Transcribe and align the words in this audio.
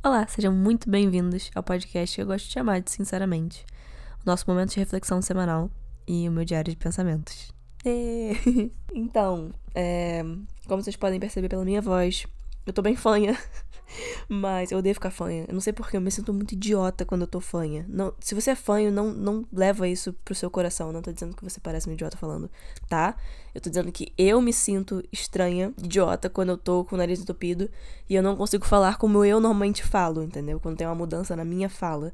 Olá, 0.00 0.24
sejam 0.28 0.54
muito 0.54 0.88
bem-vindos 0.88 1.50
ao 1.56 1.62
podcast 1.62 2.14
que 2.14 2.22
eu 2.22 2.26
gosto 2.26 2.46
de 2.46 2.52
chamar 2.52 2.80
de 2.80 2.88
Sinceramente, 2.88 3.66
o 4.24 4.30
nosso 4.30 4.44
momento 4.46 4.70
de 4.70 4.78
reflexão 4.78 5.20
semanal 5.20 5.68
e 6.06 6.28
o 6.28 6.32
meu 6.32 6.44
diário 6.44 6.70
de 6.70 6.78
pensamentos. 6.78 7.52
então, 8.94 9.52
é, 9.74 10.22
como 10.68 10.80
vocês 10.80 10.94
podem 10.94 11.18
perceber 11.18 11.48
pela 11.48 11.64
minha 11.64 11.82
voz, 11.82 12.26
eu 12.64 12.72
tô 12.72 12.80
bem 12.80 12.94
fanha. 12.94 13.36
Mas 14.28 14.70
eu 14.70 14.78
odeio 14.78 14.94
ficar 14.94 15.10
fanha. 15.10 15.44
Eu 15.48 15.54
não 15.54 15.60
sei 15.60 15.72
porque 15.72 15.96
eu 15.96 16.00
me 16.00 16.10
sinto 16.10 16.32
muito 16.32 16.52
idiota 16.52 17.04
quando 17.04 17.22
eu 17.22 17.26
tô 17.26 17.40
fanha. 17.40 17.84
Não, 17.88 18.12
se 18.20 18.34
você 18.34 18.50
é 18.50 18.54
fanho, 18.54 18.90
não, 18.90 19.12
não 19.12 19.46
leva 19.52 19.88
isso 19.88 20.12
pro 20.24 20.34
seu 20.34 20.50
coração. 20.50 20.92
Não 20.92 21.02
tô 21.02 21.12
dizendo 21.12 21.36
que 21.36 21.44
você 21.44 21.60
parece 21.60 21.88
um 21.88 21.92
idiota 21.92 22.16
falando, 22.16 22.50
tá? 22.88 23.16
Eu 23.54 23.60
tô 23.60 23.68
dizendo 23.68 23.90
que 23.90 24.12
eu 24.16 24.40
me 24.40 24.52
sinto 24.52 25.02
estranha, 25.12 25.72
idiota, 25.78 26.28
quando 26.28 26.50
eu 26.50 26.58
tô 26.58 26.84
com 26.84 26.94
o 26.94 26.98
nariz 26.98 27.20
entupido 27.20 27.70
e 28.08 28.14
eu 28.14 28.22
não 28.22 28.36
consigo 28.36 28.64
falar 28.66 28.98
como 28.98 29.24
eu 29.24 29.40
normalmente 29.40 29.82
falo, 29.82 30.22
entendeu? 30.22 30.60
Quando 30.60 30.76
tem 30.76 30.86
uma 30.86 30.94
mudança 30.94 31.34
na 31.34 31.44
minha 31.44 31.68
fala. 31.68 32.12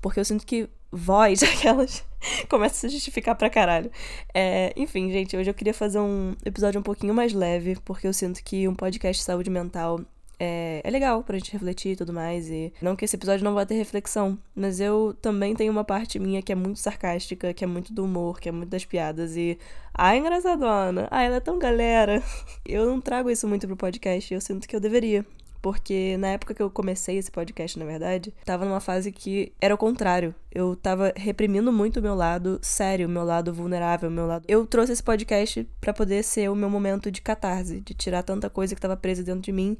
Porque 0.00 0.18
eu 0.18 0.24
sinto 0.24 0.46
que 0.46 0.68
voz, 0.90 1.42
aquelas, 1.44 2.04
começa 2.48 2.74
a 2.74 2.78
se 2.80 2.88
justificar 2.88 3.34
pra 3.34 3.50
caralho. 3.50 3.90
É, 4.34 4.72
enfim, 4.76 5.10
gente, 5.10 5.36
hoje 5.36 5.50
eu 5.50 5.54
queria 5.54 5.74
fazer 5.74 6.00
um 6.00 6.34
episódio 6.44 6.80
um 6.80 6.82
pouquinho 6.82 7.14
mais 7.14 7.32
leve, 7.32 7.76
porque 7.84 8.06
eu 8.06 8.12
sinto 8.12 8.42
que 8.42 8.66
um 8.66 8.74
podcast 8.74 9.20
de 9.20 9.24
saúde 9.24 9.50
mental 9.50 10.00
é, 10.40 10.80
é 10.82 10.90
legal 10.90 11.22
pra 11.22 11.36
gente 11.36 11.52
refletir 11.52 11.92
e 11.92 11.96
tudo 11.96 12.14
mais. 12.14 12.48
E 12.48 12.72
não 12.80 12.96
que 12.96 13.04
esse 13.04 13.14
episódio 13.14 13.44
não 13.44 13.52
vá 13.52 13.66
ter 13.66 13.74
reflexão, 13.74 14.38
mas 14.54 14.80
eu 14.80 15.14
também 15.20 15.54
tenho 15.54 15.70
uma 15.70 15.84
parte 15.84 16.18
minha 16.18 16.40
que 16.40 16.50
é 16.50 16.54
muito 16.54 16.78
sarcástica, 16.78 17.52
que 17.52 17.62
é 17.62 17.66
muito 17.66 17.92
do 17.92 18.04
humor, 18.04 18.40
que 18.40 18.48
é 18.48 18.52
muito 18.52 18.70
das 18.70 18.86
piadas. 18.86 19.36
E. 19.36 19.58
Ai, 19.92 20.16
engraçadona! 20.16 21.06
Ai, 21.10 21.26
ela 21.26 21.36
é 21.36 21.40
tão 21.40 21.58
galera! 21.58 22.22
Eu 22.64 22.86
não 22.86 23.00
trago 23.00 23.28
isso 23.28 23.46
muito 23.46 23.66
pro 23.66 23.76
podcast 23.76 24.32
eu 24.32 24.40
sinto 24.40 24.66
que 24.66 24.74
eu 24.76 24.80
deveria. 24.80 25.26
Porque 25.60 26.16
na 26.16 26.28
época 26.28 26.54
que 26.54 26.62
eu 26.62 26.70
comecei 26.70 27.18
esse 27.18 27.30
podcast, 27.30 27.78
na 27.78 27.84
verdade, 27.84 28.32
tava 28.46 28.64
numa 28.64 28.80
fase 28.80 29.12
que 29.12 29.52
era 29.60 29.74
o 29.74 29.78
contrário. 29.78 30.34
Eu 30.50 30.74
tava 30.74 31.12
reprimindo 31.14 31.70
muito 31.70 31.98
o 31.98 32.02
meu 32.02 32.14
lado 32.14 32.58
sério, 32.62 33.06
o 33.06 33.10
meu 33.10 33.24
lado 33.24 33.52
vulnerável, 33.52 34.08
o 34.08 34.12
meu 34.12 34.26
lado. 34.26 34.44
Eu 34.48 34.64
trouxe 34.66 34.92
esse 34.92 35.02
podcast 35.02 35.68
para 35.80 35.92
poder 35.92 36.22
ser 36.22 36.48
o 36.48 36.54
meu 36.54 36.70
momento 36.70 37.10
de 37.10 37.20
catarse, 37.20 37.80
de 37.80 37.92
tirar 37.92 38.22
tanta 38.22 38.48
coisa 38.48 38.74
que 38.74 38.80
tava 38.80 38.96
presa 38.96 39.22
dentro 39.22 39.42
de 39.42 39.52
mim 39.52 39.76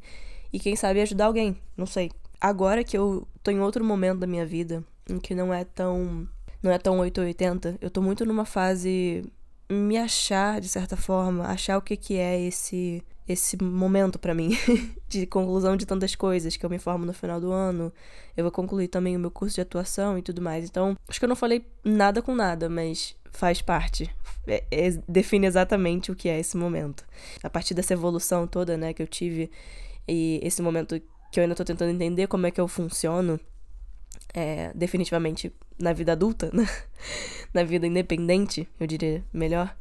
e 0.53 0.59
quem 0.59 0.77
sabe 0.77 1.01
ajudar 1.01 1.27
alguém, 1.27 1.57
não 1.77 1.87
sei. 1.87 2.11
Agora 2.41 2.83
que 2.83 2.97
eu 2.97 3.27
tô 3.43 3.51
em 3.51 3.61
outro 3.61 3.85
momento 3.85 4.21
da 4.21 4.27
minha 4.27 4.47
vida, 4.47 4.85
em 5.09 5.19
que 5.19 5.35
não 5.35 5.53
é 5.53 5.65
tão 5.65 6.29
não 6.63 6.71
é 6.71 6.79
tão 6.79 6.99
880, 6.99 7.79
eu 7.81 7.91
tô 7.91 8.03
muito 8.03 8.25
numa 8.25 8.45
fase 8.45 9.25
me 9.71 9.97
achar 9.97 10.61
de 10.61 10.69
certa 10.69 10.97
forma, 10.97 11.47
achar 11.47 11.79
o 11.79 11.83
que 11.83 11.97
que 11.97 12.17
é 12.17 12.41
esse 12.41 13.03
esse 13.33 13.63
momento 13.63 14.19
para 14.19 14.35
mim 14.35 14.57
de 15.09 15.25
conclusão 15.25 15.77
de 15.77 15.87
tantas 15.87 16.17
coisas 16.17 16.57
que 16.57 16.67
eu 16.67 16.71
me 16.71 16.79
formo 16.79 17.07
no 17.07 17.13
final 17.13 17.41
do 17.41 17.53
ano. 17.53 17.93
Eu 18.37 18.45
vou 18.45 18.51
concluir 18.51 18.89
também 18.89 19.17
o 19.17 19.21
meu 19.21 19.31
curso 19.31 19.55
de 19.55 19.61
atuação 19.61 20.19
e 20.19 20.23
tudo 20.23 20.43
mais. 20.43 20.65
Então, 20.65 20.97
acho 21.09 21.19
que 21.19 21.25
eu 21.25 21.29
não 21.29 21.37
falei 21.37 21.65
nada 21.85 22.21
com 22.21 22.35
nada, 22.35 22.69
mas 22.69 23.15
faz 23.31 23.63
parte. 23.63 24.11
É, 24.47 24.65
é, 24.71 24.91
define 25.09 25.47
exatamente 25.47 26.11
o 26.11 26.17
que 26.17 26.29
é 26.29 26.41
esse 26.41 26.57
momento. 26.57 27.05
A 27.43 27.49
partir 27.49 27.75
dessa 27.75 27.93
evolução 27.93 28.47
toda, 28.47 28.77
né, 28.77 28.93
que 28.93 29.03
eu 29.03 29.07
tive 29.07 29.51
e 30.07 30.41
esse 30.43 30.63
momento 30.63 31.01
que 31.31 31.39
eu 31.39 31.43
ainda 31.43 31.55
tô 31.55 31.65
tentando 31.65 31.91
entender 31.91 32.27
como 32.27 32.47
é 32.47 32.51
que 32.51 32.61
eu 32.61 32.67
funciono, 32.67 33.39
é, 34.35 34.73
definitivamente 34.75 35.53
na 35.79 35.93
vida 35.93 36.13
adulta, 36.13 36.51
né? 36.55 36.67
na 37.55 37.63
vida 37.65 37.87
independente, 37.87 38.69
eu 38.79 38.87
diria 38.87 39.25
melhor, 39.33 39.77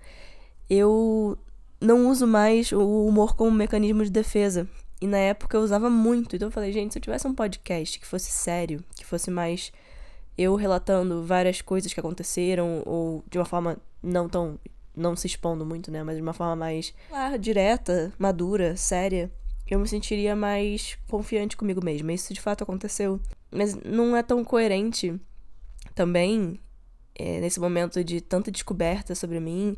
eu 0.70 1.38
não 1.82 2.10
uso 2.10 2.28
mais 2.28 2.72
o 2.72 3.06
humor 3.08 3.36
como 3.36 3.52
mecanismo 3.52 4.04
de 4.04 4.12
defesa. 4.12 4.68
E 5.02 5.08
na 5.08 5.18
época 5.18 5.56
eu 5.56 5.62
usava 5.62 5.90
muito. 5.90 6.36
Então 6.36 6.50
eu 6.50 6.52
falei, 6.52 6.74
gente, 6.74 6.92
se 6.92 7.00
eu 7.00 7.02
tivesse 7.02 7.26
um 7.26 7.34
podcast 7.34 7.98
que 7.98 8.06
fosse 8.06 8.32
sério, 8.32 8.84
que 8.96 9.06
fosse 9.06 9.32
mais 9.32 9.72
eu 10.38 10.56
relatando 10.56 11.24
várias 11.24 11.62
coisas 11.62 11.94
que 11.94 12.00
aconteceram, 12.00 12.84
ou 12.86 13.24
de 13.30 13.38
uma 13.38 13.46
forma 13.46 13.78
não 14.04 14.28
tão. 14.28 14.60
não 14.96 15.16
se 15.16 15.28
expondo 15.28 15.66
muito, 15.66 15.90
né? 15.90 16.04
Mas 16.04 16.18
de 16.18 16.22
uma 16.22 16.34
forma 16.34 16.56
mais 16.56 16.94
lá, 17.10 17.38
direta, 17.38 18.12
madura, 18.18 18.76
séria 18.76 19.32
eu 19.70 19.80
me 19.80 19.88
sentiria 19.88 20.36
mais 20.36 20.98
confiante 21.08 21.56
comigo 21.56 21.84
mesma. 21.84 22.12
Isso 22.12 22.34
de 22.34 22.42
fato 22.42 22.64
aconteceu. 22.64 23.20
Mas 23.52 23.76
não 23.76 24.16
é 24.16 24.24
tão 24.24 24.44
coerente 24.44 25.20
também, 25.94 26.60
é, 27.16 27.40
nesse 27.40 27.60
momento 27.60 28.04
de 28.04 28.22
tanta 28.22 28.52
descoberta 28.52 29.14
sobre 29.14 29.40
mim, 29.40 29.78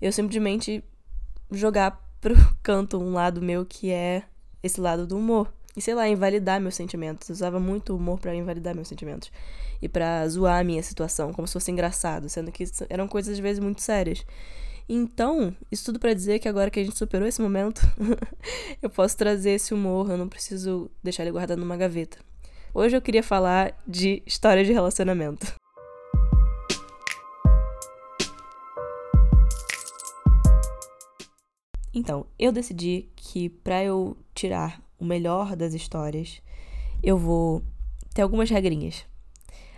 eu 0.00 0.12
simplesmente 0.12 0.82
jogar 1.50 2.02
pro 2.20 2.34
canto 2.62 3.00
um 3.00 3.12
lado 3.12 3.40
meu 3.40 3.64
que 3.64 3.90
é 3.90 4.24
esse 4.62 4.80
lado 4.80 5.06
do 5.06 5.16
humor. 5.16 5.52
E 5.76 5.80
sei 5.80 5.94
lá, 5.94 6.08
invalidar 6.08 6.60
meus 6.60 6.74
sentimentos. 6.74 7.28
Eu 7.28 7.34
usava 7.34 7.60
muito 7.60 7.96
humor 7.96 8.18
para 8.18 8.34
invalidar 8.34 8.74
meus 8.74 8.88
sentimentos. 8.88 9.30
E 9.80 9.88
para 9.88 10.26
zoar 10.28 10.60
a 10.60 10.64
minha 10.64 10.82
situação, 10.82 11.32
como 11.32 11.46
se 11.46 11.54
fosse 11.54 11.70
engraçado, 11.70 12.28
sendo 12.28 12.50
que 12.50 12.64
eram 12.88 13.06
coisas 13.06 13.34
às 13.34 13.38
vezes 13.38 13.62
muito 13.62 13.80
sérias. 13.80 14.24
Então, 14.92 15.54
isso 15.70 15.84
tudo 15.84 16.00
para 16.00 16.12
dizer 16.12 16.40
que 16.40 16.48
agora 16.48 16.68
que 16.68 16.80
a 16.80 16.82
gente 16.82 16.98
superou 16.98 17.28
esse 17.28 17.40
momento, 17.40 17.80
eu 18.82 18.90
posso 18.90 19.16
trazer 19.16 19.52
esse 19.52 19.72
humor, 19.72 20.10
eu 20.10 20.18
não 20.18 20.28
preciso 20.28 20.90
deixar 21.00 21.22
ele 21.22 21.30
guardado 21.30 21.60
numa 21.60 21.76
gaveta. 21.76 22.18
Hoje 22.74 22.96
eu 22.96 23.00
queria 23.00 23.22
falar 23.22 23.80
de 23.86 24.20
história 24.26 24.64
de 24.64 24.72
relacionamento. 24.72 25.54
Então, 31.94 32.26
eu 32.36 32.50
decidi 32.50 33.10
que 33.14 33.48
para 33.48 33.84
eu 33.84 34.16
tirar 34.34 34.82
o 34.98 35.04
melhor 35.04 35.54
das 35.54 35.72
histórias, 35.72 36.42
eu 37.00 37.16
vou 37.16 37.62
ter 38.12 38.22
algumas 38.22 38.50
regrinhas. 38.50 39.06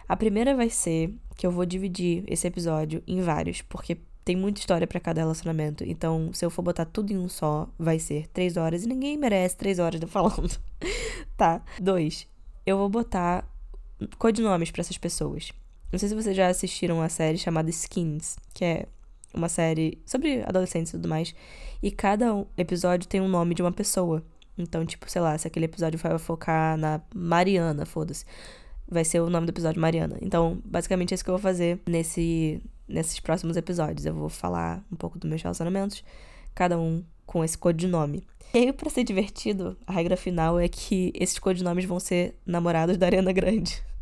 A 0.08 0.16
primeira 0.16 0.56
vai 0.56 0.70
ser 0.70 1.12
que 1.36 1.46
eu 1.46 1.50
vou 1.50 1.66
dividir 1.66 2.24
esse 2.26 2.46
episódio 2.46 3.02
em 3.06 3.20
vários, 3.20 3.60
porque 3.60 3.98
tem 4.24 4.36
muita 4.36 4.60
história 4.60 4.86
para 4.86 5.00
cada 5.00 5.20
relacionamento. 5.20 5.84
Então, 5.84 6.32
se 6.32 6.44
eu 6.44 6.50
for 6.50 6.62
botar 6.62 6.84
tudo 6.84 7.12
em 7.12 7.18
um 7.18 7.28
só, 7.28 7.68
vai 7.78 7.98
ser 7.98 8.28
três 8.28 8.56
horas 8.56 8.84
e 8.84 8.88
ninguém 8.88 9.16
merece 9.16 9.56
três 9.56 9.78
horas 9.78 10.00
de 10.00 10.06
falando. 10.06 10.58
tá. 11.36 11.62
Dois. 11.80 12.28
Eu 12.64 12.78
vou 12.78 12.88
botar 12.88 13.44
codinomes 14.18 14.70
para 14.70 14.80
essas 14.80 14.96
pessoas. 14.96 15.52
Não 15.90 15.98
sei 15.98 16.08
se 16.08 16.14
vocês 16.14 16.36
já 16.36 16.48
assistiram 16.48 17.02
a 17.02 17.08
série 17.08 17.36
chamada 17.36 17.68
Skins, 17.70 18.36
que 18.54 18.64
é 18.64 18.86
uma 19.34 19.48
série 19.48 20.00
sobre 20.06 20.42
adolescentes 20.42 20.92
e 20.92 20.96
tudo 20.96 21.08
mais. 21.08 21.34
E 21.82 21.90
cada 21.90 22.46
episódio 22.56 23.08
tem 23.08 23.20
um 23.20 23.28
nome 23.28 23.54
de 23.54 23.62
uma 23.62 23.72
pessoa. 23.72 24.22
Então, 24.56 24.86
tipo, 24.86 25.10
sei 25.10 25.20
lá, 25.20 25.36
se 25.36 25.46
aquele 25.46 25.64
episódio 25.64 25.98
vai 25.98 26.16
focar 26.18 26.76
na 26.76 27.00
Mariana, 27.14 27.84
foda-se. 27.84 28.24
Vai 28.88 29.04
ser 29.04 29.20
o 29.20 29.30
nome 29.30 29.46
do 29.46 29.50
episódio 29.50 29.80
Mariana. 29.80 30.16
Então, 30.20 30.60
basicamente 30.64 31.12
é 31.12 31.14
isso 31.14 31.24
que 31.24 31.30
eu 31.30 31.34
vou 31.34 31.42
fazer 31.42 31.80
nesse 31.86 32.62
nesses 32.88 33.20
próximos 33.20 33.56
episódios. 33.56 34.06
Eu 34.06 34.14
vou 34.14 34.28
falar 34.28 34.84
um 34.90 34.96
pouco 34.96 35.18
dos 35.18 35.28
meus 35.28 35.42
relacionamentos, 35.42 36.04
cada 36.54 36.78
um 36.78 37.04
com 37.26 37.44
esse 37.44 37.56
codinome. 37.56 38.26
E 38.54 38.58
aí, 38.58 38.72
pra 38.72 38.90
ser 38.90 39.04
divertido, 39.04 39.76
a 39.86 39.92
regra 39.92 40.16
final 40.16 40.60
é 40.60 40.68
que 40.68 41.12
esses 41.14 41.38
codinomes 41.38 41.84
vão 41.84 41.98
ser 41.98 42.36
namorados 42.44 42.98
da 42.98 43.06
Ariana 43.06 43.32
Grande. 43.32 43.82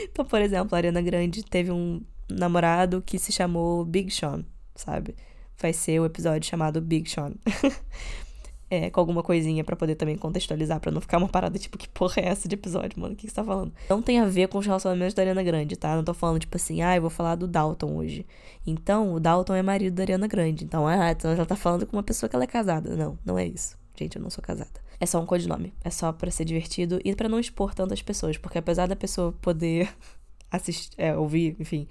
Então, 0.00 0.24
por 0.24 0.40
exemplo, 0.40 0.74
a 0.74 0.78
Ariana 0.78 1.02
Grande 1.02 1.42
teve 1.42 1.70
um 1.70 2.00
namorado 2.30 3.02
que 3.04 3.18
se 3.18 3.30
chamou 3.30 3.84
Big 3.84 4.10
Sean, 4.10 4.42
sabe? 4.74 5.14
Vai 5.58 5.72
ser 5.72 6.00
o 6.00 6.06
episódio 6.06 6.48
chamado 6.48 6.80
Big 6.80 7.10
Sean. 7.10 7.32
é, 8.68 8.90
com 8.90 8.98
alguma 8.98 9.22
coisinha 9.22 9.62
para 9.62 9.76
poder 9.76 9.94
também 9.94 10.16
contextualizar, 10.16 10.80
para 10.80 10.90
não 10.90 11.00
ficar 11.00 11.18
uma 11.18 11.28
parada 11.28 11.58
tipo, 11.58 11.78
que 11.78 11.88
porra 11.88 12.20
é 12.20 12.26
essa 12.26 12.48
de 12.48 12.54
episódio, 12.54 13.00
mano? 13.00 13.14
O 13.14 13.16
que, 13.16 13.28
você 13.28 13.34
tá 13.34 13.44
falando? 13.44 13.72
Não 13.88 14.02
tem 14.02 14.18
a 14.18 14.26
ver 14.26 14.48
com 14.48 14.58
os 14.58 14.66
relacionamentos 14.66 15.14
da 15.14 15.22
Ariana 15.22 15.42
Grande, 15.42 15.76
tá? 15.76 15.94
Não 15.94 16.02
tô 16.02 16.12
falando, 16.12 16.40
tipo 16.40 16.56
assim, 16.56 16.82
ah, 16.82 16.96
eu 16.96 17.00
vou 17.00 17.10
falar 17.10 17.36
do 17.36 17.46
Dalton 17.46 17.96
hoje. 17.96 18.26
Então, 18.66 19.14
o 19.14 19.20
Dalton 19.20 19.54
é 19.54 19.62
marido 19.62 19.94
da 19.94 20.02
Ariana 20.02 20.26
Grande. 20.26 20.64
Então, 20.64 20.86
ah, 20.86 21.10
então 21.10 21.30
ela 21.30 21.46
tá 21.46 21.56
falando 21.56 21.86
com 21.86 21.96
uma 21.96 22.02
pessoa 22.02 22.28
que 22.28 22.34
ela 22.34 22.44
é 22.44 22.48
casada. 22.48 22.96
Não, 22.96 23.18
não 23.24 23.38
é 23.38 23.46
isso. 23.46 23.78
Gente, 23.96 24.16
eu 24.16 24.22
não 24.22 24.30
sou 24.30 24.42
casada. 24.42 24.80
É 24.98 25.06
só 25.06 25.20
um 25.20 25.26
codinome. 25.26 25.72
É 25.84 25.90
só 25.90 26.12
para 26.12 26.30
ser 26.30 26.44
divertido 26.44 26.98
e 27.04 27.14
para 27.14 27.28
não 27.28 27.38
expor 27.38 27.74
tantas 27.74 28.02
pessoas. 28.02 28.36
Porque 28.36 28.58
apesar 28.58 28.86
da 28.86 28.96
pessoa 28.96 29.32
poder 29.40 29.88
assistir, 30.50 30.90
é, 30.98 31.16
ouvir, 31.16 31.56
enfim, 31.60 31.86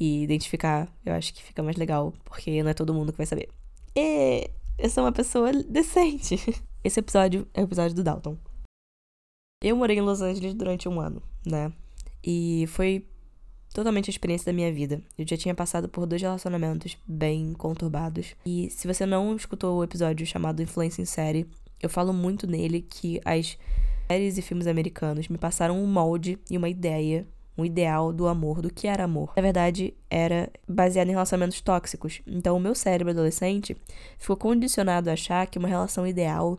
e 0.00 0.22
identificar, 0.22 0.88
eu 1.04 1.12
acho 1.12 1.34
que 1.34 1.42
fica 1.42 1.62
mais 1.62 1.76
legal. 1.76 2.14
Porque 2.24 2.62
não 2.62 2.70
é 2.70 2.74
todo 2.74 2.94
mundo 2.94 3.12
que 3.12 3.18
vai 3.18 3.26
saber. 3.26 3.48
E 3.94 4.50
eu 4.78 4.88
sou 4.88 5.04
uma 5.04 5.12
pessoa 5.12 5.52
decente. 5.52 6.36
Esse 6.84 7.00
episódio 7.00 7.46
é 7.52 7.60
o 7.60 7.64
episódio 7.64 7.96
do 7.96 8.04
Dalton. 8.04 8.38
Eu 9.62 9.76
morei 9.76 9.98
em 9.98 10.00
Los 10.00 10.22
Angeles 10.22 10.54
durante 10.54 10.88
um 10.88 11.00
ano, 11.00 11.20
né? 11.44 11.72
E 12.24 12.64
foi 12.68 13.04
totalmente 13.74 14.08
a 14.08 14.12
experiência 14.12 14.46
da 14.46 14.52
minha 14.52 14.72
vida. 14.72 15.02
Eu 15.18 15.26
já 15.26 15.36
tinha 15.36 15.54
passado 15.54 15.88
por 15.88 16.06
dois 16.06 16.22
relacionamentos 16.22 16.96
bem 17.06 17.52
conturbados. 17.54 18.36
E 18.46 18.70
se 18.70 18.86
você 18.86 19.04
não 19.04 19.34
escutou 19.34 19.78
o 19.78 19.84
episódio 19.84 20.24
chamado 20.24 20.62
Influência 20.62 21.02
em 21.02 21.04
Série, 21.04 21.48
eu 21.82 21.90
falo 21.90 22.12
muito 22.12 22.46
nele 22.46 22.80
que 22.80 23.20
as 23.24 23.58
séries 24.06 24.38
e 24.38 24.42
filmes 24.42 24.68
americanos 24.68 25.28
me 25.28 25.38
passaram 25.38 25.82
um 25.82 25.86
molde 25.86 26.38
e 26.48 26.56
uma 26.56 26.68
ideia 26.68 27.26
um 27.58 27.64
ideal 27.64 28.12
do 28.12 28.28
amor, 28.28 28.62
do 28.62 28.72
que 28.72 28.86
era 28.86 29.02
amor. 29.02 29.32
Na 29.34 29.42
verdade, 29.42 29.92
era 30.08 30.48
baseado 30.66 31.08
em 31.08 31.10
relacionamentos 31.10 31.60
tóxicos. 31.60 32.22
Então, 32.24 32.56
o 32.56 32.60
meu 32.60 32.72
cérebro 32.72 33.10
adolescente 33.10 33.76
ficou 34.16 34.36
condicionado 34.36 35.10
a 35.10 35.14
achar 35.14 35.44
que 35.48 35.58
uma 35.58 35.66
relação 35.66 36.06
ideal 36.06 36.56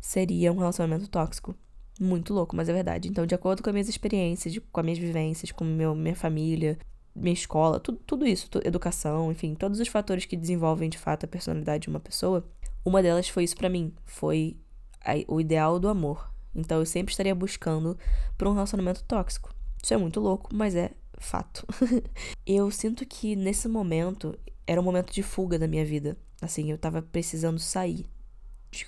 seria 0.00 0.50
um 0.50 0.56
relacionamento 0.56 1.06
tóxico. 1.06 1.54
Muito 2.00 2.32
louco, 2.32 2.56
mas 2.56 2.68
é 2.68 2.72
verdade. 2.72 3.08
Então, 3.08 3.26
de 3.26 3.34
acordo 3.34 3.62
com 3.62 3.68
as 3.68 3.74
minhas 3.74 3.88
experiências, 3.90 4.54
de, 4.54 4.60
com 4.60 4.80
as 4.80 4.86
minhas 4.86 4.98
vivências, 4.98 5.52
com 5.52 5.64
meu, 5.64 5.94
minha 5.94 6.16
família, 6.16 6.78
minha 7.14 7.34
escola, 7.34 7.78
tudo, 7.78 7.98
tudo 8.06 8.26
isso, 8.26 8.48
educação, 8.64 9.30
enfim, 9.30 9.54
todos 9.54 9.78
os 9.80 9.88
fatores 9.88 10.24
que 10.24 10.36
desenvolvem 10.36 10.88
de 10.88 10.96
fato 10.96 11.24
a 11.24 11.28
personalidade 11.28 11.82
de 11.82 11.88
uma 11.88 12.00
pessoa, 12.00 12.48
uma 12.84 13.02
delas 13.02 13.28
foi 13.28 13.44
isso 13.44 13.56
para 13.56 13.68
mim, 13.68 13.92
foi 14.04 14.56
a, 15.04 15.12
o 15.26 15.40
ideal 15.40 15.78
do 15.78 15.88
amor. 15.88 16.32
Então 16.54 16.78
eu 16.78 16.86
sempre 16.86 17.10
estaria 17.12 17.34
buscando 17.34 17.98
por 18.38 18.48
um 18.48 18.54
relacionamento 18.54 19.04
tóxico. 19.04 19.57
Isso 19.82 19.94
é 19.94 19.96
muito 19.96 20.20
louco, 20.20 20.50
mas 20.52 20.74
é 20.74 20.90
fato. 21.18 21.66
eu 22.46 22.70
sinto 22.70 23.04
que 23.06 23.36
nesse 23.36 23.68
momento 23.68 24.38
era 24.66 24.80
um 24.80 24.84
momento 24.84 25.12
de 25.12 25.22
fuga 25.22 25.58
da 25.58 25.66
minha 25.66 25.84
vida. 25.84 26.16
Assim, 26.40 26.70
eu 26.70 26.78
tava 26.78 27.02
precisando 27.02 27.58
sair 27.58 28.06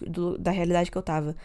do, 0.07 0.39
da 0.39 0.51
realidade 0.51 0.91
que 0.91 0.99
eu 0.99 1.03
tava. 1.03 1.37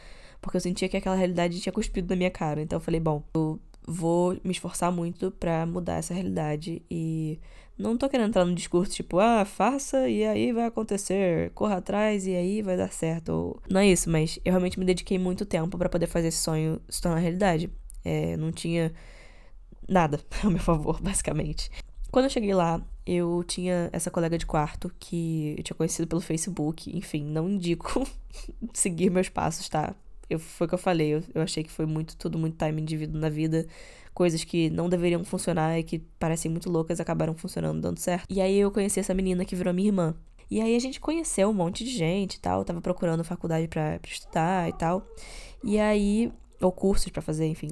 Porque 0.42 0.58
eu 0.58 0.62
sentia 0.62 0.90
que 0.90 0.98
aquela 0.98 1.16
realidade 1.16 1.60
tinha 1.60 1.74
cuspido 1.74 2.10
na 2.10 2.16
minha 2.16 2.30
cara. 2.30 2.62
Então 2.62 2.78
eu 2.78 2.82
falei, 2.82 3.00
bom, 3.00 3.24
eu 3.34 3.60
vou 3.88 4.38
me 4.44 4.52
esforçar 4.52 4.92
muito 4.92 5.32
para 5.32 5.66
mudar 5.66 5.96
essa 5.96 6.14
realidade 6.14 6.82
e 6.90 7.40
não 7.78 7.98
tô 7.98 8.10
querendo 8.10 8.30
entrar 8.30 8.46
no 8.46 8.56
discurso 8.56 8.92
tipo, 8.92 9.20
ah, 9.20 9.46
faça 9.46 10.08
e 10.10 10.26
aí 10.26 10.52
vai 10.52 10.66
acontecer, 10.66 11.52
corra 11.52 11.78
atrás 11.78 12.26
e 12.26 12.36
aí 12.36 12.62
vai 12.62 12.78
dar 12.78 12.92
certo. 12.92 13.60
Não 13.70 13.80
é 13.80 13.88
isso, 13.88 14.10
mas 14.10 14.40
eu 14.44 14.52
realmente 14.52 14.80
me 14.80 14.86
dediquei 14.86 15.20
muito 15.20 15.46
tempo 15.46 15.78
para 15.78 15.90
poder 15.90 16.08
fazer 16.08 16.30
esse 16.30 16.40
sonho 16.40 16.82
se 16.90 17.02
tornar 17.02 17.20
realidade. 17.20 17.70
É, 18.04 18.38
não 18.38 18.52
tinha 18.52 18.94
nada 19.88 20.20
a 20.44 20.50
meu 20.50 20.60
favor, 20.60 21.02
basicamente. 21.02 21.70
Quando 22.12 22.26
eu 22.26 22.30
cheguei 22.30 22.54
lá, 22.54 22.82
eu 23.06 23.44
tinha 23.46 23.90
essa 23.92 24.10
colega 24.10 24.38
de 24.38 24.46
quarto 24.46 24.92
que 25.00 25.56
eu 25.58 25.64
tinha 25.64 25.76
conhecido 25.76 26.08
pelo 26.08 26.22
Facebook. 26.22 26.96
Enfim, 26.96 27.24
não 27.26 27.50
indico 27.50 28.08
seguir 28.74 29.10
meus 29.10 29.30
passos, 29.30 29.68
tá? 29.68 29.94
Eu, 30.30 30.40
foi 30.40 30.66
o 30.66 30.68
que 30.68 30.74
eu 30.74 30.80
falei, 30.80 31.14
eu, 31.14 31.24
eu 31.36 31.42
achei 31.42 31.64
que 31.64 31.70
foi 31.70 31.86
muito, 31.86 32.18
tudo 32.18 32.40
muito 32.40 32.58
time 32.58 32.82
indivíduo 32.82 33.20
na 33.20 33.30
vida. 33.30 33.68
Coisas 34.14 34.44
que 34.44 34.70
não 34.70 34.88
deveriam 34.88 35.24
funcionar 35.26 35.78
e 35.78 35.84
que 35.84 36.00
parecem 36.00 36.50
muito 36.50 36.70
loucas 36.70 37.00
acabaram 37.00 37.36
funcionando, 37.36 37.82
dando 37.82 38.00
certo. 38.00 38.26
E 38.30 38.40
aí 38.40 38.58
eu 38.58 38.72
conheci 38.72 39.00
essa 39.00 39.14
menina 39.14 39.44
que 39.44 39.56
virou 39.56 39.74
minha 39.74 39.90
irmã. 39.90 40.16
E 40.50 40.62
aí 40.62 40.76
a 40.76 40.80
gente 40.80 41.00
conheceu 41.00 41.50
um 41.50 41.54
monte 41.54 41.84
de 41.84 41.92
gente 41.92 42.36
e 42.36 42.40
tal. 42.40 42.60
Eu 42.60 42.66
tava 42.66 42.82
procurando 42.82 43.24
faculdade 43.24 43.68
para 43.68 44.00
estudar 44.06 44.70
e 44.70 44.74
tal. 44.74 45.06
E 45.64 45.80
aí. 45.80 46.32
Ou 46.62 46.72
cursos 46.72 47.12
para 47.12 47.22
fazer, 47.22 47.46
enfim. 47.48 47.70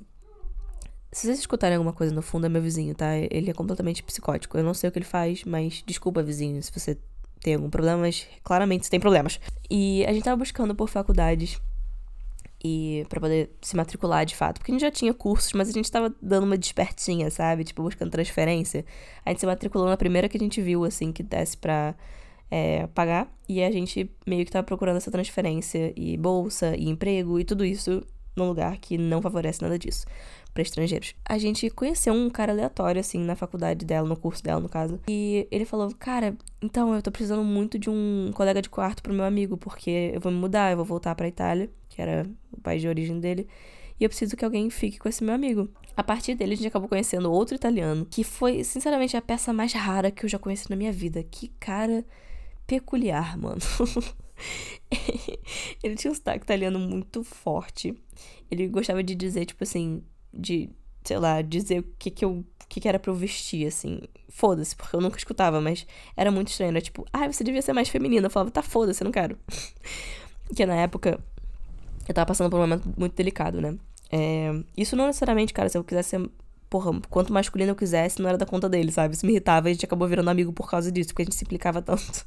Se 1.13 1.27
vocês 1.27 1.39
escutarem 1.39 1.77
alguma 1.77 1.93
coisa 1.93 2.13
no 2.13 2.23
fundo, 2.23 2.47
é 2.47 2.49
meu 2.49 2.61
vizinho, 2.61 2.95
tá? 2.95 3.15
Ele 3.15 3.51
é 3.51 3.53
completamente 3.53 4.01
psicótico. 4.01 4.57
Eu 4.57 4.63
não 4.63 4.73
sei 4.73 4.89
o 4.89 4.91
que 4.91 4.97
ele 4.97 5.05
faz, 5.05 5.43
mas 5.43 5.83
desculpa, 5.85 6.23
vizinho, 6.23 6.61
se 6.61 6.71
você 6.71 6.97
tem 7.39 7.53
algum 7.55 7.69
problema, 7.69 7.99
mas 8.01 8.25
claramente 8.43 8.85
você 8.85 8.89
tem 8.89 8.99
problemas. 8.99 9.39
E 9.69 10.03
a 10.07 10.13
gente 10.13 10.23
tava 10.23 10.37
buscando 10.37 10.73
por 10.73 10.89
faculdades 10.89 11.61
e 12.63 13.05
para 13.09 13.19
poder 13.19 13.51
se 13.61 13.75
matricular 13.75 14.25
de 14.25 14.35
fato. 14.35 14.57
Porque 14.57 14.71
a 14.71 14.73
gente 14.73 14.81
já 14.81 14.89
tinha 14.89 15.13
cursos, 15.13 15.53
mas 15.53 15.69
a 15.69 15.71
gente 15.71 15.91
tava 15.91 16.15
dando 16.21 16.45
uma 16.45 16.57
despertinha, 16.57 17.29
sabe? 17.29 17.63
Tipo, 17.63 17.83
buscando 17.83 18.09
transferência. 18.09 18.83
A 19.23 19.29
gente 19.29 19.41
se 19.41 19.45
matriculou 19.45 19.87
na 19.87 19.97
primeira 19.97 20.27
que 20.27 20.37
a 20.37 20.39
gente 20.39 20.61
viu, 20.61 20.83
assim, 20.83 21.11
que 21.11 21.21
desse 21.21 21.57
pra 21.57 21.93
é, 22.49 22.87
pagar. 22.87 23.31
E 23.47 23.61
a 23.61 23.69
gente 23.69 24.09
meio 24.25 24.45
que 24.45 24.51
tava 24.51 24.65
procurando 24.65 24.97
essa 24.97 25.11
transferência 25.11 25.93
e 25.95 26.17
bolsa 26.17 26.75
e 26.75 26.89
emprego 26.89 27.39
e 27.39 27.43
tudo 27.43 27.63
isso 27.63 28.01
num 28.35 28.47
lugar 28.47 28.77
que 28.77 28.97
não 28.97 29.21
favorece 29.21 29.61
nada 29.61 29.77
disso 29.77 30.07
para 30.53 30.61
estrangeiros. 30.61 31.15
A 31.25 31.37
gente 31.37 31.69
conheceu 31.69 32.13
um 32.13 32.29
cara 32.29 32.51
aleatório, 32.51 32.99
assim, 32.99 33.19
na 33.19 33.35
faculdade 33.35 33.85
dela, 33.85 34.07
no 34.07 34.15
curso 34.15 34.43
dela, 34.43 34.59
no 34.59 34.69
caso. 34.69 34.99
E 35.07 35.47
ele 35.51 35.65
falou: 35.65 35.93
Cara, 35.97 36.35
então 36.61 36.93
eu 36.93 37.01
tô 37.01 37.11
precisando 37.11 37.43
muito 37.43 37.79
de 37.79 37.89
um 37.89 38.31
colega 38.33 38.61
de 38.61 38.69
quarto 38.69 39.01
pro 39.01 39.13
meu 39.13 39.25
amigo, 39.25 39.57
porque 39.57 40.11
eu 40.13 40.21
vou 40.21 40.31
me 40.31 40.37
mudar, 40.37 40.71
eu 40.71 40.77
vou 40.77 40.85
voltar 40.85 41.15
pra 41.15 41.27
Itália, 41.27 41.69
que 41.89 42.01
era 42.01 42.25
o 42.51 42.61
país 42.61 42.81
de 42.81 42.87
origem 42.87 43.19
dele. 43.19 43.47
E 43.99 44.03
eu 44.03 44.09
preciso 44.09 44.35
que 44.35 44.43
alguém 44.43 44.69
fique 44.69 44.99
com 44.99 45.07
esse 45.07 45.23
meu 45.23 45.33
amigo. 45.33 45.69
A 45.95 46.03
partir 46.03 46.35
dele, 46.35 46.53
a 46.53 46.57
gente 46.57 46.67
acabou 46.67 46.89
conhecendo 46.89 47.31
outro 47.31 47.55
italiano, 47.55 48.05
que 48.09 48.23
foi, 48.23 48.63
sinceramente, 48.63 49.15
a 49.15 49.21
peça 49.21 49.53
mais 49.53 49.73
rara 49.73 50.09
que 50.09 50.25
eu 50.25 50.29
já 50.29 50.39
conheci 50.39 50.69
na 50.69 50.75
minha 50.75 50.91
vida. 50.91 51.23
Que 51.23 51.49
cara 51.59 52.03
peculiar, 52.65 53.37
mano. 53.37 53.61
ele 55.83 55.95
tinha 55.95 56.11
um 56.11 56.15
sotaque 56.15 56.43
italiano 56.43 56.79
muito 56.79 57.23
forte. 57.23 57.95
Ele 58.49 58.67
gostava 58.67 59.03
de 59.03 59.13
dizer, 59.15 59.45
tipo 59.45 59.63
assim, 59.63 60.03
de, 60.33 60.69
sei 61.03 61.17
lá, 61.17 61.41
dizer 61.41 61.79
o 61.79 61.83
que 61.99 62.09
que 62.09 62.25
eu, 62.25 62.39
o 62.39 62.45
que 62.67 62.79
que 62.81 62.87
era 62.87 62.99
pra 62.99 63.11
eu 63.11 63.15
vestir, 63.15 63.67
assim. 63.67 64.01
Foda-se, 64.29 64.75
porque 64.75 64.95
eu 64.95 65.01
nunca 65.01 65.17
escutava, 65.17 65.61
mas 65.61 65.85
era 66.17 66.31
muito 66.31 66.49
estranho. 66.49 66.71
Era 66.71 66.81
tipo, 66.81 67.05
ah, 67.13 67.31
você 67.31 67.43
devia 67.43 67.61
ser 67.61 67.73
mais 67.73 67.89
feminina. 67.89 68.25
Eu 68.27 68.31
falava, 68.31 68.51
tá, 68.51 68.61
foda-se, 68.61 69.03
eu 69.03 69.05
não 69.05 69.11
quero. 69.11 69.37
que 70.55 70.65
na 70.65 70.75
época, 70.75 71.19
eu 72.07 72.13
tava 72.13 72.25
passando 72.25 72.49
por 72.49 72.57
um 72.57 72.61
momento 72.61 72.91
muito 72.97 73.15
delicado, 73.15 73.61
né? 73.61 73.77
É, 74.11 74.51
isso 74.77 74.95
não 74.95 75.07
necessariamente, 75.07 75.53
cara, 75.53 75.69
se 75.69 75.77
eu 75.77 75.83
quisesse 75.83 76.09
ser 76.09 76.29
porra, 76.69 76.91
quanto 77.07 77.31
masculino 77.31 77.71
eu 77.71 77.75
quisesse, 77.75 78.19
não 78.19 78.27
era 78.27 78.37
da 78.37 78.47
conta 78.47 78.67
dele, 78.67 78.91
sabe? 78.91 79.13
Isso 79.13 79.25
me 79.27 79.31
irritava 79.33 79.69
e 79.69 79.71
a 79.71 79.73
gente 79.73 79.85
acabou 79.85 80.07
virando 80.07 80.29
amigo 80.29 80.51
por 80.51 80.67
causa 80.67 80.91
disso, 80.91 81.09
porque 81.09 81.21
a 81.21 81.25
gente 81.25 81.35
se 81.35 81.43
implicava 81.43 81.81
tanto. 81.83 82.25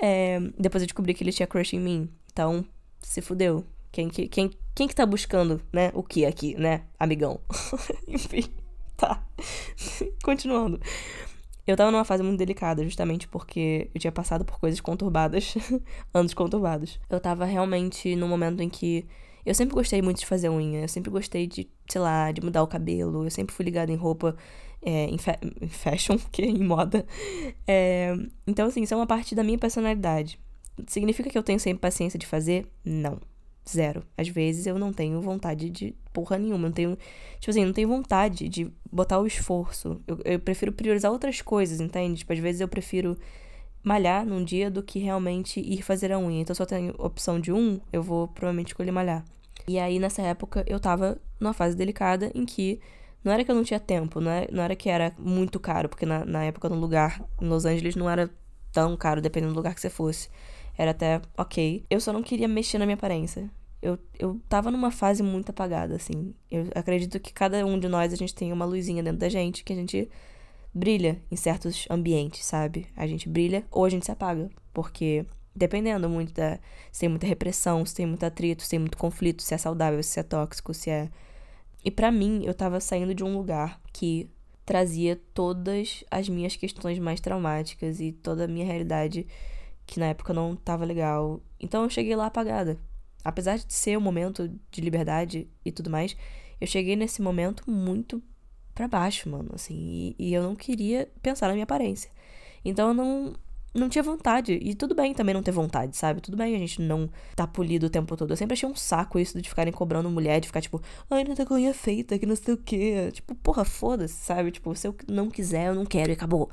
É, 0.00 0.40
depois 0.58 0.82
eu 0.82 0.86
descobri 0.86 1.12
que 1.12 1.22
ele 1.22 1.32
tinha 1.32 1.46
crush 1.46 1.74
em 1.74 1.80
mim. 1.80 2.08
Então, 2.32 2.64
se 3.02 3.20
fudeu. 3.20 3.64
Quem 3.92 4.08
que, 4.08 4.28
quem, 4.28 4.50
quem 4.74 4.86
que 4.88 4.94
tá 4.94 5.04
buscando, 5.04 5.60
né, 5.72 5.90
o 5.94 6.02
que 6.02 6.24
aqui, 6.24 6.54
né, 6.54 6.82
amigão? 6.98 7.40
Enfim, 8.06 8.44
tá. 8.96 9.24
Continuando. 10.22 10.80
Eu 11.66 11.76
tava 11.76 11.90
numa 11.90 12.04
fase 12.04 12.22
muito 12.22 12.38
delicada, 12.38 12.82
justamente 12.82 13.28
porque 13.28 13.90
eu 13.94 14.00
tinha 14.00 14.12
passado 14.12 14.44
por 14.44 14.58
coisas 14.58 14.80
conturbadas, 14.80 15.54
anos 16.12 16.34
conturbados. 16.34 16.98
Eu 17.08 17.20
tava 17.20 17.44
realmente 17.44 18.16
num 18.16 18.28
momento 18.28 18.62
em 18.62 18.68
que 18.68 19.06
eu 19.44 19.54
sempre 19.54 19.74
gostei 19.74 20.02
muito 20.02 20.18
de 20.20 20.26
fazer 20.26 20.48
unha, 20.50 20.82
eu 20.82 20.88
sempre 20.88 21.10
gostei 21.10 21.46
de, 21.46 21.68
sei 21.88 22.00
lá, 22.00 22.30
de 22.32 22.40
mudar 22.40 22.62
o 22.62 22.66
cabelo, 22.66 23.24
eu 23.24 23.30
sempre 23.30 23.54
fui 23.54 23.64
ligada 23.64 23.90
em 23.92 23.96
roupa, 23.96 24.36
é, 24.82 25.06
em, 25.06 25.18
fa 25.18 25.38
em 25.60 25.68
fashion, 25.68 26.18
que 26.30 26.42
é 26.42 26.46
em 26.46 26.62
moda. 26.62 27.06
É, 27.66 28.14
então, 28.46 28.66
assim, 28.66 28.82
isso 28.82 28.94
é 28.94 28.96
uma 28.96 29.06
parte 29.06 29.34
da 29.34 29.42
minha 29.42 29.58
personalidade. 29.58 30.38
Significa 30.86 31.30
que 31.30 31.38
eu 31.38 31.42
tenho 31.42 31.60
sempre 31.60 31.80
paciência 31.80 32.18
de 32.18 32.26
fazer? 32.26 32.66
Não. 32.84 33.20
Zero. 33.70 34.02
Às 34.16 34.28
vezes 34.28 34.66
eu 34.66 34.78
não 34.78 34.92
tenho 34.92 35.20
vontade 35.20 35.70
de 35.70 35.94
porra 36.12 36.38
nenhuma. 36.38 36.64
Eu 36.64 36.68
não 36.68 36.72
tenho. 36.72 36.98
Tipo 37.38 37.50
assim, 37.50 37.64
não 37.64 37.72
tenho 37.72 37.88
vontade 37.88 38.48
de 38.48 38.70
botar 38.90 39.18
o 39.18 39.26
esforço. 39.26 40.00
Eu, 40.06 40.18
eu 40.24 40.38
prefiro 40.40 40.72
priorizar 40.72 41.10
outras 41.10 41.40
coisas, 41.40 41.80
entende? 41.80 42.18
Tipo, 42.18 42.32
às 42.32 42.38
vezes 42.38 42.60
eu 42.60 42.68
prefiro 42.68 43.16
malhar 43.82 44.26
num 44.26 44.44
dia 44.44 44.70
do 44.70 44.82
que 44.82 44.98
realmente 44.98 45.60
ir 45.60 45.82
fazer 45.82 46.12
a 46.12 46.18
unha. 46.18 46.40
Então, 46.40 46.54
se 46.54 46.62
eu 46.62 46.66
tenho 46.66 46.94
opção 46.98 47.40
de 47.40 47.52
um, 47.52 47.80
eu 47.92 48.02
vou 48.02 48.28
provavelmente 48.28 48.68
escolher 48.68 48.90
malhar. 48.90 49.24
E 49.66 49.78
aí, 49.78 49.98
nessa 49.98 50.22
época, 50.22 50.64
eu 50.66 50.78
tava 50.78 51.18
numa 51.38 51.52
fase 51.52 51.76
delicada 51.76 52.30
em 52.34 52.44
que 52.44 52.80
não 53.22 53.32
era 53.32 53.44
que 53.44 53.50
eu 53.50 53.54
não 53.54 53.64
tinha 53.64 53.80
tempo, 53.80 54.20
não 54.20 54.30
era, 54.30 54.46
é, 54.46 54.48
não 54.50 54.62
era 54.62 54.74
que 54.74 54.88
era 54.88 55.12
muito 55.18 55.60
caro, 55.60 55.88
porque 55.88 56.06
na, 56.06 56.24
na 56.24 56.44
época 56.44 56.68
no 56.68 56.76
lugar, 56.76 57.22
em 57.40 57.46
Los 57.46 57.64
Angeles, 57.64 57.94
não 57.94 58.08
era 58.08 58.30
tão 58.72 58.96
caro, 58.96 59.20
dependendo 59.20 59.52
do 59.52 59.56
lugar 59.56 59.74
que 59.74 59.80
você 59.80 59.90
fosse. 59.90 60.28
Era 60.76 60.92
até 60.92 61.20
ok. 61.36 61.84
Eu 61.90 62.00
só 62.00 62.12
não 62.12 62.22
queria 62.22 62.48
mexer 62.48 62.78
na 62.78 62.86
minha 62.86 62.94
aparência. 62.94 63.50
Eu, 63.82 63.98
eu 64.18 64.40
tava 64.48 64.70
numa 64.70 64.90
fase 64.90 65.22
muito 65.22 65.50
apagada, 65.50 65.96
assim. 65.96 66.34
Eu 66.50 66.68
acredito 66.74 67.18
que 67.18 67.32
cada 67.32 67.64
um 67.64 67.78
de 67.78 67.88
nós, 67.88 68.12
a 68.12 68.16
gente 68.16 68.34
tem 68.34 68.52
uma 68.52 68.64
luzinha 68.64 69.02
dentro 69.02 69.18
da 69.18 69.28
gente 69.28 69.64
que 69.64 69.72
a 69.72 69.76
gente 69.76 70.10
brilha 70.72 71.20
em 71.30 71.36
certos 71.36 71.86
ambientes, 71.90 72.44
sabe? 72.44 72.86
A 72.96 73.06
gente 73.06 73.28
brilha 73.28 73.64
ou 73.70 73.84
a 73.84 73.88
gente 73.88 74.04
se 74.04 74.12
apaga. 74.12 74.50
Porque 74.72 75.24
dependendo 75.54 76.08
muito 76.08 76.32
da. 76.32 76.58
Se 76.92 77.00
tem 77.00 77.08
muita 77.08 77.26
repressão, 77.26 77.84
se 77.84 77.94
tem 77.94 78.06
muito 78.06 78.24
atrito, 78.24 78.62
se 78.62 78.70
tem 78.70 78.78
muito 78.78 78.98
conflito, 78.98 79.42
se 79.42 79.54
é 79.54 79.58
saudável, 79.58 80.02
se 80.02 80.20
é 80.20 80.22
tóxico, 80.22 80.74
se 80.74 80.90
é. 80.90 81.10
E 81.84 81.90
para 81.90 82.10
mim, 82.10 82.42
eu 82.44 82.54
tava 82.54 82.80
saindo 82.80 83.14
de 83.14 83.24
um 83.24 83.36
lugar 83.36 83.80
que 83.92 84.30
trazia 84.64 85.20
todas 85.34 86.04
as 86.10 86.28
minhas 86.28 86.54
questões 86.56 86.98
mais 86.98 87.20
traumáticas 87.20 88.00
e 88.00 88.12
toda 88.12 88.44
a 88.44 88.48
minha 88.48 88.64
realidade 88.64 89.26
que 89.86 89.98
na 89.98 90.06
época 90.06 90.32
não 90.32 90.54
tava 90.54 90.84
legal. 90.84 91.40
Então 91.58 91.82
eu 91.82 91.90
cheguei 91.90 92.14
lá 92.14 92.26
apagada. 92.26 92.78
Apesar 93.24 93.58
de 93.58 93.72
ser 93.72 93.96
um 93.98 94.00
momento 94.00 94.50
de 94.70 94.80
liberdade 94.80 95.48
e 95.64 95.72
tudo 95.72 95.90
mais, 95.90 96.16
eu 96.60 96.66
cheguei 96.66 96.96
nesse 96.96 97.20
momento 97.22 97.70
muito 97.70 98.22
para 98.74 98.88
baixo, 98.88 99.28
mano, 99.28 99.50
assim, 99.54 100.14
e, 100.18 100.30
e, 100.30 100.34
eu 100.34 100.42
não 100.42 100.54
queria 100.56 101.10
pensar 101.22 101.48
na 101.48 101.52
minha 101.52 101.64
aparência. 101.64 102.10
Então 102.64 102.88
eu 102.88 102.94
não 102.94 103.34
não 103.74 103.88
tinha 103.88 104.02
vontade. 104.02 104.58
E 104.60 104.74
tudo 104.74 104.94
bem 104.94 105.14
também 105.14 105.34
não 105.34 105.42
ter 105.42 105.52
vontade, 105.52 105.96
sabe? 105.96 106.20
Tudo 106.20 106.36
bem 106.36 106.54
a 106.54 106.58
gente 106.58 106.80
não 106.82 107.08
tá 107.36 107.46
polido 107.46 107.86
o 107.86 107.90
tempo 107.90 108.16
todo. 108.16 108.32
Eu 108.32 108.36
sempre 108.36 108.54
achei 108.54 108.68
um 108.68 108.74
saco 108.74 109.18
isso 109.18 109.40
de 109.40 109.48
ficarem 109.48 109.72
cobrando 109.72 110.10
mulher, 110.10 110.40
de 110.40 110.48
ficar 110.48 110.60
tipo, 110.60 110.82
ai, 111.08 111.24
não 111.24 111.34
tá 111.34 111.44
unha 111.54 111.72
feita, 111.72 112.18
que 112.18 112.26
não 112.26 112.36
sei 112.36 112.54
o 112.54 112.56
quê. 112.56 113.10
Tipo, 113.12 113.34
porra, 113.36 113.64
foda-se, 113.64 114.14
sabe? 114.14 114.50
Tipo, 114.50 114.74
se 114.74 114.88
eu 114.88 114.96
não 115.08 115.30
quiser, 115.30 115.68
eu 115.68 115.74
não 115.74 115.86
quero 115.86 116.10
e 116.10 116.14
acabou. 116.14 116.50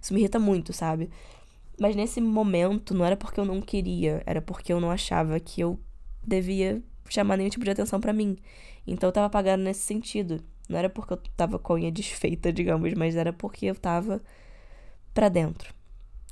Isso 0.00 0.14
me 0.14 0.20
irrita 0.20 0.38
muito, 0.38 0.72
sabe? 0.72 1.10
Mas 1.78 1.96
nesse 1.96 2.20
momento 2.20 2.94
não 2.94 3.04
era 3.04 3.16
porque 3.16 3.40
eu 3.40 3.44
não 3.44 3.60
queria, 3.60 4.22
era 4.26 4.40
porque 4.40 4.72
eu 4.72 4.80
não 4.80 4.90
achava 4.90 5.40
que 5.40 5.60
eu 5.60 5.80
devia 6.26 6.82
chamar 7.08 7.36
nenhum 7.36 7.50
tipo 7.50 7.64
de 7.64 7.70
atenção 7.70 8.00
para 8.00 8.12
mim. 8.12 8.36
Então 8.86 9.08
eu 9.08 9.12
tava 9.12 9.26
apagando 9.26 9.62
nesse 9.62 9.80
sentido. 9.80 10.42
Não 10.68 10.78
era 10.78 10.88
porque 10.88 11.12
eu 11.12 11.16
tava 11.36 11.58
com 11.58 11.72
a 11.72 11.76
unha 11.76 11.90
desfeita, 11.90 12.52
digamos, 12.52 12.92
mas 12.94 13.16
era 13.16 13.32
porque 13.32 13.66
eu 13.66 13.74
tava 13.74 14.22
pra 15.12 15.28
dentro. 15.28 15.74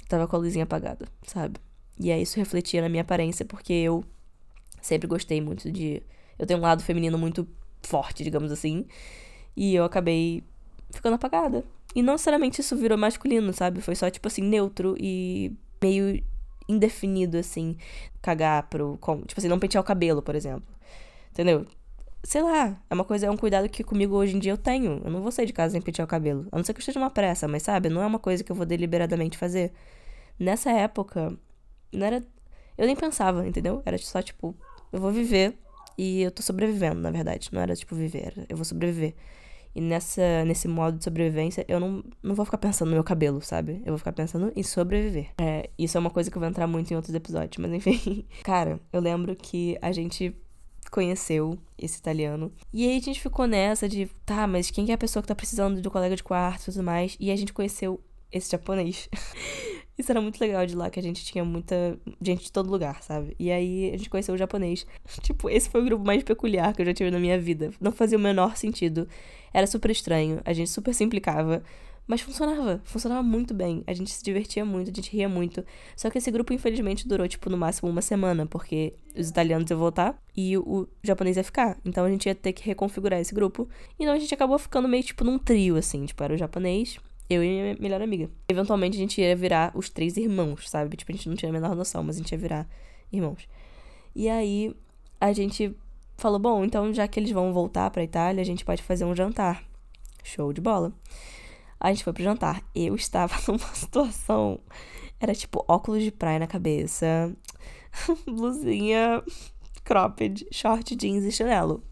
Eu 0.02 0.08
tava 0.08 0.28
com 0.28 0.36
a 0.36 0.38
luzinha 0.38 0.64
apagada, 0.64 1.06
sabe? 1.26 1.60
E 1.98 2.12
aí 2.12 2.22
isso 2.22 2.38
refletia 2.38 2.80
na 2.80 2.88
minha 2.88 3.02
aparência, 3.02 3.44
porque 3.44 3.72
eu 3.72 4.04
sempre 4.80 5.08
gostei 5.08 5.40
muito 5.40 5.70
de. 5.70 6.02
Eu 6.38 6.46
tenho 6.46 6.60
um 6.60 6.62
lado 6.62 6.82
feminino 6.82 7.18
muito 7.18 7.46
forte, 7.82 8.22
digamos 8.22 8.52
assim. 8.52 8.86
E 9.56 9.74
eu 9.74 9.84
acabei 9.84 10.44
ficando 10.90 11.14
apagada. 11.14 11.64
E 11.94 12.02
não 12.02 12.14
necessariamente 12.14 12.60
isso 12.60 12.76
virou 12.76 12.96
masculino, 12.96 13.52
sabe? 13.52 13.80
Foi 13.80 13.96
só, 13.96 14.08
tipo 14.08 14.28
assim, 14.28 14.42
neutro 14.42 14.94
e 14.98 15.52
meio 15.82 16.22
indefinido, 16.68 17.38
assim. 17.38 17.76
Cagar 18.22 18.68
pro. 18.68 18.98
Tipo 19.26 19.40
assim, 19.40 19.48
não 19.48 19.58
pentear 19.58 19.82
o 19.82 19.86
cabelo, 19.86 20.22
por 20.22 20.34
exemplo. 20.34 20.68
Entendeu? 21.30 21.66
Sei 22.24 22.42
lá, 22.42 22.80
é 22.90 22.94
uma 22.94 23.04
coisa, 23.04 23.26
é 23.26 23.30
um 23.30 23.36
cuidado 23.36 23.68
que 23.68 23.84
comigo 23.84 24.16
hoje 24.16 24.36
em 24.36 24.38
dia 24.38 24.52
eu 24.52 24.58
tenho. 24.58 25.00
Eu 25.04 25.10
não 25.10 25.22
vou 25.22 25.30
sair 25.30 25.46
de 25.46 25.52
casa 25.52 25.72
sem 25.72 25.80
pentear 25.80 26.04
o 26.04 26.08
cabelo. 26.08 26.46
A 26.52 26.56
não 26.56 26.64
ser 26.64 26.72
que 26.74 26.78
eu 26.78 26.80
esteja 26.80 26.98
uma 26.98 27.10
pressa, 27.10 27.46
mas 27.48 27.62
sabe? 27.62 27.88
Não 27.88 28.02
é 28.02 28.06
uma 28.06 28.18
coisa 28.18 28.42
que 28.44 28.50
eu 28.52 28.56
vou 28.56 28.66
deliberadamente 28.66 29.38
fazer. 29.38 29.72
Nessa 30.38 30.70
época, 30.70 31.36
não 31.92 32.06
era. 32.06 32.24
Eu 32.76 32.86
nem 32.86 32.96
pensava, 32.96 33.46
entendeu? 33.46 33.82
Era 33.84 33.98
só 33.98 34.22
tipo, 34.22 34.56
eu 34.92 35.00
vou 35.00 35.10
viver 35.10 35.58
e 35.96 36.22
eu 36.22 36.30
tô 36.30 36.42
sobrevivendo, 36.42 37.00
na 37.00 37.10
verdade. 37.10 37.48
Não 37.52 37.60
era 37.60 37.74
tipo 37.74 37.94
viver, 37.94 38.46
eu 38.48 38.56
vou 38.56 38.64
sobreviver. 38.64 39.14
E 39.78 39.80
nessa, 39.80 40.44
nesse 40.44 40.66
modo 40.66 40.98
de 40.98 41.04
sobrevivência, 41.04 41.64
eu 41.68 41.78
não, 41.78 42.02
não 42.20 42.34
vou 42.34 42.44
ficar 42.44 42.58
pensando 42.58 42.88
no 42.88 42.94
meu 42.94 43.04
cabelo, 43.04 43.40
sabe? 43.40 43.80
Eu 43.86 43.92
vou 43.92 43.98
ficar 43.98 44.10
pensando 44.10 44.52
em 44.56 44.62
sobreviver. 44.64 45.28
É, 45.40 45.70
isso 45.78 45.96
é 45.96 46.00
uma 46.00 46.10
coisa 46.10 46.28
que 46.28 46.36
eu 46.36 46.40
vou 46.40 46.48
entrar 46.48 46.66
muito 46.66 46.90
em 46.90 46.96
outros 46.96 47.14
episódios, 47.14 47.58
mas 47.58 47.72
enfim. 47.72 48.24
Cara, 48.42 48.80
eu 48.92 49.00
lembro 49.00 49.36
que 49.36 49.78
a 49.80 49.92
gente 49.92 50.34
conheceu 50.90 51.56
esse 51.78 51.96
italiano. 51.96 52.52
E 52.72 52.88
aí 52.88 52.96
a 52.96 53.00
gente 53.00 53.20
ficou 53.20 53.46
nessa 53.46 53.88
de, 53.88 54.10
tá, 54.26 54.48
mas 54.48 54.68
quem 54.68 54.90
é 54.90 54.94
a 54.94 54.98
pessoa 54.98 55.22
que 55.22 55.28
tá 55.28 55.34
precisando 55.36 55.80
do 55.80 55.92
colega 55.92 56.16
de 56.16 56.24
quarto 56.24 56.62
e 56.62 56.72
tudo 56.72 56.82
mais? 56.82 57.16
E 57.20 57.30
a 57.30 57.36
gente 57.36 57.52
conheceu 57.52 58.00
esse 58.32 58.50
japonês. 58.50 59.08
Isso 59.98 60.12
era 60.12 60.20
muito 60.20 60.40
legal 60.40 60.64
de 60.64 60.76
lá, 60.76 60.88
que 60.90 61.00
a 61.00 61.02
gente 61.02 61.24
tinha 61.24 61.44
muita 61.44 61.98
gente 62.22 62.44
de 62.44 62.52
todo 62.52 62.70
lugar, 62.70 63.02
sabe? 63.02 63.34
E 63.36 63.50
aí 63.50 63.90
a 63.92 63.96
gente 63.96 64.08
conheceu 64.08 64.34
o 64.34 64.38
japonês. 64.38 64.86
Tipo, 65.22 65.50
esse 65.50 65.68
foi 65.68 65.82
o 65.82 65.84
grupo 65.84 66.04
mais 66.04 66.22
peculiar 66.22 66.72
que 66.72 66.82
eu 66.82 66.86
já 66.86 66.94
tive 66.94 67.10
na 67.10 67.18
minha 67.18 67.38
vida. 67.38 67.72
Não 67.80 67.90
fazia 67.90 68.16
o 68.16 68.20
menor 68.20 68.56
sentido. 68.56 69.08
Era 69.52 69.66
super 69.66 69.90
estranho, 69.90 70.40
a 70.44 70.52
gente 70.52 70.70
super 70.70 70.94
se 70.94 71.04
implicava. 71.04 71.62
Mas 72.08 72.22
funcionava, 72.22 72.80
funcionava 72.84 73.22
muito 73.22 73.52
bem. 73.52 73.84
A 73.86 73.92
gente 73.92 74.10
se 74.10 74.24
divertia 74.24 74.64
muito, 74.64 74.90
a 74.90 74.94
gente 74.94 75.14
ria 75.14 75.28
muito. 75.28 75.62
Só 75.94 76.08
que 76.08 76.16
esse 76.16 76.30
grupo, 76.30 76.54
infelizmente, 76.54 77.06
durou, 77.06 77.28
tipo, 77.28 77.50
no 77.50 77.58
máximo 77.58 77.90
uma 77.90 78.00
semana, 78.00 78.46
porque 78.46 78.94
os 79.14 79.28
italianos 79.28 79.70
iam 79.70 79.78
voltar 79.78 80.18
e 80.34 80.56
o 80.56 80.88
japonês 81.04 81.36
ia 81.36 81.44
ficar. 81.44 81.78
Então 81.84 82.06
a 82.06 82.10
gente 82.10 82.24
ia 82.24 82.34
ter 82.34 82.54
que 82.54 82.64
reconfigurar 82.64 83.20
esse 83.20 83.34
grupo. 83.34 83.68
Então 84.00 84.14
a 84.14 84.18
gente 84.18 84.32
acabou 84.32 84.58
ficando 84.58 84.88
meio, 84.88 85.02
tipo, 85.02 85.22
num 85.22 85.38
trio, 85.38 85.76
assim. 85.76 86.06
Tipo, 86.06 86.24
era 86.24 86.32
o 86.32 86.38
japonês, 86.38 86.98
eu 87.28 87.44
e 87.44 87.46
minha 87.46 87.76
melhor 87.78 88.00
amiga. 88.00 88.30
Eventualmente 88.48 88.96
a 88.96 89.00
gente 89.00 89.20
ia 89.20 89.36
virar 89.36 89.70
os 89.74 89.90
três 89.90 90.16
irmãos, 90.16 90.70
sabe? 90.70 90.96
Tipo, 90.96 91.12
a 91.12 91.14
gente 91.14 91.28
não 91.28 91.36
tinha 91.36 91.50
a 91.50 91.52
menor 91.52 91.76
noção, 91.76 92.02
mas 92.02 92.16
a 92.16 92.20
gente 92.20 92.32
ia 92.32 92.38
virar 92.38 92.66
irmãos. 93.12 93.46
E 94.16 94.30
aí 94.30 94.74
a 95.20 95.30
gente 95.34 95.76
falou: 96.18 96.38
bom, 96.38 96.64
então 96.64 96.92
já 96.92 97.08
que 97.08 97.18
eles 97.18 97.30
vão 97.30 97.52
voltar 97.52 97.90
pra 97.90 98.02
Itália, 98.02 98.42
a 98.42 98.44
gente 98.44 98.64
pode 98.64 98.82
fazer 98.82 99.06
um 99.06 99.16
jantar. 99.16 99.64
Show 100.22 100.52
de 100.52 100.60
bola. 100.60 100.92
A 101.80 101.90
gente 101.90 102.04
foi 102.04 102.12
pro 102.12 102.22
jantar. 102.22 102.62
Eu 102.74 102.94
estava 102.94 103.34
numa 103.48 103.58
situação. 103.74 104.60
Era 105.18 105.34
tipo 105.34 105.64
óculos 105.66 106.02
de 106.02 106.12
praia 106.12 106.38
na 106.38 106.46
cabeça, 106.46 107.34
blusinha 108.26 109.22
cropped, 109.84 110.46
short 110.52 110.94
jeans 110.94 111.24
e 111.24 111.32
chinelo. 111.32 111.82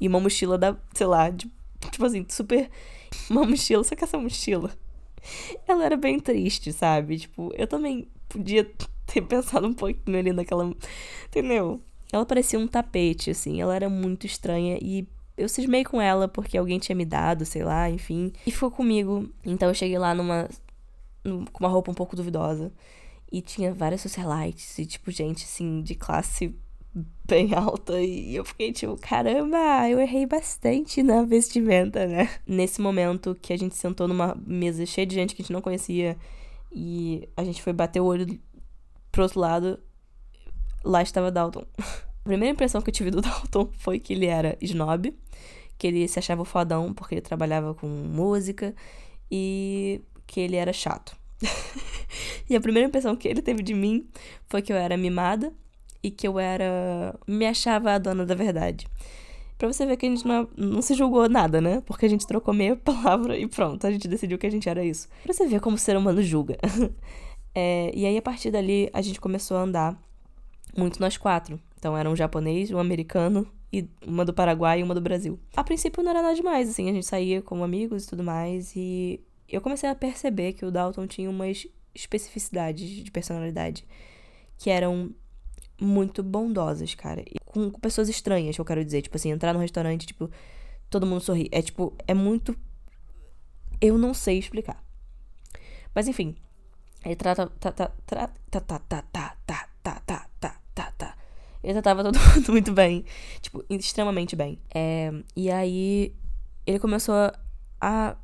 E 0.00 0.06
uma 0.06 0.20
mochila 0.20 0.58
da, 0.58 0.76
sei 0.94 1.06
lá, 1.06 1.30
de, 1.30 1.50
tipo 1.90 2.04
assim, 2.04 2.24
super 2.28 2.70
uma 3.30 3.44
mochila, 3.44 3.82
só 3.82 3.96
que 3.96 4.04
essa 4.04 4.18
mochila, 4.18 4.70
ela 5.66 5.84
era 5.84 5.96
bem 5.96 6.20
triste, 6.20 6.72
sabe? 6.72 7.18
Tipo, 7.18 7.52
eu 7.56 7.66
também 7.66 8.06
podia 8.28 8.70
ter 9.06 9.22
pensado 9.22 9.66
um 9.66 9.74
pouquinho 9.74 10.18
ali 10.18 10.32
naquela. 10.32 10.72
Entendeu? 11.26 11.80
Ela 12.12 12.24
parecia 12.24 12.58
um 12.58 12.66
tapete, 12.66 13.30
assim. 13.30 13.60
Ela 13.60 13.74
era 13.74 13.88
muito 13.88 14.26
estranha 14.26 14.78
e 14.80 15.06
eu 15.36 15.48
cismei 15.48 15.84
com 15.84 16.00
ela 16.00 16.26
porque 16.26 16.58
alguém 16.58 16.78
tinha 16.78 16.96
me 16.96 17.04
dado, 17.04 17.44
sei 17.44 17.62
lá, 17.62 17.88
enfim. 17.88 18.32
E 18.46 18.50
ficou 18.50 18.70
comigo. 18.70 19.28
Então 19.44 19.68
eu 19.68 19.74
cheguei 19.74 19.98
lá 19.98 20.14
numa. 20.14 20.48
com 21.22 21.64
uma 21.64 21.68
roupa 21.68 21.90
um 21.90 21.94
pouco 21.94 22.16
duvidosa. 22.16 22.72
E 23.30 23.42
tinha 23.42 23.74
várias 23.74 24.00
socialites 24.00 24.78
e, 24.78 24.86
tipo, 24.86 25.10
gente, 25.10 25.44
assim, 25.44 25.82
de 25.82 25.94
classe 25.94 26.54
bem 27.26 27.54
alta 27.54 28.00
e 28.00 28.34
eu 28.34 28.44
fiquei 28.44 28.72
tipo, 28.72 28.96
caramba, 28.96 29.88
eu 29.88 30.00
errei 30.00 30.26
bastante 30.26 31.02
na 31.02 31.22
vestimenta, 31.22 32.06
né? 32.06 32.30
Nesse 32.46 32.80
momento 32.80 33.36
que 33.40 33.52
a 33.52 33.58
gente 33.58 33.76
sentou 33.76 34.08
numa 34.08 34.34
mesa 34.46 34.84
cheia 34.86 35.06
de 35.06 35.14
gente 35.14 35.34
que 35.34 35.42
a 35.42 35.44
gente 35.44 35.52
não 35.52 35.60
conhecia 35.60 36.16
e 36.72 37.28
a 37.36 37.44
gente 37.44 37.62
foi 37.62 37.72
bater 37.72 38.00
o 38.00 38.06
olho 38.06 38.38
pro 39.12 39.22
outro 39.22 39.40
lado, 39.40 39.78
lá 40.88 41.02
estava 41.02 41.30
Dalton. 41.30 41.64
A 41.78 42.28
primeira 42.28 42.52
impressão 42.52 42.80
que 42.80 42.88
eu 42.88 42.94
tive 42.94 43.10
do 43.10 43.20
Dalton 43.22 43.68
foi 43.78 44.00
que 44.00 44.14
ele 44.14 44.26
era 44.26 44.56
snob, 44.60 45.14
que 45.76 45.86
ele 45.86 46.08
se 46.08 46.18
achava 46.18 46.44
fodão 46.44 46.92
porque 46.92 47.14
ele 47.14 47.20
trabalhava 47.20 47.74
com 47.74 47.86
música 47.86 48.74
e 49.30 50.00
que 50.26 50.40
ele 50.40 50.56
era 50.56 50.72
chato. 50.72 51.16
e 52.48 52.56
a 52.56 52.60
primeira 52.60 52.88
impressão 52.88 53.14
que 53.14 53.28
ele 53.28 53.42
teve 53.42 53.62
de 53.62 53.74
mim 53.74 54.08
foi 54.48 54.62
que 54.62 54.72
eu 54.72 54.76
era 54.76 54.96
mimada 54.96 55.52
e 56.02 56.10
que 56.10 56.26
eu 56.26 56.38
era. 56.38 57.14
me 57.26 57.46
achava 57.46 57.92
a 57.92 57.98
dona 57.98 58.24
da 58.24 58.34
verdade. 58.34 58.86
Pra 59.56 59.66
você 59.66 59.84
ver 59.84 59.96
que 59.96 60.06
a 60.06 60.08
gente 60.08 60.26
não, 60.26 60.48
não 60.56 60.80
se 60.80 60.94
julgou 60.94 61.28
nada, 61.28 61.60
né? 61.60 61.82
Porque 61.84 62.06
a 62.06 62.08
gente 62.08 62.26
trocou 62.26 62.54
meia 62.54 62.76
palavra 62.78 63.36
e 63.36 63.46
pronto, 63.46 63.86
a 63.86 63.90
gente 63.90 64.06
decidiu 64.08 64.38
que 64.38 64.46
a 64.46 64.50
gente 64.50 64.68
era 64.68 64.84
isso. 64.84 65.08
Pra 65.24 65.32
você 65.32 65.46
ver 65.46 65.60
como 65.60 65.76
o 65.76 65.78
ser 65.78 65.96
humano 65.96 66.22
julga. 66.22 66.56
é, 67.54 67.90
e 67.94 68.06
aí, 68.06 68.16
a 68.16 68.22
partir 68.22 68.50
dali, 68.50 68.88
a 68.92 69.02
gente 69.02 69.20
começou 69.20 69.56
a 69.56 69.62
andar 69.62 70.07
muito 70.76 71.00
nós 71.00 71.16
quatro. 71.16 71.60
Então, 71.78 71.96
era 71.96 72.10
um 72.10 72.16
japonês, 72.16 72.70
um 72.70 72.78
americano 72.78 73.46
e 73.72 73.88
uma 74.06 74.24
do 74.24 74.32
Paraguai 74.32 74.80
e 74.80 74.82
uma 74.82 74.94
do 74.94 75.00
Brasil. 75.00 75.38
A 75.56 75.62
princípio, 75.62 76.02
não 76.02 76.10
era 76.10 76.22
nada 76.22 76.34
demais, 76.34 76.68
assim, 76.68 76.88
a 76.88 76.92
gente 76.92 77.06
saía 77.06 77.42
como 77.42 77.62
amigos 77.62 78.04
e 78.04 78.08
tudo 78.08 78.24
mais. 78.24 78.74
E 78.74 79.20
eu 79.48 79.60
comecei 79.60 79.88
a 79.88 79.94
perceber 79.94 80.54
que 80.54 80.64
o 80.64 80.70
Dalton 80.70 81.06
tinha 81.06 81.30
umas 81.30 81.66
especificidades 81.94 82.88
de 82.88 83.10
personalidade 83.10 83.86
que 84.56 84.70
eram 84.70 85.14
muito 85.80 86.22
bondosas, 86.22 86.94
cara. 86.94 87.22
E 87.22 87.38
com, 87.44 87.70
pessoas 87.70 88.08
estranhas, 88.08 88.56
eu 88.56 88.64
quero 88.64 88.84
dizer. 88.84 89.02
Tipo 89.02 89.16
assim, 89.16 89.30
entrar 89.30 89.52
num 89.52 89.60
restaurante, 89.60 90.06
tipo, 90.06 90.30
todo 90.90 91.06
mundo 91.06 91.20
sorri. 91.20 91.48
É 91.52 91.62
tipo, 91.62 91.94
é 92.06 92.14
muito. 92.14 92.56
Eu 93.80 93.96
não 93.96 94.12
sei 94.12 94.38
explicar. 94.38 94.82
Mas 95.94 96.08
enfim. 96.08 96.34
Ele 97.04 97.16
trata. 97.16 97.46
Tá, 97.60 97.70
tá, 97.70 97.92
tá, 98.06 98.30
tá, 98.50 98.60
tá, 98.60 99.02
tá, 99.02 99.67
tá, 99.92 100.00
tá, 100.06 100.26
tá, 100.40 100.60
tá, 100.74 100.92
tá. 100.96 101.16
Ele 101.62 101.72
tratava 101.74 102.02
todo 102.02 102.18
mundo 102.18 102.50
muito 102.52 102.72
bem. 102.72 103.04
Tipo, 103.40 103.64
extremamente 103.68 104.36
bem. 104.36 104.58
É, 104.74 105.12
e 105.36 105.50
aí. 105.50 106.14
Ele 106.66 106.78
começou 106.78 107.32
a 107.80 108.16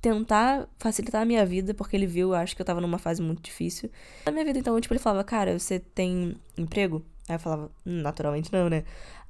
tentar 0.00 0.66
facilitar 0.78 1.20
a 1.20 1.24
minha 1.24 1.44
vida, 1.44 1.74
porque 1.74 1.94
ele 1.94 2.06
viu, 2.06 2.34
acho 2.34 2.56
que 2.56 2.62
eu 2.62 2.66
tava 2.66 2.80
numa 2.80 2.96
fase 2.98 3.20
muito 3.20 3.42
difícil. 3.42 3.90
Na 4.24 4.32
minha 4.32 4.44
vida, 4.44 4.58
então, 4.58 4.80
tipo, 4.80 4.94
ele 4.94 5.00
falava, 5.00 5.22
cara, 5.22 5.58
você 5.58 5.78
tem 5.78 6.34
emprego? 6.56 7.04
Aí 7.28 7.34
eu 7.34 7.38
falava, 7.38 7.70
naturalmente 7.84 8.50
não, 8.50 8.70
né? 8.70 8.84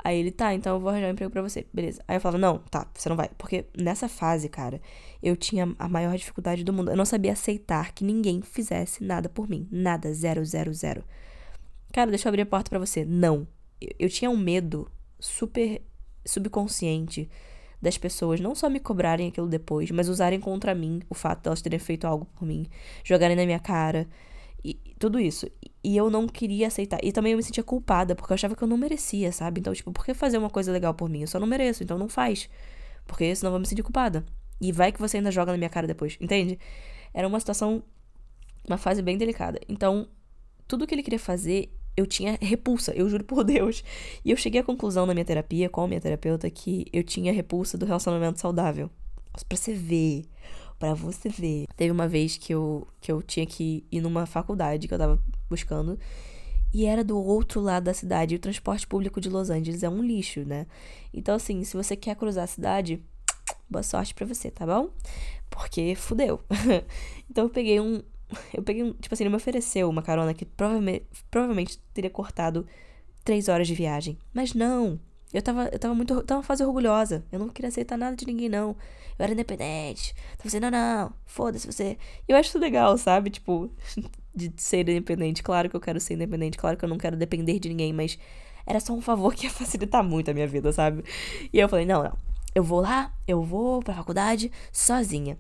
Aí 0.05 0.17
ele, 0.19 0.31
tá, 0.31 0.55
então 0.55 0.77
eu 0.77 0.81
vou 0.81 0.89
arranjar 0.89 1.09
um 1.09 1.13
emprego 1.13 1.33
pra 1.33 1.43
você. 1.43 1.67
Beleza. 1.75 2.01
Aí 2.07 2.17
eu 2.17 2.21
falava, 2.21 2.39
não, 2.39 2.59
tá, 2.59 2.87
você 2.95 3.09
não 3.09 3.17
vai. 3.17 3.29
Porque 3.37 3.67
nessa 3.77 4.09
fase, 4.09 4.49
cara, 4.49 4.81
eu 5.21 5.37
tinha 5.37 5.75
a 5.79 5.89
maior 5.89 6.17
dificuldade 6.17 6.63
do 6.63 6.73
mundo. 6.73 6.93
Eu 6.93 6.97
não 6.97 7.05
sabia 7.05 7.33
aceitar 7.33 7.93
que 7.93 8.05
ninguém 8.05 8.41
fizesse 8.41 9.03
nada 9.03 9.29
por 9.29 9.49
mim. 9.49 9.67
Nada. 9.73 10.13
Zero, 10.15 10.45
zero, 10.45 10.73
zero. 10.73 11.03
Cara, 11.93 12.11
deixa 12.11 12.29
eu 12.29 12.31
abrir 12.31 12.43
a 12.43 12.47
porta 12.47 12.69
para 12.69 12.79
você. 12.79 13.05
Não. 13.05 13.47
Eu, 13.81 13.91
eu 13.99 14.09
tinha 14.09 14.31
um 14.31 14.37
medo 14.37 14.91
super 15.19 15.83
subconsciente 16.25 17.29
das 17.81 17.97
pessoas 17.97 18.41
não 18.41 18.55
só 18.55 18.69
me 18.69 18.81
cobrarem 18.81 19.29
aquilo 19.29 19.49
depois, 19.49 19.91
mas 19.91 20.09
usarem 20.09 20.41
contra 20.41 20.75
mim 20.75 21.01
o 21.09 21.15
fato 21.15 21.43
de 21.43 21.49
elas 21.49 21.63
terem 21.63 21.79
feito 21.79 22.07
algo 22.07 22.27
por 22.27 22.45
mim, 22.45 22.67
jogarem 23.05 23.37
na 23.37 23.47
minha 23.47 23.61
cara 23.61 24.09
e 24.65 24.75
tudo 24.99 25.21
isso. 25.21 25.47
E 25.83 25.97
eu 25.97 26.11
não 26.11 26.27
queria 26.27 26.67
aceitar. 26.67 26.99
E 27.03 27.13
também 27.13 27.33
eu 27.33 27.37
me 27.37 27.43
sentia 27.43 27.63
culpada, 27.63 28.15
porque 28.15 28.33
eu 28.33 28.35
achava 28.35 28.57
que 28.57 28.63
eu 28.63 28.69
não 28.69 28.77
merecia, 28.77 29.31
sabe? 29.33 29.61
Então, 29.61 29.73
tipo, 29.73 29.93
por 29.93 30.05
que 30.05 30.13
fazer 30.13 30.39
uma 30.39 30.51
coisa 30.51 30.73
legal 30.73 30.93
por 30.93 31.09
mim? 31.09 31.23
Eu 31.23 31.29
só 31.29 31.39
não 31.39 31.47
mereço, 31.47 31.83
então 31.83 31.97
não 31.97 32.09
faz. 32.09 32.49
Porque 33.07 33.35
senão 33.35 33.49
eu 33.49 33.53
vou 33.53 33.61
me 33.61 33.67
sentir 33.67 33.83
culpada. 33.83 34.25
E 34.61 34.73
vai 34.73 34.91
que 34.91 35.01
você 35.01 35.19
ainda 35.19 35.31
joga 35.31 35.53
na 35.53 35.59
minha 35.59 35.71
cara 35.71 35.87
depois, 35.87 36.19
entende? 36.21 36.59
Era 37.15 37.29
uma 37.29 37.39
situação, 37.39 37.83
uma 38.67 38.77
fase 38.77 39.01
bem 39.03 39.17
delicada. 39.17 39.61
Então, 39.69 40.09
tudo 40.69 40.87
que 40.87 40.95
ele 40.95 41.03
queria 41.03 41.19
fazer, 41.19 41.73
eu 41.97 42.07
tinha 42.07 42.39
repulsa, 42.41 42.93
eu 42.93 43.09
juro 43.09 43.25
por 43.25 43.43
Deus. 43.45 43.83
E 44.25 44.31
eu 44.31 44.37
cheguei 44.37 44.61
à 44.61 44.65
conclusão 44.65 45.07
na 45.07 45.15
minha 45.15 45.25
terapia, 45.25 45.69
com 45.69 45.81
a 45.81 45.89
minha 45.89 46.01
terapeuta, 46.01 46.49
que 46.51 46.87
eu 46.93 47.03
tinha 47.03 47.33
repulsa 47.33 47.77
do 47.77 47.87
relacionamento 47.87 48.39
saudável. 48.39 48.91
Pra 49.49 49.57
você 49.57 49.73
ver. 49.73 50.25
Pra 50.79 50.95
você 50.95 51.29
ver. 51.29 51.67
Teve 51.77 51.91
uma 51.91 52.07
vez 52.07 52.37
que 52.37 52.55
eu, 52.55 52.87
que 53.01 53.11
eu 53.11 53.23
tinha 53.23 53.47
que 53.47 53.85
ir 53.91 54.01
numa 54.01 54.27
faculdade 54.27 54.87
que 54.87 54.95
eu 54.95 54.99
tava 54.99 55.21
buscando. 55.49 55.99
E 56.73 56.85
era 56.85 57.03
do 57.03 57.19
outro 57.19 57.61
lado 57.61 57.85
da 57.85 57.95
cidade. 57.95 58.35
E 58.35 58.37
o 58.37 58.41
transporte 58.41 58.87
público 58.87 59.21
de 59.21 59.29
Los 59.29 59.51
Angeles 59.51 59.83
é 59.83 59.89
um 59.89 60.03
lixo, 60.03 60.45
né? 60.45 60.67
Então, 61.13 61.35
assim, 61.35 61.65
se 61.65 61.77
você 61.77 61.97
quer 61.97 62.15
cruzar 62.15 62.45
a 62.45 62.49
cidade, 62.49 63.03
boa 63.69 63.83
sorte 63.83 64.15
pra 64.15 64.27
você, 64.27 64.51
tá 64.51 64.67
bom? 64.67 64.91
Porque 65.51 65.95
fudeu. 65.95 66.41
então 67.29 67.45
eu 67.45 67.51
peguei 67.51 67.81
um, 67.81 68.03
eu 68.53 68.63
peguei 68.63 68.83
um. 68.83 68.93
Tipo 68.93 69.15
assim, 69.15 69.25
ele 69.25 69.31
me 69.31 69.37
ofereceu 69.37 69.89
uma 69.89 70.03
carona 70.03 70.35
que 70.35 70.45
provavelmente, 70.45 71.07
provavelmente 71.31 71.79
teria 71.93 72.11
cortado 72.11 72.67
três 73.25 73.49
horas 73.49 73.67
de 73.67 73.75
viagem. 73.75 74.19
Mas 74.33 74.55
não! 74.55 75.01
Eu 75.33 75.43
tava, 75.43 75.69
eu 75.71 75.79
tava 75.79 75.95
muito. 75.95 76.15
Eu 76.15 76.25
tava 76.25 76.43
fase 76.43 76.65
orgulhosa. 76.65 77.25
Eu 77.31 77.39
não 77.39 77.49
queria 77.49 77.69
aceitar 77.69 77.99
nada 77.99 78.17
de 78.17 78.27
ninguém, 78.27 78.49
não. 78.49 78.71
Eu 79.19 79.25
era 79.25 79.33
independente. 79.33 80.15
Tava 80.37 80.49
assim, 80.49 80.61
não, 80.61 80.71
não, 80.71 81.13
foda-se 81.27 81.67
você. 81.67 81.99
Eu 82.27 82.37
acho 82.37 82.49
isso 82.51 82.59
legal, 82.59 82.97
sabe? 82.97 83.31
Tipo, 83.31 83.71
de 84.35 84.53
ser 84.57 84.81
independente. 84.81 85.43
Claro 85.43 85.69
que 85.69 85.77
eu 85.77 85.81
quero 85.81 86.01
ser 86.01 86.15
independente. 86.15 86.57
Claro 86.57 86.77
que 86.77 86.85
eu 86.85 86.89
não 86.89 86.97
quero 86.97 87.17
depender 87.17 87.59
de 87.59 87.69
ninguém, 87.69 87.93
mas 87.93 88.19
era 88.67 88.81
só 88.81 88.93
um 88.95 89.01
favor 89.01 89.35
que 89.35 89.47
ia 89.47 89.51
facilitar 89.51 90.03
muito 90.03 90.31
a 90.31 90.35
minha 90.35 90.47
vida, 90.47 90.73
sabe? 90.73 91.05
E 91.53 91.59
eu 91.59 91.69
falei, 91.69 91.85
não, 91.85 92.03
não. 92.03 92.17
Eu 92.55 92.65
vou 92.65 92.81
lá, 92.81 93.13
eu 93.27 93.43
vou 93.43 93.81
pra 93.83 93.95
faculdade 93.95 94.51
sozinha. 94.73 95.39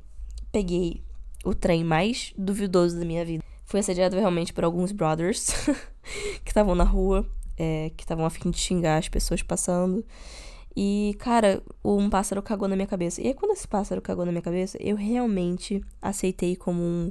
Peguei 0.52 1.02
o 1.44 1.54
trem 1.54 1.84
mais 1.84 2.32
duvidoso 2.36 2.98
da 2.98 3.04
minha 3.04 3.24
vida. 3.24 3.44
Fui 3.64 3.80
assediado 3.80 4.16
realmente 4.16 4.52
por 4.52 4.64
alguns 4.64 4.92
brothers 4.92 5.50
que 6.44 6.50
estavam 6.50 6.74
na 6.74 6.84
rua 6.84 7.26
é, 7.58 7.90
que 7.96 8.04
estavam 8.04 8.24
a 8.24 8.30
fim 8.30 8.50
de 8.50 8.58
xingar 8.58 8.98
as 8.98 9.08
pessoas 9.08 9.42
passando. 9.42 10.04
E, 10.76 11.16
cara, 11.18 11.60
um 11.84 12.08
pássaro 12.08 12.40
cagou 12.40 12.68
na 12.68 12.76
minha 12.76 12.86
cabeça. 12.86 13.20
E 13.20 13.26
aí, 13.26 13.34
quando 13.34 13.52
esse 13.52 13.66
pássaro 13.66 14.00
cagou 14.00 14.24
na 14.24 14.30
minha 14.30 14.42
cabeça, 14.42 14.78
eu 14.80 14.94
realmente 14.94 15.84
aceitei 16.00 16.54
como 16.54 16.80
um. 16.80 17.10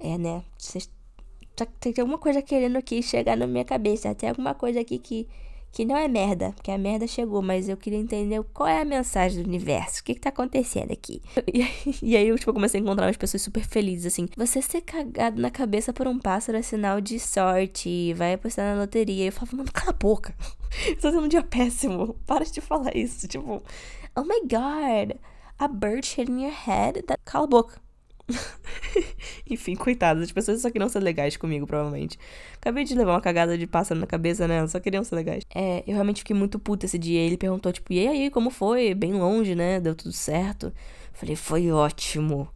É, 0.00 0.16
né? 0.16 0.42
Tem 1.78 1.92
alguma 1.98 2.18
coisa 2.18 2.40
querendo 2.40 2.76
aqui 2.76 3.02
chegar 3.02 3.36
na 3.36 3.46
minha 3.46 3.64
cabeça. 3.64 4.14
Tem 4.14 4.30
alguma 4.30 4.54
coisa 4.54 4.80
aqui 4.80 4.98
que 4.98 5.28
que 5.72 5.86
não 5.86 5.96
é 5.96 6.06
merda, 6.06 6.52
porque 6.52 6.70
a 6.70 6.76
merda 6.76 7.06
chegou, 7.06 7.40
mas 7.40 7.66
eu 7.66 7.78
queria 7.78 7.98
entender 7.98 8.42
qual 8.52 8.68
é 8.68 8.82
a 8.82 8.84
mensagem 8.84 9.42
do 9.42 9.48
universo, 9.48 10.00
o 10.00 10.04
que 10.04 10.14
que 10.14 10.20
tá 10.20 10.28
acontecendo 10.28 10.92
aqui. 10.92 11.22
E, 12.02 12.16
aí 12.16 12.28
eu, 12.28 12.38
tipo, 12.38 12.52
comecei 12.52 12.80
a 12.80 12.82
encontrar 12.82 13.06
umas 13.06 13.16
pessoas 13.16 13.42
super 13.42 13.64
felizes, 13.64 14.12
assim. 14.12 14.28
Você 14.36 14.60
ser 14.60 14.82
cagado 14.82 15.40
na 15.40 15.50
cabeça 15.50 15.92
por 15.92 16.06
um 16.06 16.18
pássaro 16.18 16.58
é 16.58 16.62
sinal 16.62 17.00
de 17.00 17.18
sorte, 17.18 18.12
vai 18.14 18.34
apostar 18.34 18.74
na 18.74 18.80
loteria. 18.80 19.24
E 19.24 19.26
eu 19.28 19.32
falava, 19.32 19.56
mano, 19.56 19.72
cala 19.72 19.90
a 19.90 19.92
boca. 19.92 20.34
Eu 20.86 20.96
tô 21.00 21.10
tendo 21.10 21.22
um 21.22 21.28
dia 21.28 21.42
péssimo, 21.42 22.14
para 22.26 22.44
de 22.44 22.60
falar 22.60 22.96
isso. 22.96 23.26
Tipo, 23.28 23.62
oh 24.16 24.22
my 24.24 24.40
god, 24.42 25.16
a 25.58 25.68
bird 25.68 26.06
hit 26.16 26.30
in 26.30 26.42
your 26.42 26.52
head. 26.52 27.02
Cala 27.24 27.44
a 27.44 27.48
boca. 27.48 27.80
Enfim, 29.48 29.74
coitadas, 29.74 30.24
as 30.24 30.32
pessoas 30.32 30.62
só 30.62 30.70
queriam 30.70 30.88
ser 30.88 31.00
legais 31.00 31.36
comigo, 31.36 31.66
provavelmente. 31.66 32.18
Acabei 32.56 32.84
de 32.84 32.94
levar 32.94 33.14
uma 33.14 33.20
cagada 33.20 33.56
de 33.56 33.66
pássaro 33.66 34.00
na 34.00 34.06
cabeça, 34.06 34.46
né? 34.48 34.66
Só 34.66 34.80
queriam 34.80 35.04
ser 35.04 35.14
legais. 35.14 35.44
É, 35.54 35.82
eu 35.86 35.94
realmente 35.94 36.18
fiquei 36.18 36.34
muito 36.36 36.58
puta 36.58 36.86
esse 36.86 36.98
dia. 36.98 37.20
Ele 37.20 37.36
perguntou, 37.36 37.72
tipo, 37.72 37.92
e 37.92 38.06
aí, 38.06 38.30
como 38.30 38.50
foi? 38.50 38.94
Bem 38.94 39.14
longe, 39.14 39.54
né? 39.54 39.80
Deu 39.80 39.94
tudo 39.94 40.12
certo? 40.12 40.72
Falei, 41.12 41.36
foi 41.36 41.70
ótimo. 41.70 42.48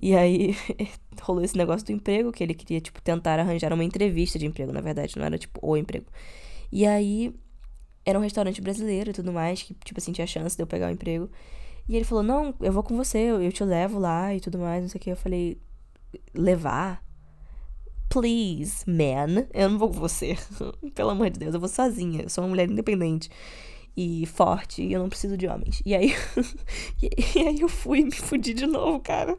E 0.00 0.14
aí, 0.14 0.54
rolou 1.22 1.42
esse 1.42 1.56
negócio 1.56 1.86
do 1.86 1.92
emprego, 1.92 2.32
que 2.32 2.42
ele 2.42 2.54
queria, 2.54 2.80
tipo, 2.80 3.00
tentar 3.00 3.38
arranjar 3.38 3.72
uma 3.72 3.84
entrevista 3.84 4.38
de 4.38 4.46
emprego, 4.46 4.72
na 4.72 4.80
verdade, 4.80 5.16
não 5.16 5.24
era, 5.24 5.38
tipo, 5.38 5.58
o 5.62 5.76
emprego. 5.76 6.06
E 6.70 6.86
aí, 6.86 7.34
era 8.04 8.18
um 8.18 8.22
restaurante 8.22 8.60
brasileiro 8.60 9.10
e 9.10 9.12
tudo 9.12 9.32
mais, 9.32 9.62
que, 9.62 9.74
tipo 9.74 9.98
assim, 9.98 10.12
tinha 10.12 10.26
chance 10.26 10.56
de 10.56 10.62
eu 10.62 10.66
pegar 10.66 10.88
o 10.88 10.90
emprego. 10.90 11.30
E 11.88 11.96
ele 11.96 12.04
falou: 12.04 12.22
Não, 12.22 12.54
eu 12.60 12.72
vou 12.72 12.82
com 12.82 12.96
você, 12.96 13.18
eu 13.18 13.52
te 13.52 13.64
levo 13.64 13.98
lá 13.98 14.34
e 14.34 14.40
tudo 14.40 14.58
mais, 14.58 14.82
não 14.82 14.88
sei 14.88 14.98
o 14.98 15.02
que. 15.02 15.10
Eu 15.10 15.16
falei: 15.16 15.60
Levar? 16.34 17.04
Please, 18.08 18.88
man. 18.88 19.46
Eu 19.52 19.70
não 19.70 19.78
vou 19.78 19.88
com 19.88 19.98
você. 19.98 20.36
Pelo 20.94 21.10
amor 21.10 21.30
de 21.30 21.38
Deus, 21.38 21.54
eu 21.54 21.60
vou 21.60 21.68
sozinha. 21.68 22.22
Eu 22.22 22.28
sou 22.28 22.44
uma 22.44 22.50
mulher 22.50 22.70
independente 22.70 23.30
e 23.96 24.26
forte 24.26 24.82
e 24.82 24.92
eu 24.92 25.00
não 25.00 25.08
preciso 25.08 25.36
de 25.36 25.46
homens. 25.46 25.82
E 25.84 25.94
aí, 25.94 26.14
e 27.34 27.40
aí 27.40 27.60
eu 27.60 27.68
fui 27.68 28.00
e 28.00 28.04
me 28.04 28.12
fudi 28.12 28.52
de 28.52 28.66
novo, 28.66 29.00
cara. 29.00 29.36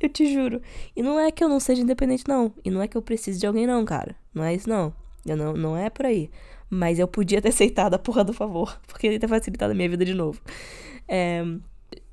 Eu 0.00 0.08
te 0.08 0.32
juro. 0.32 0.62
E 0.96 1.02
não 1.02 1.20
é 1.20 1.30
que 1.30 1.44
eu 1.44 1.48
não 1.48 1.60
seja 1.60 1.82
independente, 1.82 2.24
não. 2.26 2.52
E 2.64 2.70
não 2.70 2.80
é 2.80 2.88
que 2.88 2.96
eu 2.96 3.02
precise 3.02 3.38
de 3.38 3.46
alguém, 3.46 3.66
não, 3.66 3.84
cara. 3.84 4.16
Não 4.34 4.42
é 4.42 4.54
isso, 4.54 4.68
não. 4.68 4.94
Eu 5.26 5.36
não, 5.36 5.52
não 5.52 5.76
é 5.76 5.90
por 5.90 6.06
aí. 6.06 6.30
Mas 6.70 6.98
eu 6.98 7.06
podia 7.06 7.42
ter 7.42 7.48
aceitado 7.48 7.94
a 7.94 7.98
porra 7.98 8.24
do 8.24 8.32
favor, 8.32 8.80
porque 8.88 9.06
ele 9.06 9.18
ter 9.18 9.28
facilitado 9.28 9.72
a 9.72 9.74
minha 9.74 9.88
vida 9.88 10.04
de 10.04 10.14
novo. 10.14 10.40
É, 11.06 11.44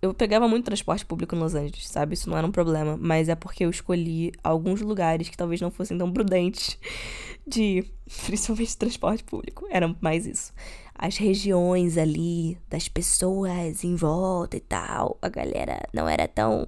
eu 0.01 0.13
pegava 0.13 0.47
muito 0.47 0.65
transporte 0.65 1.05
público 1.05 1.35
em 1.35 1.39
Los 1.39 1.55
Angeles, 1.55 1.87
sabe? 1.87 2.13
Isso 2.13 2.29
não 2.29 2.37
era 2.37 2.45
um 2.45 2.51
problema, 2.51 2.97
mas 2.99 3.29
é 3.29 3.35
porque 3.35 3.65
eu 3.65 3.69
escolhi 3.69 4.31
alguns 4.43 4.81
lugares 4.81 5.27
que 5.29 5.37
talvez 5.37 5.59
não 5.59 5.71
fossem 5.71 5.97
tão 5.97 6.11
prudentes 6.11 6.77
de, 7.45 7.83
principalmente 8.25 8.77
transporte 8.77 9.23
público. 9.23 9.67
Era 9.69 9.93
mais 9.99 10.25
isso. 10.25 10.53
As 10.93 11.17
regiões 11.17 11.97
ali, 11.97 12.57
das 12.69 12.87
pessoas 12.87 13.83
em 13.83 13.95
volta 13.95 14.57
e 14.57 14.61
tal, 14.61 15.17
a 15.21 15.29
galera 15.29 15.87
não 15.93 16.07
era 16.07 16.27
tão 16.27 16.67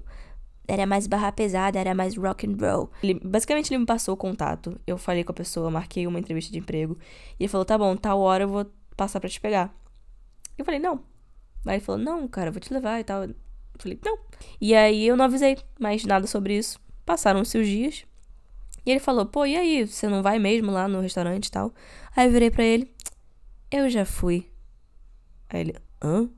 era 0.67 0.85
mais 0.85 1.07
barra 1.07 1.31
pesada, 1.31 1.79
era 1.79 1.95
mais 1.95 2.15
rock 2.15 2.45
and 2.47 2.55
roll. 2.61 2.91
Ele, 3.01 3.19
basicamente 3.23 3.71
ele 3.71 3.79
me 3.79 3.87
passou 3.87 4.13
o 4.13 4.17
contato. 4.17 4.79
Eu 4.85 4.99
falei 4.99 5.23
com 5.23 5.31
a 5.31 5.35
pessoa, 5.35 5.71
marquei 5.71 6.05
uma 6.05 6.19
entrevista 6.19 6.51
de 6.51 6.59
emprego 6.59 6.95
e 7.39 7.43
ele 7.43 7.47
falou: 7.47 7.65
"Tá 7.65 7.75
bom, 7.75 7.95
tal 7.95 8.19
hora 8.19 8.43
eu 8.43 8.47
vou 8.47 8.65
passar 8.95 9.19
para 9.19 9.29
te 9.29 9.41
pegar". 9.41 9.73
Eu 10.57 10.63
falei: 10.63 10.79
"Não, 10.79 11.01
Aí 11.65 11.75
ele 11.75 11.83
falou, 11.83 12.01
não, 12.01 12.27
cara, 12.27 12.51
vou 12.51 12.59
te 12.59 12.73
levar 12.73 12.99
e 12.99 13.03
tal. 13.03 13.23
Eu 13.23 13.35
falei, 13.77 13.99
não. 14.03 14.17
E 14.59 14.73
aí 14.75 15.07
eu 15.07 15.17
não 15.17 15.25
avisei 15.25 15.57
mais 15.79 16.03
nada 16.05 16.27
sobre 16.27 16.57
isso. 16.57 16.79
Passaram-se 17.05 17.57
os 17.57 17.67
dias. 17.67 18.05
E 18.85 18.91
ele 18.91 18.99
falou, 18.99 19.25
pô, 19.25 19.45
e 19.45 19.55
aí, 19.55 19.85
você 19.85 20.07
não 20.07 20.23
vai 20.23 20.39
mesmo 20.39 20.71
lá 20.71 20.87
no 20.87 21.01
restaurante 21.01 21.47
e 21.47 21.51
tal? 21.51 21.73
Aí 22.15 22.27
eu 22.27 22.31
virei 22.31 22.49
pra 22.49 22.63
ele, 22.63 22.91
eu 23.69 23.89
já 23.89 24.05
fui. 24.05 24.49
Aí 25.49 25.61
ele, 25.61 25.75
hã? 26.01 26.29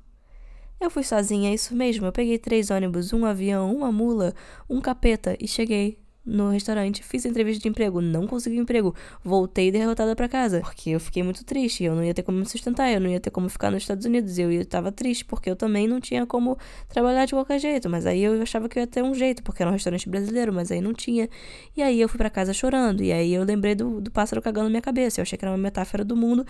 Eu 0.79 0.89
fui 0.89 1.03
sozinha, 1.03 1.51
é 1.51 1.53
isso 1.53 1.75
mesmo. 1.75 2.07
Eu 2.07 2.12
peguei 2.12 2.39
três 2.39 2.71
ônibus, 2.71 3.13
um 3.13 3.23
avião, 3.25 3.75
uma 3.75 3.91
mula, 3.91 4.34
um 4.67 4.81
capeta 4.81 5.38
e 5.39 5.47
cheguei 5.47 6.01
no 6.25 6.51
restaurante, 6.51 7.03
fiz 7.03 7.25
entrevista 7.25 7.63
de 7.63 7.67
emprego, 7.67 7.99
não 7.99 8.27
consegui 8.27 8.57
emprego, 8.57 8.95
voltei 9.23 9.71
derrotada 9.71 10.15
para 10.15 10.29
casa, 10.29 10.62
porque 10.62 10.91
eu 10.91 10.99
fiquei 10.99 11.23
muito 11.23 11.43
triste, 11.43 11.84
eu 11.84 11.95
não 11.95 12.03
ia 12.03 12.13
ter 12.13 12.21
como 12.21 12.38
me 12.38 12.45
sustentar, 12.45 12.91
eu 12.91 13.01
não 13.01 13.10
ia 13.10 13.19
ter 13.19 13.31
como 13.31 13.49
ficar 13.49 13.71
nos 13.71 13.84
Estados 13.84 14.05
Unidos, 14.05 14.38
eu 14.38 14.51
estava 14.51 14.91
triste 14.91 15.25
porque 15.25 15.49
eu 15.49 15.55
também 15.55 15.88
não 15.88 15.99
tinha 15.99 16.25
como 16.25 16.57
trabalhar 16.88 17.25
de 17.25 17.34
qualquer 17.34 17.60
jeito, 17.60 17.89
mas 17.89 18.05
aí 18.05 18.21
eu 18.23 18.39
achava 18.41 18.69
que 18.69 18.77
eu 18.77 18.81
ia 18.81 18.88
ter 18.88 19.03
um 19.03 19.15
jeito, 19.15 19.41
porque 19.41 19.63
era 19.63 19.69
um 19.69 19.73
restaurante 19.73 20.07
brasileiro, 20.07 20.53
mas 20.53 20.71
aí 20.71 20.79
não 20.79 20.93
tinha. 20.93 21.27
E 21.75 21.81
aí 21.81 21.99
eu 21.99 22.07
fui 22.07 22.17
para 22.17 22.29
casa 22.29 22.53
chorando, 22.53 23.03
e 23.03 23.12
aí 23.12 23.34
eu 23.34 23.43
lembrei 23.43 23.73
do, 23.73 23.99
do 23.99 24.12
pássaro 24.12 24.41
cagando 24.41 24.65
na 24.65 24.69
minha 24.69 24.81
cabeça, 24.81 25.19
eu 25.19 25.23
achei 25.23 25.38
que 25.38 25.43
era 25.43 25.51
uma 25.51 25.57
metáfora 25.57 26.05
do 26.05 26.15
mundo, 26.15 26.45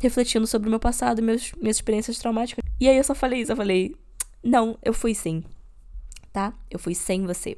refletindo 0.00 0.46
sobre 0.46 0.68
o 0.68 0.70
meu 0.70 0.80
passado, 0.80 1.22
meus, 1.22 1.52
minhas 1.60 1.76
experiências 1.76 2.18
traumáticas. 2.18 2.64
E 2.80 2.88
aí 2.88 2.96
eu 2.96 3.04
só 3.04 3.14
falei 3.14 3.42
isso, 3.42 3.52
eu 3.52 3.56
falei, 3.56 3.94
não, 4.42 4.76
eu 4.82 4.92
fui 4.92 5.14
sim, 5.14 5.44
tá? 6.32 6.52
Eu 6.68 6.78
fui 6.78 6.94
sem 6.94 7.24
você. 7.24 7.56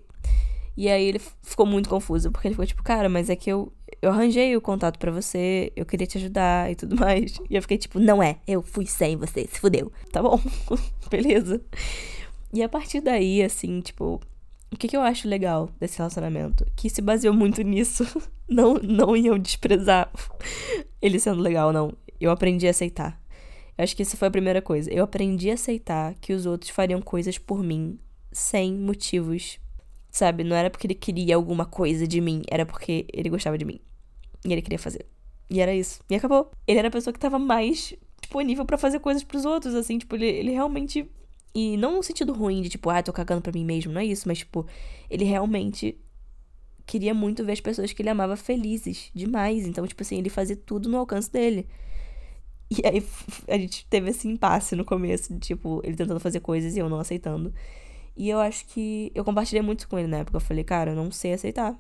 E 0.77 0.89
aí 0.89 1.05
ele 1.05 1.21
ficou 1.43 1.65
muito 1.65 1.89
confuso, 1.89 2.31
porque 2.31 2.49
ele 2.49 2.55
ficou 2.55 2.67
tipo, 2.67 2.83
cara, 2.83 3.09
mas 3.09 3.31
é 3.31 3.37
que 3.37 3.51
eu, 3.51 3.73
eu 4.03 4.11
arranjei 4.11 4.55
o 4.57 4.61
contato 4.61 4.99
para 4.99 5.11
você, 5.11 5.73
eu 5.75 5.87
queria 5.87 6.07
te 6.07 6.19
ajudar 6.19 6.71
e 6.71 6.75
tudo 6.75 6.97
mais. 6.97 7.39
E 7.49 7.57
eu 7.57 7.63
fiquei 7.63 7.79
tipo, 7.79 7.99
não 7.99 8.23
é, 8.23 8.39
eu 8.47 8.63
fui 8.63 8.87
sem 8.87 9.17
você, 9.17 9.49
se 9.51 9.59
fudeu. 9.59 9.91
Tá 10.13 10.23
bom, 10.23 10.41
beleza. 11.11 11.63
E 12.53 12.63
a 12.63 12.69
partir 12.69 13.01
daí, 13.01 13.43
assim, 13.43 13.81
tipo, 13.81 14.21
o 14.73 14.77
que, 14.77 14.89
que 14.89 14.97
eu 14.97 15.01
acho 15.01 15.29
legal 15.29 15.71
desse 15.81 15.99
relacionamento? 15.99 16.67
Que 16.77 16.91
se 16.91 17.01
baseou 17.01 17.35
muito 17.35 17.63
nisso. 17.63 18.05
Não, 18.49 18.75
não 18.75 19.17
em 19.17 19.41
desprezar 19.41 20.09
ele 21.03 21.19
sendo 21.19 21.43
legal, 21.43 21.73
não. 21.73 21.93
Eu 22.21 22.31
aprendi 22.31 22.69
a 22.69 22.71
aceitar. 22.71 23.21
Eu 23.77 23.83
acho 23.83 23.97
que 23.97 24.03
essa 24.03 24.17
foi 24.17 24.29
a 24.29 24.31
primeira 24.31 24.63
coisa. 24.63 24.89
Eu 24.89 25.03
aprendi 25.03 25.51
a 25.51 25.55
aceitar 25.55 26.15
que 26.21 26.33
os 26.33 26.47
outros 26.47 26.71
fariam 26.71 27.03
coisas 27.03 27.39
por 27.39 27.61
mim 27.61 27.99
sem 28.31 28.73
motivos 28.73 29.59
Sabe? 30.17 30.45
Não 30.45 30.57
era 30.57 30.71
porque 30.71 30.87
ele 30.87 30.95
queria 30.95 31.37
alguma 31.37 31.67
coisa 31.67 32.09
de 32.09 32.23
mim, 32.23 32.41
era 32.51 32.65
porque 32.65 33.07
ele 33.13 33.29
gostava 33.29 33.59
de 33.59 33.67
mim. 33.67 33.79
E 34.47 34.51
ele 34.51 34.63
queria 34.63 34.79
fazer. 34.79 35.05
E 35.51 35.61
era 35.61 35.75
isso. 35.75 36.01
E 36.09 36.15
acabou. 36.15 36.51
Ele 36.67 36.79
era 36.79 36.89
a 36.89 36.91
pessoa 36.91 37.13
que 37.13 37.21
tava 37.21 37.39
mais 37.39 37.93
disponível 38.19 38.65
para 38.65 38.79
fazer 38.79 38.99
coisas 38.99 39.23
pros 39.23 39.45
outros, 39.45 39.75
assim, 39.75 39.99
tipo, 39.99 40.17
ele, 40.17 40.25
ele 40.25 40.53
realmente. 40.53 41.07
E 41.55 41.77
não 41.77 41.97
no 41.97 42.03
sentido 42.03 42.33
ruim 42.33 42.63
de, 42.63 42.71
tipo, 42.71 42.89
ah, 42.89 43.03
tô 43.03 43.13
cagando 43.13 43.43
pra 43.43 43.53
mim 43.53 43.63
mesmo, 43.63 43.93
não 43.93 44.01
é 44.01 44.07
isso, 44.07 44.27
mas, 44.27 44.39
tipo, 44.39 44.67
ele 45.11 45.25
realmente 45.25 45.99
queria 46.87 47.13
muito 47.13 47.45
ver 47.45 47.53
as 47.53 47.61
pessoas 47.61 47.93
que 47.93 48.01
ele 48.01 48.09
amava 48.09 48.37
felizes 48.37 49.11
demais. 49.15 49.67
Então, 49.67 49.87
tipo 49.87 50.03
assim, 50.03 50.17
ele 50.17 50.31
fazia 50.31 50.57
tudo 50.57 50.89
no 50.89 50.97
alcance 50.97 51.31
dele. 51.31 51.69
E 52.71 52.81
aí 52.87 53.07
a 53.49 53.59
gente 53.59 53.87
teve 53.91 54.09
esse 54.09 54.27
impasse 54.27 54.75
no 54.75 54.85
começo, 54.87 55.35
de, 55.35 55.41
tipo, 55.41 55.83
ele 55.85 55.95
tentando 55.95 56.21
fazer 56.21 56.41
coisas 56.41 56.75
e 56.75 56.79
eu 56.79 56.89
não 56.89 57.01
aceitando. 57.01 57.53
E 58.17 58.31
eu 58.31 58.41
acho 58.41 58.65
que 58.67 59.13
eu 59.15 59.25
compartilhei 59.25 59.63
muito 59.63 59.87
com 59.89 59.99
ele 59.99 60.09
na 60.09 60.19
época. 60.19 60.37
Eu 60.37 60.41
falei, 60.41 60.65
cara, 60.65 60.93
eu 60.93 60.97
não 60.97 61.11
sei 61.11 61.35
aceitar. 61.35 61.77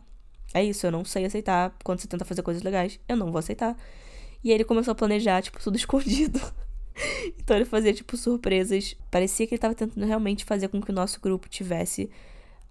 É 0.52 0.62
isso, 0.62 0.86
eu 0.86 0.90
não 0.90 1.04
sei 1.04 1.24
aceitar. 1.24 1.74
Quando 1.82 2.00
você 2.00 2.06
tenta 2.06 2.24
fazer 2.24 2.42
coisas 2.42 2.62
legais, 2.62 3.00
eu 3.08 3.16
não 3.16 3.32
vou 3.32 3.38
aceitar. 3.38 3.76
E 4.44 4.50
aí 4.50 4.54
ele 4.54 4.64
começou 4.64 4.92
a 4.92 4.94
planejar, 4.94 5.42
tipo, 5.42 5.58
tudo 5.58 5.76
escondido. 5.76 6.40
então 7.38 7.56
ele 7.56 7.64
fazia, 7.64 7.92
tipo, 7.92 8.16
surpresas. 8.16 8.94
Parecia 9.10 9.46
que 9.46 9.54
ele 9.54 9.60
tava 9.60 9.74
tentando 9.74 10.04
realmente 10.06 10.44
fazer 10.44 10.68
com 10.68 10.80
que 10.80 10.90
o 10.90 10.94
nosso 10.94 11.20
grupo 11.20 11.48
tivesse 11.48 12.10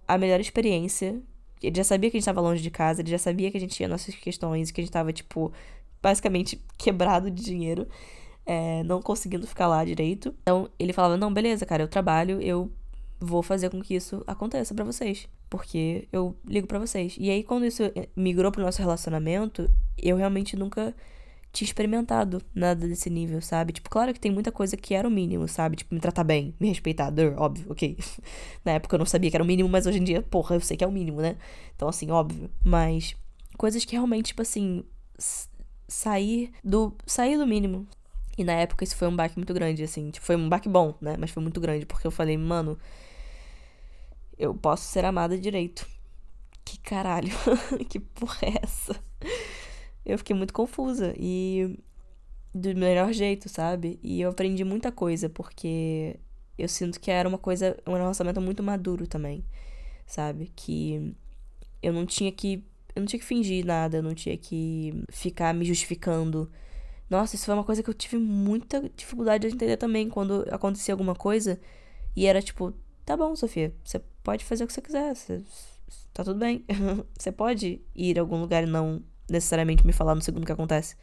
a 0.08 0.18
melhor 0.18 0.40
experiência. 0.40 1.20
Ele 1.62 1.76
já 1.76 1.84
sabia 1.84 2.12
que 2.12 2.18
a 2.18 2.20
gente 2.20 2.26
tava 2.26 2.42
longe 2.42 2.62
de 2.62 2.70
casa, 2.70 3.02
ele 3.02 3.10
já 3.10 3.18
sabia 3.18 3.50
que 3.50 3.58
a 3.58 3.60
gente 3.60 3.76
tinha 3.76 3.90
nossas 3.90 4.14
questões, 4.14 4.70
que 4.70 4.80
a 4.80 4.84
gente 4.84 4.94
tava, 4.94 5.12
tipo, 5.12 5.52
basicamente 6.02 6.62
quebrado 6.78 7.32
de 7.32 7.44
dinheiro. 7.44 7.88
É, 8.48 8.84
não 8.84 9.02
conseguindo 9.02 9.48
ficar 9.48 9.68
lá 9.68 9.84
direito. 9.84 10.36
Então 10.44 10.70
ele 10.78 10.94
falava: 10.94 11.18
Não, 11.18 11.34
beleza, 11.34 11.66
cara, 11.66 11.82
eu 11.82 11.88
trabalho, 11.88 12.40
eu 12.40 12.72
vou 13.20 13.42
fazer 13.42 13.70
com 13.70 13.82
que 13.82 13.96
isso 13.96 14.24
aconteça 14.28 14.74
para 14.74 14.84
vocês, 14.84 15.28
porque 15.50 16.08
eu 16.12 16.36
ligo 16.46 16.68
para 16.68 16.80
vocês. 16.80 17.16
E 17.20 17.30
aí 17.30 17.44
quando 17.44 17.66
isso 17.66 17.84
eh, 17.84 18.10
migrou 18.16 18.52
pro 18.52 18.62
nosso 18.62 18.82
relacionamento, 18.82 19.70
eu 19.98 20.18
realmente 20.18 20.56
nunca 20.56 20.94
tinha 21.56 21.66
experimentado 21.66 22.42
nada 22.54 22.86
desse 22.86 23.10
nível, 23.10 23.42
sabe? 23.42 23.72
Tipo, 23.72 23.90
claro 23.90 24.14
que 24.14 24.20
tem 24.20 24.32
muita 24.32 24.52
coisa 24.52 24.76
que 24.76 24.94
era 24.94 25.08
o 25.08 25.12
mínimo, 25.12 25.48
sabe? 25.48 25.78
Tipo, 25.78 25.96
me 25.96 26.02
tratar 26.02 26.26
bem, 26.26 26.54
me 26.60 26.68
respeitar, 26.68 27.14
óbvio, 27.38 27.72
ok. 27.72 27.98
Na 28.64 28.74
época 28.74 28.96
eu 28.96 29.00
não 29.00 29.06
sabia 29.06 29.30
que 29.30 29.38
era 29.38 29.44
o 29.44 29.48
mínimo, 29.48 29.70
mas 29.70 29.86
hoje 29.88 30.00
em 30.00 30.04
dia, 30.04 30.22
porra, 30.22 30.58
eu 30.58 30.60
sei 30.60 30.76
que 30.76 30.84
é 30.84 30.88
o 30.88 30.92
mínimo, 30.92 31.22
né? 31.22 31.38
Então, 31.76 31.88
assim, 31.88 32.12
óbvio. 32.12 32.50
Mas 32.64 33.16
coisas 33.58 33.86
que 33.86 33.94
realmente, 33.94 34.28
tipo 34.28 34.42
assim, 34.42 34.84
sair 35.88 36.52
do. 36.64 36.94
sair 37.06 37.38
do 37.38 37.48
mínimo. 37.48 37.88
E 38.38 38.44
na 38.44 38.54
época 38.54 38.84
isso 38.84 38.98
foi 38.98 39.08
um 39.08 39.16
baque 39.16 39.38
muito 39.38 39.54
grande, 39.54 39.82
assim. 39.82 40.12
Tipo, 40.12 40.26
foi 40.26 40.36
um 40.36 40.50
baque 40.50 40.68
bom, 40.68 40.96
né? 41.00 41.16
Mas 41.18 41.32
foi 41.32 41.42
muito 41.42 41.62
grande, 41.62 41.86
porque 41.86 42.06
eu 42.06 42.12
falei, 42.12 42.38
mano, 42.38 42.78
eu 44.38 44.54
posso 44.54 44.84
ser 44.84 45.06
amada 45.06 45.38
direito. 45.38 45.88
Que 46.64 46.80
caralho. 46.80 47.32
que 47.90 48.00
porra 48.00 48.40
é 48.48 48.60
essa? 48.64 49.00
eu 50.06 50.18
fiquei 50.18 50.36
muito 50.36 50.54
confusa 50.54 51.14
e 51.18 51.78
do 52.54 52.74
melhor 52.76 53.12
jeito, 53.12 53.50
sabe? 53.50 54.00
E 54.04 54.22
eu 54.22 54.30
aprendi 54.30 54.64
muita 54.64 54.92
coisa 54.92 55.28
porque 55.30 56.20
eu 56.58 56.70
sinto 56.70 57.00
que 57.00 57.12
era 57.12 57.28
uma 57.28 57.38
coisa, 57.38 57.78
um 57.88 57.94
relacionamento 57.94 58.40
muito 58.40 58.62
maduro 58.64 59.08
também, 59.08 59.44
sabe? 60.06 60.52
Que 60.56 61.16
eu 61.82 61.92
não 61.92 62.06
tinha 62.06 62.32
que 62.32 62.64
eu 62.96 63.02
não 63.02 63.08
tinha 63.08 63.20
que 63.20 63.26
fingir 63.26 63.66
nada, 63.66 63.98
eu 63.98 64.04
não 64.04 64.14
tinha 64.16 64.38
que 64.38 65.04
ficar 65.10 65.54
me 65.54 65.66
justificando. 65.66 66.50
Nossa, 67.10 67.36
isso 67.36 67.46
foi 67.46 67.54
uma 67.54 67.64
coisa 67.64 67.84
que 67.84 67.90
eu 67.90 67.94
tive 67.94 68.18
muita 68.18 68.90
dificuldade 68.96 69.48
de 69.48 69.54
entender 69.54 69.78
também 69.78 70.10
quando 70.10 70.46
acontecia 70.50 70.94
alguma 70.94 71.14
coisa 71.16 71.60
e 72.16 72.26
era 72.26 72.42
tipo, 72.42 72.74
tá 73.06 73.18
bom, 73.18 73.36
Sofia, 73.36 73.74
você 73.84 74.02
pode 74.26 74.44
fazer 74.44 74.64
o 74.64 74.68
que 74.68 74.74
você 74.74 74.82
quiser, 74.82 75.16
você, 75.16 75.42
tá 76.12 76.24
tudo 76.24 76.40
bem. 76.40 76.66
você 77.18 77.32
pode 77.32 77.80
ir 77.96 78.18
a 78.18 78.22
algum 78.22 78.42
lugar 78.42 78.64
e 78.64 78.66
não 78.66 79.02
necessariamente 79.30 79.86
me 79.86 79.94
falar 79.94 80.16
no 80.16 80.22
segundo 80.22 80.46
que 80.46 80.52
acontece. 80.52 80.96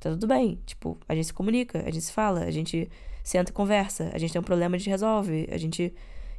Tá 0.00 0.10
tudo 0.10 0.26
bem. 0.26 0.58
Tipo, 0.66 0.98
a 1.08 1.14
gente 1.14 1.26
se 1.26 1.32
comunica, 1.32 1.78
a 1.78 1.90
gente 1.90 2.02
se 2.02 2.12
fala, 2.12 2.40
a 2.40 2.50
gente 2.50 2.90
senta 3.22 3.50
e 3.50 3.54
conversa, 3.54 4.10
a 4.12 4.18
gente 4.18 4.32
tem 4.32 4.40
um 4.40 4.44
problema, 4.44 4.74
a 4.74 4.78
gente 4.78 4.90
resolve, 4.90 5.48
a 5.50 5.56
gente. 5.56 5.94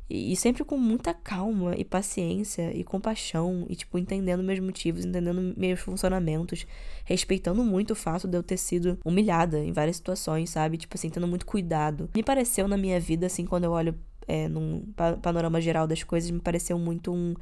E, 0.10 0.34
e 0.34 0.36
sempre 0.36 0.66
com 0.66 0.78
muita 0.78 1.14
calma 1.14 1.74
e 1.78 1.86
paciência 1.86 2.76
e 2.76 2.84
compaixão, 2.84 3.66
e, 3.70 3.76
tipo, 3.76 3.98
entendendo 3.98 4.44
meus 4.44 4.60
motivos, 4.60 5.06
entendendo 5.06 5.54
meus 5.56 5.80
funcionamentos, 5.80 6.66
respeitando 7.06 7.64
muito 7.64 7.92
o 7.92 7.96
fato 7.96 8.28
de 8.28 8.36
eu 8.36 8.44
ter 8.44 8.58
sido 8.58 9.00
humilhada 9.06 9.60
em 9.60 9.72
várias 9.72 9.96
situações, 9.96 10.50
sabe? 10.50 10.76
Tipo 10.76 10.98
assim, 10.98 11.10
tendo 11.10 11.28
muito 11.28 11.46
cuidado. 11.46 12.10
Me 12.14 12.22
pareceu 12.22 12.68
na 12.68 12.76
minha 12.76 13.00
vida, 13.00 13.28
assim, 13.28 13.46
quando 13.46 13.64
eu 13.64 13.72
olho 13.72 13.96
é, 14.32 14.48
num 14.48 14.94
panorama 15.22 15.60
geral 15.60 15.86
das 15.86 16.04
coisas, 16.04 16.32
me 16.32 16.40
pareceu 16.40 16.80
muito 16.80 17.12
um, 17.12 17.36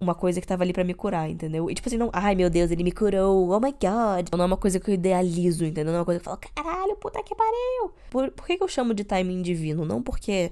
uma 0.00 0.16
coisa 0.16 0.40
que 0.40 0.46
tava 0.46 0.64
ali 0.64 0.72
para 0.72 0.82
me 0.82 0.92
curar, 0.92 1.30
entendeu? 1.30 1.70
E 1.70 1.74
tipo 1.74 1.88
assim, 1.88 1.96
não, 1.96 2.10
ai 2.12 2.34
meu 2.34 2.50
Deus, 2.50 2.72
ele 2.72 2.82
me 2.82 2.90
curou, 2.90 3.50
oh 3.50 3.60
my 3.60 3.70
god. 3.70 4.28
Não 4.32 4.42
é 4.42 4.46
uma 4.46 4.56
coisa 4.56 4.80
que 4.80 4.90
eu 4.90 4.94
idealizo, 4.94 5.64
entendeu? 5.64 5.92
Não 5.92 5.94
é 5.94 5.98
uma 6.00 6.04
coisa 6.04 6.18
que 6.18 6.28
eu 6.28 6.32
falo, 6.32 6.40
caralho, 6.52 6.96
puta 6.96 7.22
que 7.22 7.36
pariu. 7.36 7.94
Por, 8.10 8.32
por 8.32 8.46
que, 8.46 8.56
que 8.56 8.64
eu 8.64 8.68
chamo 8.68 8.92
de 8.92 9.04
timing 9.04 9.42
divino? 9.42 9.84
Não 9.84 10.02
porque 10.02 10.50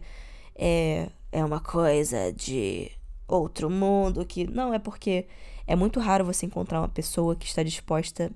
é, 0.55 1.09
é 1.33 1.45
uma 1.45 1.59
coisa 1.59 2.33
de 2.33 2.93
outro 3.27 3.69
mundo 3.69 4.25
que. 4.25 4.47
Não, 4.47 4.73
é 4.73 4.79
porque 4.79 5.27
é 5.67 5.75
muito 5.75 5.99
raro 5.99 6.25
você 6.25 6.47
encontrar 6.47 6.81
uma 6.81 6.89
pessoa 6.89 7.35
que 7.35 7.47
está 7.47 7.65
disposta 7.65 8.31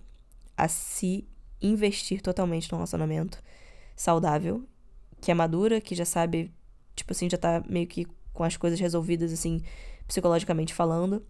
a 0.57 0.67
se 0.67 1.25
investir 1.63 2.21
totalmente 2.21 2.73
num 2.73 2.79
relacionamento 2.79 3.41
saudável, 3.95 4.65
que 5.21 5.31
é 5.31 5.35
madura, 5.35 5.81
que 5.81 5.95
já 5.95 6.05
sabe, 6.05 6.51
tipo 6.97 7.13
assim, 7.13 7.31
já 7.31 7.39
tá 7.39 7.63
meio 7.69 7.87
que 7.87 8.07
com 8.33 8.43
as 8.43 8.57
coisas 8.57 8.81
resolvidas, 8.81 9.33
assim, 9.33 9.63
psicologicamente 10.09 10.75
falando. 10.75 11.25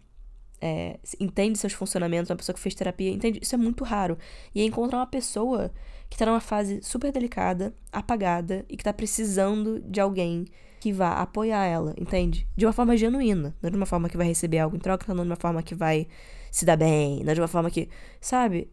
É, 0.59 0.98
entende 1.20 1.59
seus 1.59 1.74
funcionamentos, 1.74 2.31
uma 2.31 2.37
pessoa 2.37 2.55
que 2.55 2.61
fez 2.61 2.74
terapia, 2.74 3.11
entende? 3.11 3.40
Isso 3.42 3.55
é 3.55 3.59
muito 3.59 3.85
raro. 3.85 4.16
E 4.55 4.62
é 4.62 4.64
encontrar 4.64 4.98
uma 4.98 5.07
pessoa 5.07 5.70
que 6.09 6.16
tá 6.16 6.24
numa 6.24 6.40
fase 6.40 6.81
super 6.83 7.12
delicada, 7.12 7.74
apagada 7.92 8.64
e 8.68 8.76
que 8.76 8.85
tá 8.85 8.92
precisando 8.92 9.81
de 9.81 10.00
alguém 10.00 10.46
que 10.81 10.92
vá 10.92 11.14
apoiar 11.20 11.64
ela, 11.64 11.94
entende? 11.98 12.46
De 12.57 12.64
uma 12.64 12.72
forma 12.72 12.96
genuína. 12.96 13.55
Não 13.61 13.70
de 13.70 13.76
uma 13.76 13.87
forma 13.87 14.09
que 14.09 14.16
vai 14.16 14.26
receber 14.26 14.59
algo 14.59 14.76
em 14.76 14.81
troca, 14.81 15.12
não 15.12 15.24
de 15.24 15.31
uma 15.31 15.37
forma 15.37 15.62
que 15.62 15.74
vai 15.74 16.07
se 16.50 16.64
dar 16.64 16.76
bem, 16.76 17.22
não 17.24 17.35
de 17.35 17.40
uma 17.40 17.48
forma 17.48 17.70
que. 17.70 17.88
Sabe? 18.20 18.70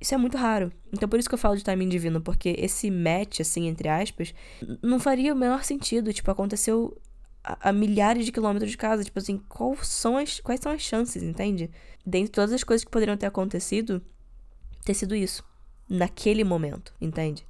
Isso 0.00 0.14
é 0.14 0.18
muito 0.18 0.36
raro. 0.36 0.72
Então 0.92 1.08
por 1.08 1.18
isso 1.18 1.28
que 1.28 1.34
eu 1.34 1.38
falo 1.38 1.56
de 1.56 1.64
timing 1.64 1.88
divino, 1.88 2.20
porque 2.20 2.54
esse 2.58 2.90
match, 2.90 3.40
assim, 3.40 3.66
entre 3.66 3.88
aspas, 3.88 4.34
não 4.82 5.00
faria 5.00 5.32
o 5.32 5.36
menor 5.36 5.64
sentido. 5.64 6.12
Tipo, 6.12 6.30
aconteceu 6.30 6.96
a, 7.42 7.70
a, 7.70 7.72
milhares 7.72 8.24
de 8.24 8.32
quilômetros 8.32 8.70
de 8.70 8.76
casa. 8.76 9.04
Tipo 9.04 9.18
assim, 9.18 9.38
quais 9.48 9.88
são 9.88 10.16
as, 10.16 10.40
quais 10.40 10.60
são 10.60 10.72
as 10.72 10.82
chances, 10.82 11.22
entende? 11.22 11.70
Dentre 12.06 12.30
todas 12.30 12.52
as 12.52 12.62
coisas 12.62 12.84
que 12.84 12.90
poderiam 12.90 13.16
ter 13.16 13.26
acontecido, 13.26 14.00
ter 14.84 14.94
sido 14.94 15.14
isso. 15.14 15.44
Naquele 15.88 16.44
momento, 16.44 16.94
entende? 17.00 17.46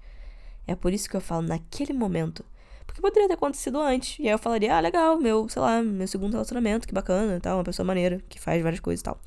É 0.66 0.74
por 0.74 0.92
isso 0.92 1.08
que 1.08 1.16
eu 1.16 1.20
falo 1.20 1.42
naquele 1.42 1.92
momento. 1.92 2.44
Porque 2.87 3.02
poderia 3.02 3.28
ter 3.28 3.34
acontecido 3.34 3.80
antes. 3.80 4.18
E 4.18 4.22
aí 4.22 4.28
eu 4.30 4.38
falaria, 4.38 4.74
ah, 4.74 4.80
legal, 4.80 5.18
meu, 5.18 5.48
sei 5.48 5.61
lá, 5.61 5.82
meu 5.82 6.08
segundo 6.08 6.32
relacionamento, 6.32 6.87
que 6.87 6.94
bacana, 6.94 7.38
tal, 7.40 7.58
uma 7.58 7.64
pessoa 7.64 7.84
maneira, 7.84 8.22
que 8.28 8.40
faz 8.40 8.62
várias 8.62 8.80
coisas 8.80 9.00
e 9.00 9.04
tal. 9.04 9.20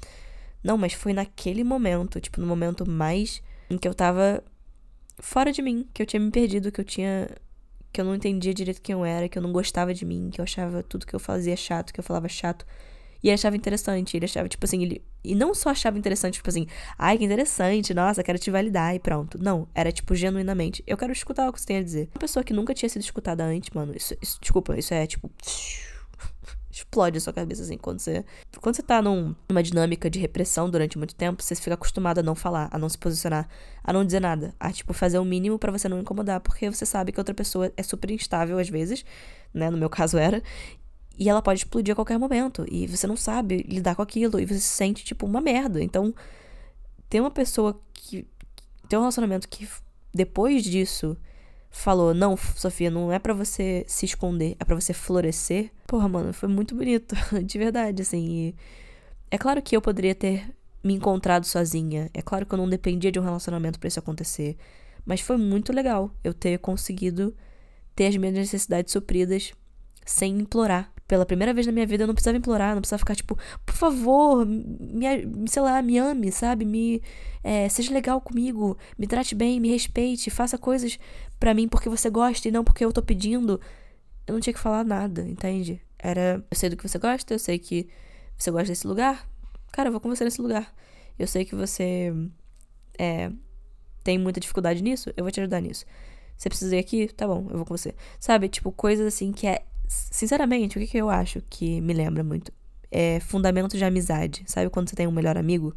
Não, 0.64 0.78
mas 0.78 0.94
foi 0.94 1.14
naquele 1.14 1.64
momento, 1.64 2.20
tipo, 2.20 2.40
no 2.40 2.48
momento 2.48 2.90
mais 2.90 3.42
em 3.70 3.78
que 3.78 3.88
eu 3.88 3.94
tava 3.94 4.44
fora 5.20 5.52
de 5.52 5.62
mim, 5.62 5.88
que 5.94 6.02
eu 6.02 6.06
tinha 6.06 6.20
me 6.20 6.32
perdido, 6.32 6.72
que 6.72 6.82
eu 6.82 6.86
tinha 6.86 7.30
que 7.92 8.00
eu 8.00 8.06
não 8.06 8.16
entendia 8.16 8.54
direito 8.54 8.82
quem 8.82 8.94
eu 8.94 9.04
era, 9.04 9.28
que 9.28 9.38
eu 9.38 9.42
não 9.42 9.52
gostava 9.52 9.94
de 9.94 10.06
mim, 10.06 10.30
que 10.32 10.40
eu 10.40 10.44
achava 10.44 10.82
tudo 10.82 11.06
que 11.06 11.14
eu 11.14 11.20
fazia 11.20 11.56
chato, 11.58 11.94
que 11.94 12.00
eu 12.00 12.04
falava 12.04 12.28
chato. 12.30 12.66
E 13.24 13.28
ele 13.28 13.36
achava 13.36 13.56
interessante, 13.56 14.18
ele 14.18 14.26
achava, 14.26 14.50
tipo 14.50 14.66
assim, 14.66 14.82
ele. 14.82 15.04
E 15.24 15.36
não 15.36 15.54
só 15.54 15.70
achava 15.70 15.98
interessante, 15.98 16.36
tipo 16.36 16.50
assim, 16.50 16.66
ai, 16.98 17.18
que 17.18 17.26
interessante, 17.26 17.94
nossa, 17.94 18.24
quero 18.24 18.40
te 18.40 18.50
validar 18.50 18.96
e 18.96 19.00
pronto. 19.00 19.38
Não, 19.40 19.68
era 19.76 19.92
tipo, 19.92 20.16
genuinamente, 20.16 20.84
eu 20.88 20.98
quero 20.98 21.12
escutar 21.12 21.48
o 21.48 21.54
que 21.54 21.60
você 21.62 21.68
tem 21.68 21.78
a 21.78 21.84
dizer. 21.84 22.10
Uma 22.16 22.20
pessoa 22.20 22.44
que 22.44 22.54
nunca 22.54 22.74
tinha 22.74 22.90
sido 22.90 23.04
escutada 23.04 23.44
antes, 23.44 23.70
mano, 23.72 23.94
isso, 23.96 24.16
isso 24.22 24.40
desculpa, 24.42 24.78
isso 24.78 24.94
é 24.94 25.06
tipo 25.06 25.30
explode 26.82 27.18
a 27.18 27.22
sua 27.22 27.34
cabeça, 27.34 27.64
assim, 27.64 27.78
quando 27.78 28.00
você. 28.00 28.26
Quando 28.60 28.76
você 28.76 28.82
tá 28.84 29.02
num, 29.02 29.36
numa 29.50 29.64
dinâmica 29.64 30.10
de 30.10 30.20
repressão 30.20 30.70
durante 30.70 30.98
muito 30.98 31.16
tempo, 31.16 31.42
você 31.42 31.56
fica 31.56 31.74
acostumado 31.74 32.20
a 32.20 32.24
não 32.24 32.36
falar, 32.36 32.70
a 32.72 32.78
não 32.78 32.90
se 32.90 32.98
posicionar, 32.98 33.48
a 33.84 33.94
não 33.94 34.04
dizer 34.04 34.20
nada. 34.20 34.54
A, 34.60 34.72
tipo, 34.72 34.94
fazer 34.94 35.20
o 35.20 35.26
mínimo 35.26 35.58
para 35.58 35.72
você 35.72 35.88
não 35.88 36.00
incomodar, 36.00 36.42
porque 36.42 36.70
você 36.70 36.86
sabe 36.86 37.12
que 37.12 37.20
outra 37.20 37.34
pessoa 37.34 37.72
é 37.78 37.84
super 37.84 38.12
instável 38.12 38.58
às 38.60 38.70
vezes, 38.70 39.06
né? 39.54 39.70
No 39.70 39.78
meu 39.78 39.90
caso 39.90 40.18
era. 40.18 40.44
E 41.18 41.30
ela 41.30 41.42
pode 41.42 41.60
explodir 41.60 41.94
a 41.94 41.96
qualquer 41.96 42.18
momento. 42.18 42.66
E 42.70 42.88
você 42.88 43.06
não 43.06 43.16
sabe 43.16 43.64
lidar 43.68 43.96
com 43.96 44.02
aquilo. 44.02 44.40
E 44.40 44.46
você 44.46 44.60
se 44.60 44.68
sente, 44.68 45.04
tipo, 45.04 45.26
uma 45.26 45.42
merda. 45.42 45.82
Então, 45.82 46.14
ter 47.10 47.20
uma 47.20 47.32
pessoa 47.32 47.80
que. 47.94 48.28
Ter 48.90 48.98
um 48.98 49.02
relacionamento 49.02 49.48
que 49.48 49.68
depois 50.14 50.64
disso 50.64 51.16
falou: 51.72 52.14
Não, 52.14 52.36
Sofia, 52.38 52.92
não 52.92 53.12
é 53.12 53.18
para 53.18 53.34
você 53.34 53.84
se 53.88 54.06
esconder, 54.06 54.56
é 54.60 54.66
para 54.66 54.76
você 54.76 54.94
florescer. 54.94 55.72
Porra, 55.88 56.08
mano, 56.08 56.34
foi 56.34 56.50
muito 56.50 56.76
bonito, 56.76 57.16
de 57.44 57.58
verdade, 57.58 58.02
assim. 58.02 58.28
E 58.28 58.56
é 59.32 59.38
claro 59.38 59.62
que 59.62 59.76
eu 59.76 59.82
poderia 59.82 60.14
ter 60.14 60.54
me 60.84 60.94
encontrado 60.94 61.46
sozinha. 61.46 62.10
É 62.14 62.22
claro 62.22 62.46
que 62.46 62.54
eu 62.54 62.58
não 62.58 62.70
dependia 62.70 63.12
de 63.12 63.20
um 63.20 63.24
relacionamento 63.24 63.80
para 63.80 63.88
isso 63.88 64.00
acontecer. 64.00 64.58
Mas 65.06 65.22
foi 65.22 65.38
muito 65.38 65.74
legal 65.74 66.14
eu 66.24 66.34
ter 66.34 66.60
conseguido 66.60 67.36
ter 67.96 68.08
as 68.08 68.18
minhas 68.18 68.36
necessidades 68.36 68.92
supridas 68.92 69.54
sem 70.06 70.40
implorar. 70.40 70.92
Pela 71.12 71.26
primeira 71.26 71.54
vez 71.54 71.68
na 71.68 71.74
minha 71.74 71.86
vida 71.86 72.04
eu 72.04 72.08
não 72.08 72.14
precisava 72.14 72.38
implorar, 72.38 72.74
não 72.74 72.80
precisava 72.80 73.00
ficar 73.00 73.18
tipo, 73.18 73.38
por 73.66 73.76
favor, 73.76 74.46
me, 74.46 75.06
sei 75.46 75.62
lá, 75.62 75.82
me 75.82 75.98
ame, 75.98 76.32
sabe? 76.32 76.64
Me 76.64 77.02
é, 77.44 77.68
seja 77.68 77.94
legal 77.94 78.22
comigo, 78.22 78.78
me 78.98 79.06
trate 79.06 79.36
bem, 79.36 79.60
me 79.60 79.70
respeite, 79.70 80.30
faça 80.30 80.58
coisas 80.58 80.98
para 81.38 81.54
mim 81.54 81.68
porque 81.68 81.90
você 81.90 82.10
gosta 82.10 82.48
e 82.48 82.52
não 82.52 82.64
porque 82.64 82.86
eu 82.86 82.94
tô 82.94 83.02
pedindo. 83.02 83.60
Eu 84.26 84.36
não 84.36 84.40
tinha 84.40 84.54
que 84.54 84.60
falar 84.60 84.86
nada, 84.86 85.28
entende? 85.28 85.82
Era, 86.00 86.42
eu 86.50 86.58
sei 86.58 86.70
do 86.70 86.78
que 86.78 86.88
você 86.88 86.98
gosta, 86.98 87.34
eu 87.34 87.40
sei 87.40 87.60
que 87.60 87.90
você 88.38 88.50
gosta 88.50 88.70
desse 88.70 88.88
lugar. 88.88 89.28
Cara, 89.74 89.90
eu 89.90 89.92
vou 89.92 90.00
com 90.00 90.08
você 90.08 90.24
nesse 90.24 90.42
lugar. 90.42 90.74
Eu 91.20 91.28
sei 91.28 91.44
que 91.44 91.56
você 91.56 92.14
é, 92.98 93.30
tem 94.02 94.18
muita 94.18 94.40
dificuldade 94.40 94.82
nisso, 94.82 95.12
eu 95.18 95.26
vou 95.26 95.32
te 95.32 95.42
ajudar 95.42 95.60
nisso. 95.60 95.86
Você 96.38 96.48
precisa 96.48 96.74
ir 96.74 96.80
aqui? 96.80 97.10
Tá 97.10 97.28
bom, 97.28 97.48
eu 97.50 97.58
vou 97.58 97.66
com 97.66 97.76
você. 97.76 97.94
Sabe? 98.18 98.48
Tipo, 98.48 98.72
coisas 98.72 99.06
assim 99.06 99.34
que 99.34 99.46
é 99.46 99.66
Sinceramente, 99.92 100.78
o 100.78 100.82
que, 100.82 100.88
que 100.88 100.98
eu 100.98 101.10
acho 101.10 101.42
que 101.50 101.82
me 101.82 101.92
lembra 101.94 102.24
muito? 102.24 102.52
É 102.90 103.20
fundamento 103.20 103.78
de 103.78 103.84
amizade. 103.84 104.44
Sabe 104.46 104.70
quando 104.70 104.90
você 104.90 104.96
tem 104.96 105.06
um 105.06 105.12
melhor 105.12 105.38
amigo? 105.38 105.76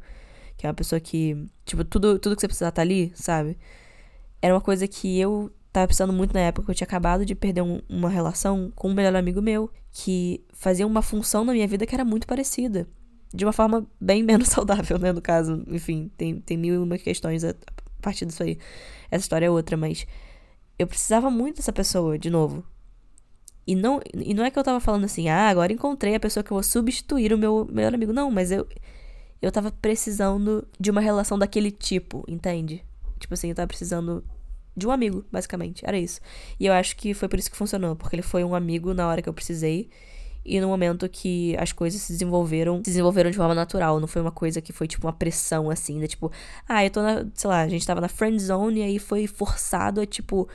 Que 0.57 0.67
é 0.67 0.69
uma 0.69 0.75
pessoa 0.75 1.01
que, 1.01 1.47
tipo, 1.65 1.85
tudo, 1.85 2.17
tudo 2.21 2.37
que 2.37 2.41
você 2.41 2.47
precisa 2.47 2.71
tá 2.71 2.81
ali, 2.81 3.13
sabe? 3.17 3.59
Era 4.41 4.55
uma 4.55 4.61
coisa 4.61 4.87
que 4.87 5.19
eu 5.19 5.51
tava 5.73 5.89
precisando 5.89 6.13
muito 6.13 6.33
na 6.33 6.41
época. 6.41 6.71
Eu 6.71 6.75
tinha 6.77 6.87
acabado 6.87 7.27
de 7.27 7.35
perder 7.35 7.63
um, 7.63 7.81
uma 7.89 8.09
relação 8.09 8.73
com 8.77 8.89
um 8.91 8.95
melhor 8.95 9.17
amigo 9.17 9.43
meu. 9.43 9.69
Que 9.91 10.45
fazia 10.53 10.87
uma 10.87 11.03
função 11.03 11.45
na 11.45 11.53
minha 11.53 11.67
vida 11.67 11.85
que 11.85 11.95
era 11.95 12.05
muito 12.05 12.25
parecida. 12.25 12.87
De 13.33 13.45
uma 13.45 13.53
forma 13.53 13.85
bem 14.01 14.23
menos 14.25 14.47
saudável, 14.49 14.97
né? 14.97 15.13
No 15.13 15.21
caso, 15.21 15.65
enfim, 15.67 16.09
tem, 16.17 16.41
tem 16.41 16.57
mil 16.57 16.75
e 16.75 16.79
uma 16.79 16.99
questões 16.99 17.43
a 17.43 17.53
partir 18.01 18.27
disso 18.27 18.45
aí. 18.45 18.59
Essa 19.11 19.25
história 19.25 19.47
é 19.47 19.51
outra, 19.51 19.77
mas 19.77 20.07
eu 20.79 20.87
precisava 20.87 21.31
muito 21.31 21.57
dessa 21.57 21.73
pessoa, 21.73 22.17
de 22.17 22.31
novo. 22.31 22.65
E 23.67 23.75
não, 23.75 24.01
e 24.13 24.35
não 24.35 24.45
é 24.45 24.51
que 24.51 24.59
eu 24.59 24.63
tava 24.63 24.79
falando 24.79 25.05
assim, 25.05 25.29
ah, 25.29 25.49
agora 25.49 25.73
encontrei 25.73 26.15
a 26.15 26.21
pessoa 26.21 26.45
que 26.45 26.51
eu 26.51 26.57
vou 26.57 26.63
substituir 26.63 27.33
o 27.33 27.39
meu 27.39 27.67
melhor 27.71 27.95
amigo. 27.95 28.13
Não, 28.13 28.31
mas 28.31 28.51
eu, 28.51 28.67
eu 29.41 29.51
tava 29.51 29.71
precisando 29.71 30.67
de 30.79 30.91
uma 30.91 31.01
relação 31.01 31.39
daquele 31.39 31.71
tipo, 31.71 32.25
entende? 32.29 32.85
Tipo 33.19 33.35
assim, 33.35 33.49
eu 33.49 33.55
tava 33.55 33.67
precisando 33.67 34.23
de 34.77 34.87
um 34.87 34.91
amigo, 34.91 35.25
basicamente. 35.31 35.85
Era 35.87 35.99
isso. 35.99 36.21
E 36.59 36.67
eu 36.67 36.73
acho 36.73 36.97
que 36.97 37.15
foi 37.15 37.29
por 37.29 37.39
isso 37.39 37.51
que 37.51 37.57
funcionou, 37.57 37.97
porque 37.97 38.17
ele 38.17 38.23
foi 38.23 38.45
um 38.45 38.55
amigo 38.55 38.93
na 38.93 39.09
hora 39.09 39.23
que 39.23 39.29
eu 39.29 39.35
precisei. 39.35 39.89
E 40.45 40.61
no 40.61 40.69
momento 40.69 41.09
que 41.09 41.57
as 41.57 41.73
coisas 41.73 42.03
se 42.03 42.13
desenvolveram, 42.13 42.77
se 42.77 42.91
desenvolveram 42.91 43.31
de 43.31 43.37
forma 43.37 43.55
natural. 43.55 43.99
Não 43.99 44.07
foi 44.07 44.21
uma 44.21 44.31
coisa 44.33 44.61
que 44.61 44.73
foi, 44.75 44.87
tipo, 44.87 45.07
uma 45.07 45.13
pressão, 45.13 45.71
assim, 45.71 45.99
né? 45.99 46.07
Tipo, 46.07 46.31
ah, 46.69 46.85
eu 46.85 46.91
tô 46.91 47.01
na, 47.03 47.25
sei 47.33 47.49
lá, 47.49 47.63
a 47.63 47.69
gente 47.69 47.87
tava 47.87 48.01
na 48.01 48.09
friend 48.09 48.39
zone 48.43 48.81
e 48.81 48.83
aí 48.83 48.99
foi 48.99 49.27
forçado 49.27 50.03
a, 50.03 50.07
tipo, 50.07 50.47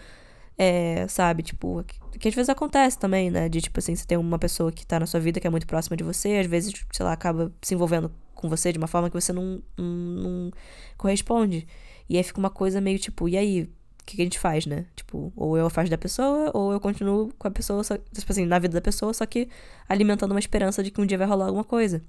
é, 0.59 1.07
sabe, 1.07 1.41
tipo, 1.41 1.83
que 2.19 2.27
às 2.27 2.35
vezes 2.35 2.49
acontece 2.49 2.99
também, 2.99 3.31
né? 3.31 3.47
De, 3.47 3.61
tipo 3.61 3.79
assim, 3.79 3.95
você 3.95 4.05
tem 4.05 4.17
uma 4.17 4.37
pessoa 4.37 4.71
que 4.71 4.85
tá 4.85 4.99
na 4.99 5.05
sua 5.05 5.19
vida 5.19 5.39
que 5.39 5.47
é 5.47 5.49
muito 5.49 5.65
próxima 5.65 5.95
de 5.95 6.03
você, 6.03 6.35
às 6.35 6.47
vezes, 6.47 6.73
sei 6.91 7.05
lá, 7.05 7.13
acaba 7.13 7.51
se 7.61 7.73
envolvendo 7.73 8.11
com 8.35 8.49
você 8.49 8.71
de 8.71 8.77
uma 8.77 8.87
forma 8.87 9.09
que 9.09 9.19
você 9.19 9.31
não, 9.33 9.63
não, 9.77 9.85
não 9.85 10.51
corresponde. 10.97 11.65
E 12.09 12.17
aí 12.17 12.23
fica 12.23 12.39
uma 12.39 12.49
coisa 12.49 12.81
meio 12.81 12.99
tipo, 12.99 13.29
e 13.29 13.37
aí? 13.37 13.69
que, 14.09 14.15
que 14.15 14.21
a 14.21 14.25
gente 14.25 14.39
faz, 14.39 14.65
né? 14.65 14.85
Tipo, 14.95 15.31
ou 15.35 15.57
eu 15.57 15.67
afasto 15.67 15.89
da 15.91 15.97
pessoa, 15.97 16.51
ou 16.53 16.73
eu 16.73 16.79
continuo 16.79 17.31
com 17.37 17.47
a 17.47 17.51
pessoa, 17.51 17.83
só, 17.83 17.95
tipo 17.97 18.31
assim, 18.31 18.45
na 18.45 18.57
vida 18.57 18.73
da 18.73 18.81
pessoa, 18.81 19.13
só 19.13 19.25
que 19.25 19.47
alimentando 19.87 20.31
uma 20.31 20.39
esperança 20.39 20.81
de 20.83 20.89
que 20.89 20.99
um 20.99 21.05
dia 21.05 21.17
vai 21.17 21.27
rolar 21.27 21.45
alguma 21.45 21.63
coisa. 21.63 22.01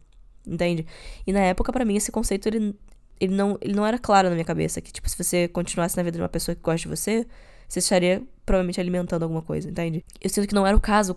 Entende? 0.46 0.86
E 1.26 1.32
na 1.32 1.40
época, 1.40 1.72
para 1.72 1.84
mim, 1.84 1.96
esse 1.96 2.10
conceito, 2.10 2.48
ele, 2.48 2.74
ele, 3.20 3.34
não, 3.34 3.58
ele 3.60 3.74
não 3.74 3.86
era 3.86 3.98
claro 3.98 4.28
na 4.28 4.34
minha 4.34 4.44
cabeça. 4.44 4.80
Que, 4.80 4.90
tipo, 4.90 5.08
se 5.08 5.22
você 5.22 5.46
continuasse 5.48 5.96
na 5.96 6.02
vida 6.02 6.16
de 6.16 6.22
uma 6.22 6.28
pessoa 6.28 6.54
que 6.54 6.62
gosta 6.62 6.88
de 6.88 6.88
você, 6.88 7.26
você 7.68 7.80
estaria 7.80 8.22
provavelmente 8.50 8.80
alimentando 8.80 9.22
alguma 9.22 9.42
coisa, 9.42 9.70
entende? 9.70 10.04
Eu 10.20 10.28
sinto 10.28 10.48
que 10.48 10.54
não 10.56 10.66
era 10.66 10.76
o 10.76 10.80
caso 10.80 11.16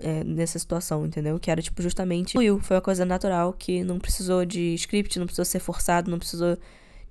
é, 0.00 0.22
nessa 0.22 0.60
situação, 0.60 1.04
entendeu? 1.04 1.36
Que 1.40 1.50
era, 1.50 1.60
tipo, 1.60 1.82
justamente 1.82 2.32
fluiu. 2.34 2.60
Foi 2.60 2.76
uma 2.76 2.82
coisa 2.82 3.04
natural 3.04 3.52
que 3.52 3.82
não 3.82 3.98
precisou 3.98 4.44
de 4.44 4.74
script, 4.74 5.18
não 5.18 5.26
precisou 5.26 5.44
ser 5.44 5.58
forçado, 5.58 6.08
não 6.08 6.20
precisou 6.20 6.56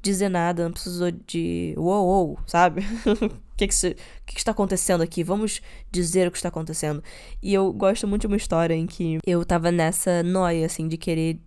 dizer 0.01 0.29
nada, 0.29 0.63
não 0.63 0.71
precisou 0.71 1.11
de 1.11 1.73
uou, 1.75 2.05
uou 2.07 2.39
sabe? 2.47 2.81
O 3.05 3.29
que, 3.57 3.67
que, 3.67 3.75
se, 3.75 3.93
que, 4.25 4.35
que 4.35 4.39
está 4.39 4.51
acontecendo 4.51 5.01
aqui? 5.01 5.21
Vamos 5.21 5.61
dizer 5.91 6.29
o 6.29 6.31
que 6.31 6.37
está 6.37 6.47
acontecendo. 6.47 7.03
E 7.43 7.53
eu 7.53 7.73
gosto 7.73 8.07
muito 8.07 8.21
de 8.21 8.27
uma 8.27 8.37
história 8.37 8.73
em 8.73 8.87
que 8.87 9.19
eu 9.27 9.43
tava 9.43 9.69
nessa 9.69 10.23
noia, 10.23 10.65
assim, 10.65 10.87
de 10.87 10.95
querer 10.95 11.41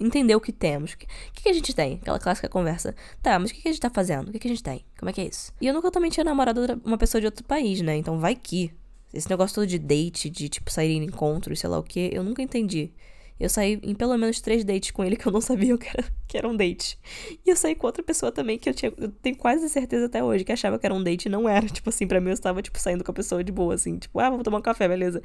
entender 0.00 0.34
o 0.34 0.40
que 0.40 0.52
temos. 0.52 0.92
O 0.92 0.98
que, 0.98 1.06
que, 1.42 1.48
a 1.48 1.52
gente 1.52 1.74
tem? 1.74 1.94
Aquela 2.02 2.18
clássica 2.18 2.48
conversa. 2.48 2.94
Tá, 3.22 3.38
mas 3.38 3.50
o 3.50 3.54
que, 3.54 3.62
que 3.62 3.68
a 3.68 3.72
gente 3.72 3.80
tá 3.80 3.90
fazendo? 3.90 4.28
O 4.28 4.32
que, 4.32 4.38
que 4.38 4.48
a 4.48 4.50
gente 4.50 4.62
tem? 4.62 4.84
Como 4.98 5.10
é 5.10 5.12
que 5.12 5.20
é 5.20 5.26
isso? 5.26 5.52
E 5.60 5.66
eu 5.66 5.74
nunca 5.74 5.90
também 5.90 6.10
tinha 6.10 6.24
namorado 6.24 6.80
uma 6.84 6.98
pessoa 6.98 7.20
de 7.20 7.26
outro 7.26 7.44
país, 7.44 7.80
né? 7.80 7.96
Então 7.96 8.18
vai 8.18 8.34
que. 8.34 8.72
Esse 9.12 9.30
negócio 9.30 9.54
todo 9.54 9.66
de 9.66 9.78
date, 9.78 10.28
de 10.28 10.48
tipo 10.48 10.72
sair 10.72 10.90
em 10.90 11.04
encontros, 11.04 11.60
sei 11.60 11.70
lá 11.70 11.78
o 11.78 11.84
que, 11.84 12.10
eu 12.12 12.24
nunca 12.24 12.42
entendi. 12.42 12.90
Eu 13.38 13.48
saí 13.48 13.80
em 13.82 13.94
pelo 13.94 14.16
menos 14.16 14.40
três 14.40 14.64
dates 14.64 14.92
com 14.92 15.02
ele 15.04 15.16
que 15.16 15.26
eu 15.26 15.32
não 15.32 15.40
sabia 15.40 15.76
que 15.76 15.88
era, 15.88 16.04
que 16.26 16.38
era 16.38 16.48
um 16.48 16.56
date. 16.56 16.98
E 17.44 17.50
eu 17.50 17.56
saí 17.56 17.74
com 17.74 17.86
outra 17.86 18.02
pessoa 18.02 18.30
também 18.30 18.58
que 18.58 18.68
eu, 18.68 18.74
tinha, 18.74 18.92
eu 18.96 19.08
tenho 19.08 19.36
quase 19.36 19.68
certeza 19.68 20.06
até 20.06 20.22
hoje 20.22 20.44
que 20.44 20.52
achava 20.52 20.78
que 20.78 20.86
era 20.86 20.94
um 20.94 21.02
date 21.02 21.26
e 21.26 21.28
não 21.28 21.48
era. 21.48 21.66
Tipo 21.70 21.90
assim, 21.90 22.06
pra 22.06 22.20
mim 22.20 22.28
eu 22.28 22.34
estava, 22.34 22.62
tipo, 22.62 22.78
saindo 22.78 23.02
com 23.02 23.10
a 23.10 23.14
pessoa 23.14 23.42
de 23.42 23.50
boa, 23.50 23.74
assim. 23.74 23.98
Tipo, 23.98 24.20
ah, 24.20 24.30
vamos 24.30 24.44
tomar 24.44 24.58
um 24.58 24.62
café, 24.62 24.88
beleza. 24.88 25.20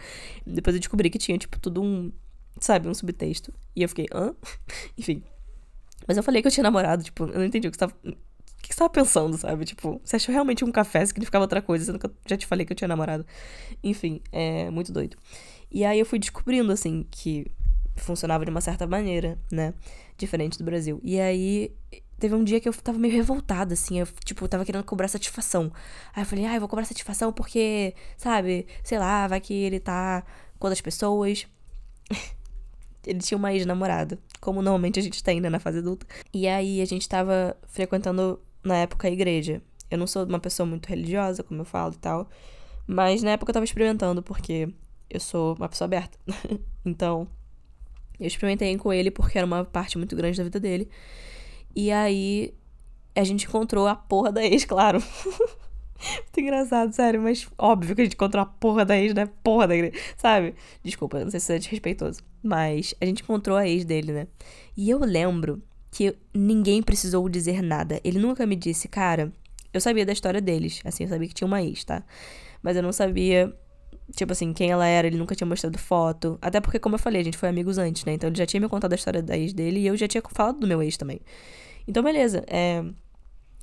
Depois 0.46 0.76
eu 0.76 0.80
descobri 0.80 1.10
que 1.10 1.20
tinha, 1.20 1.38
tipo, 1.38 1.60
tudo 1.60 1.84
um, 1.84 2.12
sabe, 2.60 2.88
um 2.88 2.94
subtexto. 2.94 3.54
E 3.76 3.84
eu 3.84 3.90
fiquei, 3.90 4.08
hã? 4.14 4.34
Enfim. 4.98 5.24
Mas 6.08 6.18
eu 6.18 6.24
falei 6.24 6.42
que 6.42 6.48
eu 6.48 6.52
tinha 6.52 6.64
namorado, 6.64 7.04
tipo, 7.04 7.24
eu 7.24 7.40
não 7.40 7.46
entendi 7.46 7.68
o 7.68 7.72
que 7.72 7.78
você 7.78 7.80
tava... 7.80 7.94
O 8.04 8.62
que 8.62 8.74
você 8.74 8.80
tava 8.80 8.90
pensando, 8.90 9.38
sabe? 9.38 9.66
Tipo, 9.66 10.00
você 10.04 10.18
achou 10.18 10.34
realmente 10.34 10.64
um 10.64 10.72
café 10.72 11.04
significava 11.06 11.44
outra 11.44 11.62
coisa, 11.62 11.86
sendo 11.86 11.98
que 11.98 12.06
eu 12.06 12.12
já 12.28 12.38
te 12.38 12.46
falei 12.46 12.66
que 12.66 12.74
eu 12.74 12.78
tinha 12.78 12.88
namorado. 12.88 13.26
Enfim, 13.84 14.22
é 14.32 14.70
muito 14.70 14.92
doido. 14.92 15.18
E 15.72 15.84
aí 15.86 16.00
eu 16.00 16.06
fui 16.06 16.20
descobrindo, 16.20 16.72
assim, 16.72 17.06
que 17.10 17.48
funcionava 17.96 18.46
de 18.46 18.52
uma 18.52 18.62
certa 18.62 18.86
maneira, 18.86 19.40
né? 19.52 19.74
Diferente 20.18 20.58
do 20.58 20.64
Brasil. 20.64 21.00
E 21.04 21.20
aí, 21.20 21.72
teve 22.20 22.36
um 22.36 22.44
dia 22.44 22.60
que 22.60 22.68
eu 22.68 22.74
tava 22.74 23.00
meio 23.00 23.14
revoltada, 23.14 23.74
assim. 23.74 24.00
Eu, 24.00 24.08
tipo, 24.26 24.48
tava 24.48 24.66
querendo 24.66 24.84
cobrar 24.84 25.08
satisfação. 25.08 25.72
Aí 26.14 26.22
eu 26.22 26.26
falei, 26.26 26.46
ah, 26.46 26.56
eu 26.56 26.60
vou 26.60 26.70
cobrar 26.70 26.86
satisfação 26.86 27.32
porque, 27.32 27.96
sabe, 28.18 28.68
sei 28.84 29.00
lá, 29.00 29.28
vai 29.28 29.40
que 29.40 29.54
ele 29.54 29.80
tá 29.80 30.24
com 30.60 30.68
outras 30.68 30.82
pessoas. 30.82 31.48
ele 33.06 33.20
tinha 33.20 33.38
uma 33.38 33.54
ex-namorada, 33.54 34.20
como 34.40 34.62
normalmente 34.62 35.00
a 35.00 35.04
gente 35.04 35.24
tem, 35.24 35.40
né, 35.40 35.50
na 35.50 35.60
fase 35.60 35.80
adulta. 35.80 36.06
E 36.34 36.48
aí 36.48 36.82
a 36.82 36.86
gente 36.86 37.08
tava 37.08 37.56
frequentando, 37.68 38.40
na 38.64 38.78
época, 38.78 39.08
a 39.08 39.12
igreja. 39.12 39.62
Eu 39.90 39.98
não 39.98 40.08
sou 40.08 40.26
uma 40.26 40.40
pessoa 40.40 40.66
muito 40.66 40.88
religiosa, 40.88 41.44
como 41.44 41.62
eu 41.62 41.66
falo 41.66 41.94
e 41.94 41.98
tal. 41.98 42.30
Mas 42.86 43.24
na 43.24 43.32
época 43.32 43.52
eu 43.52 43.54
tava 43.54 43.64
experimentando, 43.64 44.22
porque 44.22 44.70
eu 45.10 45.20
sou 45.20 45.56
uma 45.56 45.70
pessoa 45.70 45.86
aberta. 45.86 46.18
então, 46.86 47.28
eu 48.20 48.28
experimentei 48.28 48.76
com 48.78 48.92
ele 48.92 49.10
porque 49.10 49.38
era 49.38 49.48
uma 49.48 49.64
parte 49.64 49.98
muito 49.98 50.16
grande 50.16 50.38
da 50.38 50.44
vida 50.44 50.60
dele. 50.60 50.90
E 51.76 51.92
aí 51.92 52.54
a 53.16 53.24
gente 53.24 53.46
encontrou 53.46 53.88
a 53.88 53.96
porra 53.96 54.32
da 54.32 54.44
ex, 54.44 54.66
claro. 54.66 55.02
Muito 56.00 56.40
engraçado, 56.40 56.94
sério, 56.94 57.22
mas 57.22 57.48
óbvio 57.58 57.96
que 57.96 58.02
a 58.02 58.04
gente 58.06 58.14
encontrou 58.14 58.44
a 58.44 58.46
porra 58.46 58.86
da 58.86 58.98
ex, 58.98 59.14
né? 59.14 59.30
Porra 59.44 59.68
da 59.68 59.76
igreja, 59.76 59.94
sabe? 60.18 60.56
Desculpa, 60.84 61.20
não 61.24 61.32
sei 61.32 61.40
se 61.40 61.54
é 61.54 61.60
desrespeitoso. 61.60 62.22
Mas 62.42 62.96
a 63.02 63.06
gente 63.06 63.24
encontrou 63.24 63.58
a 63.58 63.68
ex 63.68 63.86
dele, 63.86 64.12
né? 64.12 64.28
E 64.76 64.90
eu 64.90 65.00
lembro 65.00 65.62
que 65.92 66.16
ninguém 66.34 66.82
precisou 66.82 67.28
dizer 67.28 67.62
nada. 67.62 68.00
Ele 68.04 68.20
nunca 68.20 68.46
me 68.46 68.56
disse, 68.56 68.88
cara, 68.88 69.34
eu 69.74 69.82
sabia 69.82 70.06
da 70.06 70.14
história 70.14 70.40
deles. 70.40 70.82
Assim, 70.86 71.04
eu 71.04 71.10
sabia 71.10 71.28
que 71.28 71.34
tinha 71.34 71.48
uma 71.48 71.62
ex, 71.62 71.84
tá? 71.84 72.04
Mas 72.62 72.78
eu 72.78 72.84
não 72.84 72.92
sabia 72.92 73.54
Tipo 74.16 74.32
assim, 74.32 74.54
quem 74.54 74.72
ela 74.72 74.88
era, 74.88 75.08
ele 75.08 75.18
nunca 75.18 75.36
tinha 75.36 75.48
mostrado 75.48 75.78
foto. 75.78 76.38
Até 76.42 76.60
porque, 76.60 76.80
como 76.80 76.96
eu 76.96 77.00
falei, 77.00 77.22
a 77.22 77.24
gente 77.24 77.38
foi 77.38 77.50
amigos 77.50 77.78
antes, 77.78 78.04
né? 78.06 78.14
Então 78.14 78.30
ele 78.30 78.38
já 78.38 78.46
tinha 78.46 78.60
me 78.60 78.68
contado 78.68 78.92
a 78.92 78.96
história 78.96 79.22
da 79.22 79.38
ex 79.38 79.54
dele 79.54 79.80
e 79.80 79.88
eu 79.88 79.96
já 79.96 80.08
tinha 80.08 80.22
falado 80.32 80.60
do 80.60 80.68
meu 80.68 80.82
ex 80.82 80.98
também. 80.98 81.20
Então, 81.88 82.02
beleza. 82.04 82.44
É... 82.48 82.84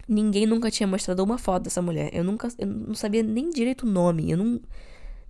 Ninguém 0.08 0.46
nunca 0.46 0.70
tinha 0.70 0.86
mostrado 0.86 1.22
uma 1.22 1.38
foto 1.38 1.64
dessa 1.64 1.82
mulher. 1.82 2.10
Eu 2.12 2.22
nunca. 2.22 2.48
Eu 2.58 2.66
não 2.66 2.94
sabia 2.94 3.22
nem 3.22 3.50
direito 3.50 3.86
o 3.86 3.90
nome. 3.90 4.30
Eu 4.30 4.38
não. 4.38 4.60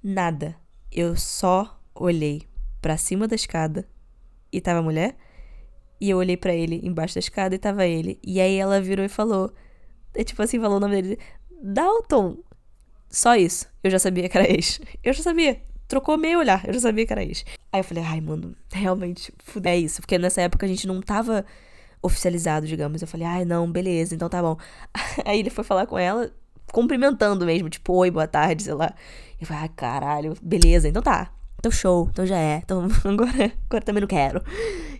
Nada. 0.02 0.56
Eu 0.92 1.16
só 1.16 1.80
olhei 1.94 2.42
para 2.80 2.96
cima 2.96 3.26
da 3.26 3.34
escada 3.34 3.88
e 4.52 4.60
tava 4.60 4.80
a 4.80 4.82
mulher. 4.82 5.16
E 6.00 6.10
eu 6.10 6.18
olhei 6.18 6.36
para 6.36 6.54
ele 6.54 6.80
embaixo 6.84 7.14
da 7.14 7.20
escada 7.20 7.54
e 7.54 7.58
tava 7.58 7.86
ele. 7.86 8.18
E 8.22 8.40
aí 8.40 8.56
ela 8.56 8.80
virou 8.80 9.04
e 9.04 9.08
falou. 9.08 9.52
É, 10.14 10.24
tipo 10.24 10.42
assim, 10.42 10.60
falou 10.60 10.76
o 10.76 10.80
nome 10.80 11.00
dele. 11.02 11.18
Dalton! 11.62 12.38
Só 13.08 13.34
isso. 13.34 13.66
Eu 13.82 13.90
já 13.90 13.98
sabia 13.98 14.28
que 14.28 14.36
era 14.36 14.50
ex. 14.50 14.80
Eu 15.02 15.12
já 15.12 15.22
sabia. 15.22 15.62
Trocou 15.88 16.18
meio 16.18 16.40
olhar, 16.40 16.66
eu 16.66 16.74
já 16.74 16.80
sabia 16.80 17.06
que 17.06 17.12
era 17.12 17.22
ex. 17.22 17.44
Aí 17.72 17.80
eu 17.80 17.84
falei, 17.84 18.02
ai, 18.02 18.20
mano, 18.20 18.56
realmente, 18.72 19.32
fudeu. 19.38 19.70
É 19.70 19.76
isso. 19.78 20.00
Porque 20.00 20.18
nessa 20.18 20.42
época 20.42 20.66
a 20.66 20.68
gente 20.68 20.86
não 20.86 21.00
tava 21.00 21.46
oficializado, 22.06 22.66
digamos. 22.66 23.02
Eu 23.02 23.08
falei, 23.08 23.26
ai, 23.26 23.44
não, 23.44 23.70
beleza, 23.70 24.14
então 24.14 24.28
tá 24.28 24.40
bom. 24.42 24.56
Aí 25.24 25.40
ele 25.40 25.50
foi 25.50 25.64
falar 25.64 25.86
com 25.86 25.98
ela, 25.98 26.30
cumprimentando 26.72 27.44
mesmo, 27.44 27.68
tipo, 27.68 27.92
oi, 27.94 28.10
boa 28.10 28.26
tarde, 28.26 28.62
sei 28.62 28.74
lá. 28.74 28.94
Eu 29.40 29.46
falei, 29.46 29.62
ai, 29.62 29.68
caralho, 29.68 30.34
beleza, 30.42 30.88
então 30.88 31.02
tá. 31.02 31.30
Então 31.58 31.70
show, 31.70 32.08
então 32.10 32.24
já 32.24 32.38
é. 32.38 32.58
Então 32.58 32.86
agora, 33.04 33.52
agora 33.68 33.84
também 33.84 34.00
não 34.00 34.08
quero. 34.08 34.42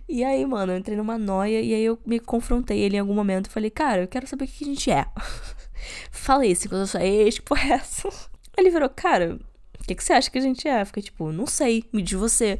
E 0.07 0.23
aí, 0.23 0.45
mano, 0.45 0.73
eu 0.73 0.77
entrei 0.77 0.97
numa 0.97 1.17
noia 1.17 1.61
e 1.61 1.73
aí 1.73 1.83
eu 1.83 1.99
me 2.05 2.19
confrontei 2.19 2.79
ele 2.79 2.97
em 2.97 2.99
algum 2.99 3.13
momento 3.13 3.47
e 3.47 3.49
falei, 3.49 3.69
cara, 3.69 4.01
eu 4.01 4.07
quero 4.07 4.27
saber 4.27 4.45
o 4.45 4.47
que 4.47 4.63
a 4.63 4.67
gente 4.67 4.91
é. 4.91 5.05
Falei 6.11 6.51
assim 6.51 6.67
quando 6.67 6.81
eu 6.81 6.87
sou 6.87 7.01
ex, 7.01 7.35
tipo, 7.35 7.55
essa. 7.55 8.09
Ele 8.57 8.69
virou, 8.69 8.89
cara, 8.89 9.37
o 9.79 9.83
que, 9.85 9.95
que 9.95 10.03
você 10.03 10.13
acha 10.13 10.29
que 10.29 10.37
a 10.37 10.41
gente 10.41 10.67
é? 10.67 10.83
Fiquei 10.83 11.03
tipo, 11.03 11.31
não 11.31 11.45
sei, 11.45 11.83
me 11.93 12.01
diz 12.01 12.17
você. 12.17 12.59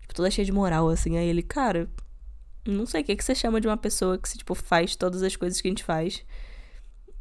Tipo, 0.00 0.14
toda 0.14 0.30
cheia 0.30 0.44
de 0.44 0.52
moral, 0.52 0.88
assim. 0.88 1.16
Aí 1.16 1.28
ele, 1.28 1.42
cara, 1.42 1.88
não 2.70 2.86
sei 2.86 3.02
o 3.02 3.04
que, 3.04 3.16
que 3.16 3.24
você 3.24 3.34
chama 3.34 3.60
de 3.60 3.66
uma 3.66 3.76
pessoa 3.76 4.18
que, 4.18 4.36
tipo, 4.36 4.54
faz 4.54 4.96
todas 4.96 5.22
as 5.22 5.36
coisas 5.36 5.60
que 5.60 5.68
a 5.68 5.70
gente 5.70 5.84
faz 5.84 6.24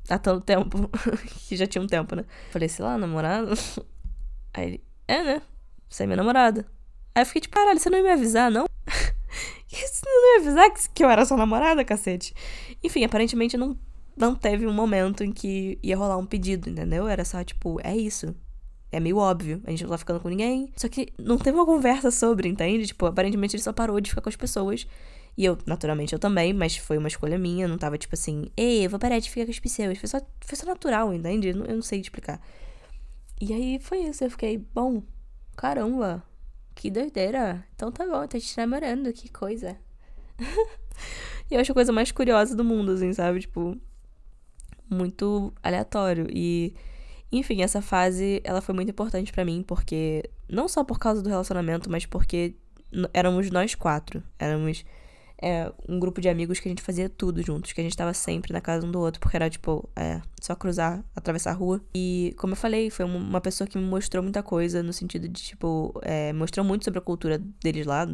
há 0.10 0.18
tanto 0.18 0.44
tempo. 0.46 0.90
que 1.48 1.56
já 1.56 1.68
tinha 1.68 1.82
um 1.82 1.88
tempo, 1.88 2.16
né? 2.16 2.26
Falei, 2.52 2.70
sei 2.70 2.86
lá, 2.86 2.98
namorado? 2.98 3.52
Aí 4.54 4.66
ele, 4.66 4.84
é, 5.08 5.24
né? 5.24 5.42
Você 5.90 6.04
é 6.04 6.06
minha 6.06 6.18
namorada. 6.18 6.66
Aí 7.14 7.22
eu 7.22 7.26
fiquei 7.26 7.42
tipo, 7.42 7.56
caralho, 7.56 7.80
você 7.80 7.90
não 7.90 7.98
ia 7.98 8.04
me 8.04 8.12
avisar, 8.12 8.52
não? 8.52 8.66
você 9.68 10.02
não 10.06 10.34
ia 10.34 10.42
avisar 10.42 10.72
que 10.94 11.04
eu 11.04 11.10
era 11.10 11.26
sua 11.26 11.38
namorada, 11.38 11.84
cacete? 11.84 12.34
Enfim, 12.84 13.04
aparentemente 13.04 13.58
não 13.58 13.78
não 14.18 14.34
teve 14.34 14.66
um 14.66 14.74
momento 14.74 15.24
em 15.24 15.32
que 15.32 15.78
ia 15.84 15.98
rolar 15.98 16.18
um 16.18 16.26
pedido, 16.26 16.70
entendeu? 16.70 17.08
Era 17.08 17.26
só, 17.26 17.44
tipo, 17.44 17.80
é 17.84 17.96
isso. 17.96 18.34
É 18.92 19.00
meio 19.00 19.18
óbvio. 19.18 19.62
A 19.66 19.72
gente 19.72 19.84
não 19.84 19.90
tá 19.90 19.98
ficando 19.98 20.22
com 20.22 20.30
ninguém. 20.30 20.72
Só 20.78 20.88
que 20.88 21.10
não 21.20 21.38
teve 21.38 21.58
uma 21.58 21.66
conversa 21.66 22.10
sobre, 22.12 22.48
entende? 22.48 22.88
Tipo, 22.88 23.08
aparentemente 23.08 23.56
ele 23.56 23.64
só 23.64 23.74
parou 23.74 24.00
de 24.00 24.10
ficar 24.10 24.22
com 24.22 24.30
as 24.30 24.36
pessoas. 24.36 24.88
E 25.38 25.44
eu, 25.44 25.58
naturalmente, 25.66 26.14
eu 26.14 26.20
também, 26.20 26.54
mas 26.54 26.78
foi 26.78 26.98
uma 26.98 27.08
escolha 27.08 27.38
minha. 27.38 27.68
Não 27.68 27.78
tava, 27.78 27.98
tipo 27.98 28.16
assim, 28.16 28.50
ei, 28.56 28.86
eu 28.86 28.90
vou 28.90 29.00
parar 29.00 29.20
de 29.20 29.30
ficar 29.30 29.46
com 29.46 29.52
as 29.52 29.60
pessoas. 29.60 29.98
Foi 29.98 30.08
só, 30.08 30.22
foi 30.42 30.58
só 30.58 30.66
natural, 30.66 31.14
entende? 31.14 31.50
Eu 31.50 31.56
não, 31.58 31.66
eu 31.66 31.76
não 31.76 31.82
sei 31.82 32.00
explicar. 32.00 32.42
E 33.42 33.54
aí 33.54 33.80
foi 33.80 34.00
isso. 34.00 34.24
Eu 34.24 34.32
fiquei, 34.32 34.58
bom, 34.58 35.04
caramba, 35.58 36.24
que 36.74 36.90
doideira. 36.90 37.66
Então 37.76 37.92
tá 37.92 38.06
bom, 38.06 38.26
tá 38.28 38.40
te 38.40 38.58
namorando, 38.58 39.12
que 39.12 39.30
coisa. 39.30 39.78
e 41.50 41.54
eu 41.54 41.60
acho 41.60 41.72
a 41.72 41.76
coisa 41.76 41.92
mais 41.92 42.12
curiosa 42.12 42.56
do 42.56 42.64
mundo, 42.64 42.94
assim, 42.94 43.12
sabe? 43.12 43.42
Tipo, 43.42 43.78
muito 44.90 45.54
aleatório. 45.62 46.28
E, 46.30 46.74
enfim, 47.30 47.62
essa 47.62 47.82
fase 47.82 48.42
ela 48.46 48.62
foi 48.62 48.74
muito 48.74 48.92
importante 48.92 49.34
para 49.34 49.44
mim, 49.44 49.64
porque 49.68 50.30
não 50.50 50.70
só 50.70 50.82
por 50.82 50.98
causa 50.98 51.22
do 51.22 51.28
relacionamento, 51.30 51.90
mas 51.92 52.06
porque 52.06 52.56
éramos 53.14 53.50
nós 53.50 53.76
quatro. 53.76 54.24
Éramos 54.40 54.86
é, 55.46 55.72
um 55.88 56.00
grupo 56.00 56.20
de 56.20 56.28
amigos 56.28 56.60
que 56.60 56.68
a 56.68 56.72
gente 56.72 56.82
fazia 56.82 57.08
tudo 57.08 57.40
juntos, 57.44 57.72
que 57.72 57.80
a 57.80 57.84
gente 57.84 57.96
tava 57.96 58.16
sempre 58.16 58.52
na 58.52 58.60
casa 58.60 58.84
um 58.84 58.90
do 58.90 59.00
outro, 59.00 59.20
porque 59.22 59.38
era 59.38 59.48
tipo, 59.48 59.88
é, 59.96 60.20
só 60.42 60.56
cruzar, 60.56 61.06
atravessar 61.16 61.52
a 61.52 61.54
rua. 61.54 61.80
E, 61.94 62.34
como 62.36 62.54
eu 62.54 62.58
falei, 62.58 62.90
foi 62.90 63.06
uma 63.06 63.40
pessoa 63.40 63.68
que 63.68 63.78
me 63.78 63.84
mostrou 63.84 64.24
muita 64.24 64.42
coisa, 64.42 64.82
no 64.82 64.92
sentido 64.92 65.28
de, 65.28 65.44
tipo, 65.44 65.94
é, 66.02 66.34
mostrou 66.34 66.66
muito 66.66 66.84
sobre 66.84 66.98
a 66.98 67.02
cultura 67.02 67.38
deles 67.62 67.86
lá, 67.86 68.08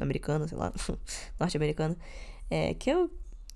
americana, 0.00 0.48
sei 0.48 0.56
lá, 0.56 0.72
norte-americana, 1.38 1.94
é, 2.48 2.72
que 2.72 2.88
eu 2.88 3.10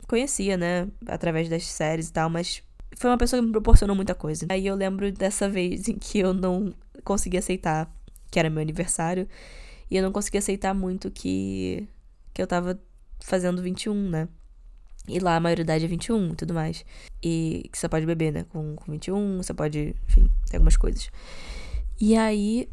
conhecia, 0.07 0.59
né, 0.59 0.89
através 1.07 1.49
das 1.49 1.65
séries 1.65 2.11
e 2.11 2.13
tal, 2.13 2.29
mas 2.29 2.63
foi 2.99 3.09
uma 3.09 3.17
pessoa 3.17 3.41
que 3.41 3.47
me 3.47 3.53
proporcionou 3.53 3.97
muita 3.97 4.15
coisa. 4.15 4.45
Aí 4.51 4.67
eu 4.67 4.75
lembro 4.75 5.11
dessa 5.11 5.49
vez 5.49 5.89
em 5.89 5.95
que 5.95 6.19
eu 6.19 6.35
não 6.35 6.75
consegui 7.03 7.39
aceitar 7.39 7.91
que 8.31 8.39
era 8.39 8.51
meu 8.51 8.61
aniversário, 8.61 9.27
e 9.91 9.97
eu 9.97 10.03
não 10.03 10.13
consegui 10.13 10.37
aceitar 10.37 10.75
muito 10.75 11.11
que, 11.11 11.89
que 12.35 12.43
eu 12.43 12.47
tava 12.47 12.79
fazendo 13.25 13.63
21, 13.63 13.95
né? 14.11 14.29
E 15.09 15.19
lá 15.19 15.37
a 15.37 15.41
maioridade 15.41 15.85
é 15.85 15.89
21 15.89 16.33
e 16.33 16.37
tudo 16.37 16.55
mais. 16.55 16.85
E 17.23 17.69
que 17.73 17.79
você 17.79 17.89
pode 17.89 18.07
beber, 18.07 18.33
né? 18.33 18.45
Com, 18.51 18.77
com 18.77 18.93
21, 18.93 19.39
você 19.39 19.53
pode, 19.53 19.95
enfim, 20.09 20.31
tem 20.49 20.59
algumas 20.59 20.77
coisas. 20.77 21.11
E 22.01 22.17
aí 22.17 22.69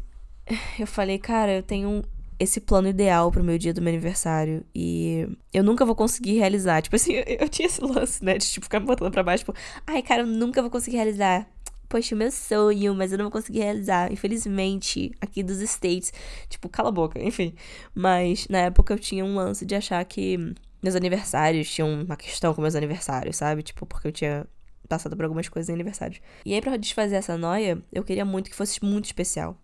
eu 0.78 0.86
falei, 0.86 1.18
cara, 1.18 1.56
eu 1.56 1.62
tenho 1.62 2.02
esse 2.38 2.58
plano 2.60 2.88
ideal 2.88 3.30
pro 3.30 3.44
meu 3.44 3.58
dia 3.58 3.74
do 3.74 3.82
meu 3.82 3.92
aniversário. 3.92 4.64
E 4.74 5.28
eu 5.52 5.62
nunca 5.62 5.84
vou 5.84 5.94
conseguir 5.94 6.38
realizar. 6.38 6.80
Tipo 6.80 6.96
assim, 6.96 7.12
eu, 7.12 7.24
eu 7.40 7.48
tinha 7.48 7.66
esse 7.66 7.82
lance, 7.82 8.24
né? 8.24 8.38
De 8.38 8.46
tipo, 8.46 8.64
ficar 8.64 8.80
me 8.80 8.86
botando 8.86 9.12
pra 9.12 9.22
baixo, 9.22 9.44
tipo, 9.44 9.54
ai, 9.86 10.02
cara, 10.02 10.22
eu 10.22 10.26
nunca 10.26 10.62
vou 10.62 10.70
conseguir 10.70 10.96
realizar. 10.96 11.46
Poxa, 11.90 12.14
o 12.14 12.18
meu 12.18 12.30
sonho, 12.30 12.94
mas 12.94 13.10
eu 13.10 13.18
não 13.18 13.24
vou 13.24 13.32
conseguir 13.32 13.58
realizar. 13.58 14.12
Infelizmente, 14.12 15.10
aqui 15.20 15.42
dos 15.42 15.60
States. 15.60 16.12
Tipo, 16.48 16.68
cala 16.68 16.88
a 16.88 16.92
boca, 16.92 17.18
enfim. 17.22 17.52
Mas 17.92 18.46
na 18.46 18.58
época 18.58 18.94
eu 18.94 18.98
tinha 18.98 19.24
um 19.24 19.34
lance 19.34 19.66
de 19.66 19.74
achar 19.74 20.02
que 20.04 20.38
meus 20.80 20.94
aniversários 20.94 21.68
tinham 21.68 22.02
uma 22.04 22.16
questão 22.16 22.54
com 22.54 22.62
meus 22.62 22.76
aniversários, 22.76 23.36
sabe? 23.36 23.64
Tipo, 23.64 23.84
porque 23.86 24.06
eu 24.06 24.12
tinha 24.12 24.46
passado 24.88 25.16
por 25.16 25.24
algumas 25.24 25.48
coisas 25.48 25.68
em 25.68 25.72
aniversários. 25.72 26.20
E 26.46 26.54
aí, 26.54 26.60
pra 26.60 26.76
desfazer 26.76 27.16
essa 27.16 27.36
noia, 27.36 27.82
eu 27.92 28.04
queria 28.04 28.24
muito 28.24 28.48
que 28.50 28.56
fosse 28.56 28.84
muito 28.84 29.06
especial. 29.06 29.60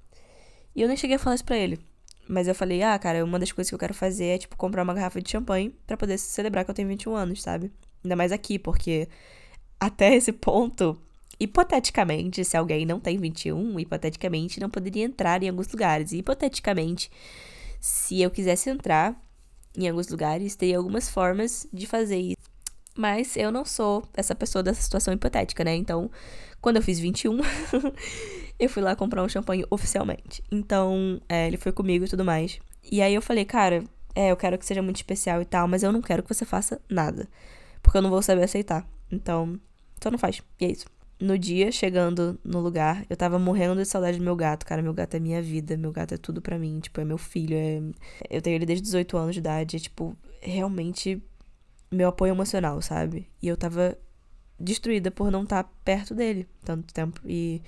E 0.75 0.83
eu 0.83 0.89
nem 0.89 0.97
cheguei 0.97 1.15
a 1.15 1.19
falar 1.21 1.37
isso 1.37 1.45
pra 1.45 1.57
ele. 1.57 1.79
Mas 2.29 2.49
eu 2.49 2.57
falei, 2.57 2.83
ah, 2.83 2.99
cara, 2.99 3.25
uma 3.25 3.39
das 3.39 3.53
coisas 3.53 3.71
que 3.71 3.75
eu 3.77 3.79
quero 3.79 3.95
fazer 3.95 4.25
é, 4.27 4.39
tipo, 4.39 4.57
comprar 4.57 4.83
uma 4.83 4.95
garrafa 4.95 5.23
de 5.23 5.31
champanhe 5.31 5.73
para 5.87 5.97
poder 5.97 6.19
celebrar 6.19 6.65
que 6.65 6.73
eu 6.73 6.75
tenho 6.75 6.89
21 6.89 7.15
anos, 7.15 7.41
sabe? 7.41 7.71
Ainda 8.03 8.17
mais 8.17 8.33
aqui, 8.33 8.59
porque 8.59 9.09
até 9.79 10.13
esse 10.17 10.33
ponto, 10.33 11.01
hipoteticamente, 11.39 12.45
se 12.45 12.57
alguém 12.57 12.87
não 12.87 12.99
tem 12.99 13.19
21, 13.19 13.79
hipoteticamente 13.79 14.61
não 14.61 14.71
poderia 14.71 15.05
entrar 15.05 15.43
em 15.43 15.49
alguns 15.49 15.69
lugares. 15.69 16.13
E 16.13 16.19
hipoteticamente, 16.19 17.11
se 17.81 18.21
eu 18.21 18.31
quisesse 18.31 18.71
entrar 18.71 19.21
em 19.77 19.89
alguns 19.89 20.09
lugares, 20.09 20.57
teria 20.57 20.79
algumas 20.79 21.09
formas 21.09 21.67
de 21.73 21.87
fazer 21.87 22.19
isso. 22.19 22.57
Mas 22.97 23.37
eu 23.37 23.53
não 23.53 23.65
sou 23.65 24.03
essa 24.15 24.35
pessoa 24.35 24.63
dessa 24.63 24.81
situação 24.81 25.13
hipotética, 25.13 25.63
né? 25.63 25.77
Então, 25.77 26.11
quando 26.63 26.77
eu 26.77 26.83
fiz 26.83 26.99
21, 26.99 27.39
eu 28.59 28.71
fui 28.71 28.83
lá 28.83 28.97
comprar 28.97 29.23
um 29.23 29.29
champanhe 29.29 29.67
oficialmente. 29.71 30.43
Então, 30.51 31.21
é, 31.29 31.47
ele 31.47 31.59
foi 31.59 31.73
comigo 31.73 32.07
e 32.07 32.09
tudo 32.09 32.25
mais. 32.25 32.59
E 32.91 33.03
aí 33.03 33.15
eu 33.15 33.21
falei, 33.21 33.45
cara, 33.45 33.85
é, 34.15 34.31
eu 34.31 34.37
quero 34.37 34.57
que 34.57 34.65
seja 34.65 34.81
muito 34.81 34.97
especial 34.97 35.43
e 35.43 35.45
tal, 35.45 35.69
mas 35.69 35.83
eu 35.83 35.93
não 35.93 36.01
quero 36.01 36.23
que 36.23 36.33
você 36.33 36.47
faça 36.47 36.81
nada. 36.89 37.29
Porque 37.83 37.99
eu 37.99 38.03
não 38.03 38.09
vou 38.09 38.23
saber 38.23 38.45
aceitar. 38.45 38.89
Então, 39.13 39.61
só 40.03 40.11
não 40.11 40.19
faz. 40.19 40.41
E 40.59 40.65
é 40.65 40.73
isso. 40.73 40.87
No 41.19 41.39
dia, 41.39 41.73
chegando 41.73 42.39
no 42.45 42.61
lugar, 42.61 43.07
eu 43.09 43.17
tava 43.17 43.39
morrendo 43.39 43.75
de 43.77 43.87
saudade 43.87 44.19
do 44.19 44.25
meu 44.25 44.37
gato, 44.37 44.67
cara. 44.67 44.83
Meu 44.83 44.93
gato 44.93 45.15
é 45.15 45.21
minha 45.21 45.41
vida, 45.41 45.77
meu 45.77 45.91
gato 45.91 46.13
é 46.13 46.19
tudo 46.19 46.43
para 46.43 46.59
mim. 46.59 46.79
Tipo, 46.81 47.01
é 47.01 47.05
meu 47.05 47.17
filho. 47.17 47.57
É... 47.57 47.81
Eu 48.29 48.43
tenho 48.43 48.55
ele 48.57 48.67
desde 48.67 48.83
18 48.83 49.17
anos 49.17 49.35
de 49.35 49.41
idade. 49.41 49.77
É, 49.77 49.79
tipo, 49.79 50.17
realmente 50.43 51.23
meu 51.91 52.09
apoio 52.09 52.33
emocional, 52.33 52.83
sabe? 52.83 53.29
E 53.43 53.49
eu 53.49 53.57
tava 53.57 53.97
destruída 54.59 55.11
por 55.11 55.31
não 55.31 55.45
estar 55.45 55.65
tá 55.65 55.71
perto 55.85 56.15
dele 56.15 56.47
tanto 56.65 56.93
tempo. 56.93 57.21
E 57.25 57.63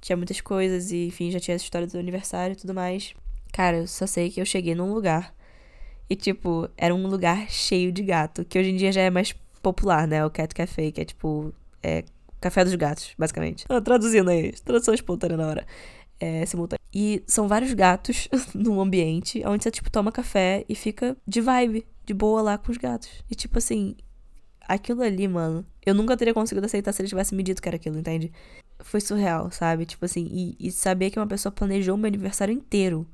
tinha 0.00 0.16
muitas 0.16 0.40
coisas, 0.40 0.92
e 0.92 1.08
enfim, 1.08 1.30
já 1.30 1.40
tinha 1.40 1.54
essa 1.56 1.64
história 1.64 1.86
do 1.86 1.98
aniversário 1.98 2.54
e 2.54 2.56
tudo 2.56 2.74
mais. 2.74 3.14
Cara, 3.52 3.78
eu 3.78 3.86
só 3.88 4.06
sei 4.06 4.30
que 4.30 4.40
eu 4.40 4.46
cheguei 4.46 4.74
num 4.74 4.92
lugar. 4.92 5.34
E, 6.08 6.14
tipo, 6.14 6.68
era 6.76 6.94
um 6.94 7.06
lugar 7.08 7.50
cheio 7.50 7.90
de 7.90 8.02
gato, 8.02 8.44
que 8.44 8.58
hoje 8.58 8.70
em 8.70 8.76
dia 8.76 8.92
já 8.92 9.00
é 9.00 9.10
mais 9.10 9.32
popular, 9.60 10.06
né? 10.06 10.24
O 10.24 10.30
Cat 10.30 10.54
Café, 10.54 10.92
que 10.92 11.00
é 11.00 11.04
tipo. 11.04 11.52
É 11.82 12.04
café 12.46 12.64
dos 12.64 12.74
gatos, 12.74 13.12
basicamente. 13.18 13.64
Ah, 13.68 13.80
traduzindo 13.80 14.30
aí, 14.30 14.52
tradução 14.52 14.94
espontânea 14.94 15.36
na 15.36 15.46
hora. 15.46 15.66
É, 16.18 16.46
simultânea. 16.46 16.80
E 16.94 17.22
são 17.26 17.46
vários 17.46 17.74
gatos 17.74 18.28
num 18.54 18.80
ambiente 18.80 19.42
onde 19.44 19.62
você, 19.62 19.70
tipo, 19.70 19.90
toma 19.90 20.10
café 20.12 20.64
e 20.68 20.74
fica 20.74 21.16
de 21.26 21.40
vibe, 21.40 21.86
de 22.04 22.14
boa 22.14 22.40
lá 22.40 22.56
com 22.56 22.70
os 22.72 22.78
gatos. 22.78 23.10
E, 23.30 23.34
tipo 23.34 23.58
assim, 23.58 23.96
aquilo 24.66 25.02
ali, 25.02 25.28
mano, 25.28 25.66
eu 25.84 25.94
nunca 25.94 26.16
teria 26.16 26.32
conseguido 26.32 26.66
aceitar 26.66 26.92
se 26.92 27.02
ele 27.02 27.08
tivesse 27.08 27.34
me 27.34 27.42
dito 27.42 27.60
que 27.60 27.68
era 27.68 27.76
aquilo, 27.76 27.98
entende? 27.98 28.32
Foi 28.80 29.00
surreal, 29.00 29.50
sabe? 29.50 29.84
Tipo 29.84 30.04
assim, 30.04 30.26
e, 30.30 30.56
e 30.68 30.70
saber 30.70 31.10
que 31.10 31.18
uma 31.18 31.26
pessoa 31.26 31.52
planejou 31.52 31.96
meu 31.96 32.08
aniversário 32.08 32.52
inteiro 32.52 33.06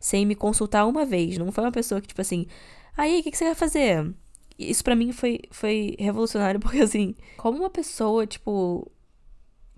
sem 0.00 0.26
me 0.26 0.34
consultar 0.34 0.86
uma 0.86 1.04
vez. 1.04 1.38
Não 1.38 1.52
foi 1.52 1.64
uma 1.64 1.72
pessoa 1.72 2.00
que, 2.00 2.08
tipo 2.08 2.20
assim, 2.20 2.46
aí, 2.96 3.20
o 3.20 3.22
que, 3.22 3.30
que 3.30 3.36
você 3.36 3.44
vai 3.44 3.54
fazer? 3.54 4.14
Isso 4.58 4.82
para 4.82 4.94
mim 4.96 5.12
foi, 5.12 5.40
foi 5.50 5.96
revolucionário, 5.98 6.58
porque 6.60 6.78
assim, 6.78 7.14
como 7.36 7.58
uma 7.58 7.70
pessoa, 7.70 8.26
tipo, 8.26 8.90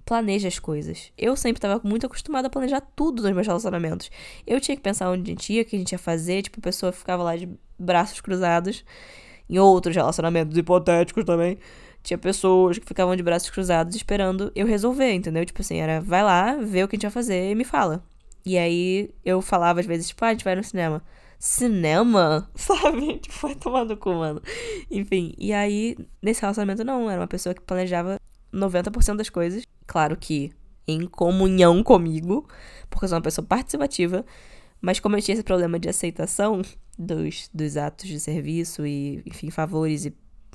planeja 0.05 0.49
as 0.49 0.59
coisas. 0.59 1.13
Eu 1.19 1.37
sempre 1.37 1.61
tava 1.61 1.81
muito 1.87 2.07
acostumada 2.07 2.47
a 2.47 2.51
planejar 2.51 2.81
tudo 2.81 3.23
nos 3.23 3.33
meus 3.33 3.47
relacionamentos. 3.47 4.11
Eu 4.47 4.61
tinha 4.61 4.77
que 4.77 4.83
pensar 4.83 5.11
onde 5.11 5.31
a 5.31 5.35
gente 5.35 5.53
ia, 5.53 5.63
o 5.63 5.65
que 5.65 5.77
a 5.77 5.79
gente 5.79 5.93
ia 5.93 5.99
fazer, 5.99 6.43
tipo, 6.43 6.61
a 6.61 6.63
pessoa 6.63 6.93
ficava 6.93 7.23
lá 7.23 7.37
de 7.37 7.49
braços 7.79 8.21
cruzados 8.21 8.85
em 9.49 9.59
outros 9.59 9.95
relacionamentos 9.97 10.57
hipotéticos 10.57 11.25
também, 11.25 11.59
tinha 12.03 12.19
pessoas 12.19 12.79
que 12.79 12.87
ficavam 12.87 13.17
de 13.17 13.23
braços 13.23 13.51
cruzados 13.51 13.97
esperando 13.97 14.53
eu 14.55 14.67
resolver, 14.67 15.13
entendeu? 15.13 15.45
Tipo 15.45 15.63
assim, 15.63 15.79
era 15.79 16.01
vai 16.01 16.23
lá, 16.23 16.55
vê 16.55 16.83
o 16.83 16.89
que 16.89 16.97
a 16.97 16.97
gente 16.97 17.03
vai 17.03 17.11
fazer 17.11 17.51
e 17.51 17.55
me 17.55 17.65
fala. 17.65 18.03
E 18.45 18.57
aí 18.57 19.11
eu 19.25 19.43
falava 19.43 19.81
às 19.81 19.87
vezes, 19.87 20.09
tipo, 20.09 20.25
ah, 20.25 20.29
a 20.29 20.31
gente 20.33 20.45
vai 20.45 20.55
no 20.55 20.65
cinema. 20.65 21.03
Cinema? 21.39 22.51
Sabe? 22.55 23.19
Tipo, 23.19 23.47
vai 23.47 23.55
tomar 23.55 23.85
no 23.85 23.97
cu, 23.97 24.15
mano. 24.15 24.43
Enfim, 24.91 25.35
e 25.39 25.53
aí, 25.53 25.97
nesse 26.23 26.41
relacionamento 26.41 26.85
não, 26.85 27.11
era 27.11 27.21
uma 27.21 27.29
pessoa 27.29 27.55
que 27.55 27.61
planejava 27.61 28.19
90% 28.53 29.17
das 29.17 29.29
coisas. 29.31 29.65
Claro 29.87 30.17
que 30.17 30.53
em 30.87 31.07
comunhão 31.07 31.83
comigo, 31.83 32.49
porque 32.89 33.05
eu 33.05 33.09
sou 33.09 33.17
uma 33.17 33.23
pessoa 33.23 33.47
participativa. 33.47 34.25
Mas 34.81 35.01
como 35.01 35.17
eu 35.17 35.23
tinha 35.23 35.35
esse 35.35 35.43
problema 35.43 35.79
de 35.79 35.89
aceitação 35.89 36.63
dos, 36.99 37.49
dos 37.53 37.77
atos 37.77 38.09
de 38.09 38.19
serviço 38.19 38.87
e, 38.87 39.23
enfim, 39.27 39.51
favores 39.51 40.07
e 40.07 40.15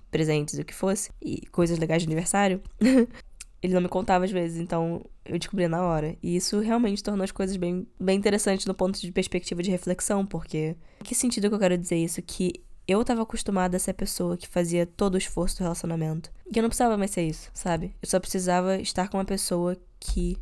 presentes, 0.09 0.59
o 0.59 0.63
que 0.63 0.73
fosse, 0.73 1.11
e 1.21 1.41
coisas 1.47 1.77
legais 1.79 2.03
de 2.03 2.07
aniversário, 2.07 2.61
ele 3.63 3.73
não 3.73 3.81
me 3.81 3.87
contava 3.87 4.25
às 4.25 4.31
vezes, 4.31 4.59
então 4.59 5.01
eu 5.23 5.39
descobri 5.39 5.67
na 5.69 5.81
hora. 5.81 6.17
E 6.21 6.35
isso 6.35 6.59
realmente 6.59 7.01
tornou 7.01 7.23
as 7.23 7.31
coisas 7.31 7.55
bem, 7.55 7.87
bem 7.97 8.17
interessantes 8.17 8.65
no 8.65 8.73
ponto 8.73 8.99
de 8.99 9.09
perspectiva 9.09 9.63
de 9.63 9.71
reflexão, 9.71 10.25
porque. 10.25 10.75
Em 10.99 11.03
que 11.03 11.15
sentido 11.15 11.47
que 11.47 11.55
eu 11.55 11.59
quero 11.59 11.77
dizer 11.77 11.95
isso? 11.95 12.21
Que 12.21 12.61
eu 12.85 13.03
tava 13.05 13.21
acostumada 13.21 13.77
a 13.77 13.79
ser 13.79 13.91
a 13.91 13.93
pessoa 13.93 14.35
que 14.35 14.49
fazia 14.49 14.85
todo 14.85 15.15
o 15.15 15.17
esforço 15.17 15.57
do 15.57 15.61
relacionamento. 15.61 16.29
E 16.53 16.57
eu 16.57 16.61
não 16.61 16.69
precisava 16.69 16.97
mais 16.97 17.11
ser 17.11 17.23
isso, 17.23 17.49
sabe? 17.53 17.95
Eu 18.01 18.09
só 18.09 18.19
precisava 18.19 18.77
estar 18.81 19.07
com 19.07 19.17
uma 19.17 19.23
pessoa 19.23 19.77
que 19.97 20.37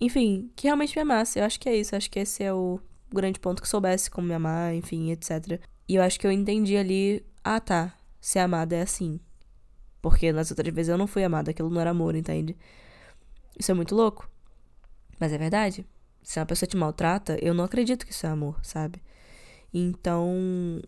enfim, 0.00 0.50
que 0.56 0.66
realmente 0.66 0.96
me 0.96 1.02
amasse. 1.02 1.38
Eu 1.38 1.44
acho 1.44 1.58
que 1.58 1.68
é 1.68 1.76
isso. 1.76 1.94
Eu 1.94 1.96
acho 1.96 2.10
que 2.10 2.18
esse 2.18 2.42
é 2.42 2.52
o 2.52 2.80
grande 3.12 3.38
ponto 3.38 3.62
que 3.62 3.68
soubesse 3.68 4.10
como 4.10 4.28
me 4.28 4.34
amar, 4.34 4.74
enfim, 4.74 5.10
etc. 5.10 5.60
E 5.88 5.96
eu 5.96 6.02
acho 6.02 6.18
que 6.18 6.26
eu 6.26 6.32
entendi 6.32 6.76
ali, 6.76 7.24
ah 7.44 7.60
tá, 7.60 7.94
ser 8.20 8.40
amada 8.40 8.76
é 8.76 8.82
assim. 8.82 9.20
Porque 10.02 10.32
nas 10.32 10.50
outras 10.50 10.74
vezes 10.74 10.90
eu 10.90 10.98
não 10.98 11.06
fui 11.06 11.24
amada, 11.24 11.52
aquilo 11.52 11.70
não 11.70 11.80
era 11.80 11.90
amor, 11.90 12.14
entende? 12.14 12.56
Isso 13.58 13.70
é 13.70 13.74
muito 13.74 13.94
louco. 13.94 14.28
Mas 15.18 15.32
é 15.32 15.38
verdade. 15.38 15.86
Se 16.22 16.38
uma 16.38 16.46
pessoa 16.46 16.68
te 16.68 16.76
maltrata, 16.76 17.38
eu 17.40 17.54
não 17.54 17.64
acredito 17.64 18.04
que 18.04 18.12
isso 18.12 18.26
é 18.26 18.28
amor, 18.28 18.58
sabe? 18.62 19.02
Então, 19.72 20.82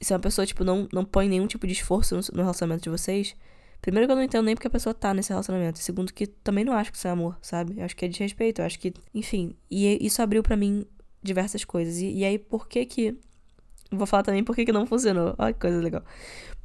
se 0.00 0.14
uma 0.14 0.20
pessoa, 0.20 0.46
tipo, 0.46 0.64
não, 0.64 0.88
não 0.92 1.04
põe 1.04 1.28
nenhum 1.28 1.46
tipo 1.46 1.66
de 1.66 1.72
esforço 1.74 2.16
no, 2.16 2.22
no 2.32 2.42
relacionamento 2.42 2.84
de 2.84 2.90
vocês, 2.90 3.36
Primeiro 3.82 4.06
que 4.06 4.12
eu 4.12 4.16
não 4.16 4.22
entendo 4.22 4.44
nem 4.44 4.54
porque 4.54 4.68
a 4.68 4.70
pessoa 4.70 4.94
tá 4.94 5.12
nesse 5.12 5.30
relacionamento. 5.30 5.80
Segundo 5.80 6.12
que 6.12 6.28
também 6.28 6.64
não 6.64 6.72
acho 6.72 6.92
que 6.92 6.96
isso 6.96 7.08
é 7.08 7.10
amor, 7.10 7.36
sabe? 7.42 7.74
Eu 7.78 7.84
acho 7.84 7.96
que 7.96 8.04
é 8.04 8.08
desrespeito. 8.08 8.62
Eu 8.62 8.64
acho 8.64 8.78
que, 8.78 8.94
enfim. 9.12 9.56
E 9.68 9.98
isso 10.06 10.22
abriu 10.22 10.40
para 10.40 10.56
mim 10.56 10.86
diversas 11.20 11.64
coisas. 11.64 11.98
E, 11.98 12.12
e, 12.12 12.24
aí, 12.24 12.38
por 12.38 12.68
que 12.68 12.86
que. 12.86 13.18
Vou 13.90 14.06
falar 14.06 14.22
também 14.22 14.44
por 14.44 14.54
que 14.54 14.64
que 14.64 14.72
não 14.72 14.86
funcionou. 14.86 15.34
Olha 15.36 15.52
que 15.52 15.58
coisa 15.58 15.80
legal. 15.80 16.04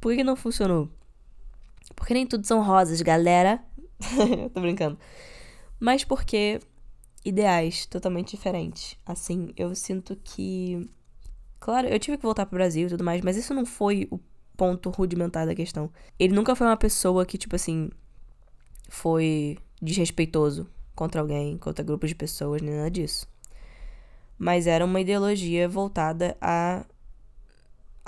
Por 0.00 0.10
que 0.10 0.18
que 0.18 0.24
não 0.24 0.36
funcionou? 0.36 0.88
Porque 1.94 2.14
nem 2.14 2.26
tudo 2.26 2.46
são 2.46 2.62
rosas, 2.62 3.00
galera. 3.02 3.62
Tô 4.54 4.60
brincando. 4.60 4.98
Mas 5.80 6.04
porque 6.04 6.60
ideais 7.24 7.86
totalmente 7.86 8.36
diferentes. 8.36 8.96
Assim, 9.04 9.52
eu 9.56 9.74
sinto 9.74 10.16
que. 10.16 10.88
Claro, 11.60 11.88
eu 11.88 11.98
tive 11.98 12.16
que 12.16 12.22
voltar 12.22 12.46
pro 12.46 12.56
Brasil 12.56 12.86
e 12.86 12.90
tudo 12.90 13.04
mais, 13.04 13.20
mas 13.20 13.36
isso 13.36 13.52
não 13.52 13.66
foi 13.66 14.06
o 14.10 14.18
ponto 14.56 14.90
rudimentar 14.90 15.46
da 15.46 15.54
questão. 15.54 15.90
Ele 16.18 16.34
nunca 16.34 16.54
foi 16.54 16.66
uma 16.66 16.76
pessoa 16.76 17.26
que, 17.26 17.36
tipo 17.38 17.56
assim, 17.56 17.90
foi 18.88 19.58
desrespeitoso 19.80 20.68
contra 20.94 21.20
alguém, 21.20 21.56
contra 21.58 21.84
grupos 21.84 22.10
de 22.10 22.16
pessoas, 22.16 22.62
nem 22.62 22.74
nada 22.74 22.90
disso. 22.90 23.26
Mas 24.36 24.66
era 24.66 24.84
uma 24.84 25.00
ideologia 25.00 25.68
voltada 25.68 26.36
a 26.40 26.84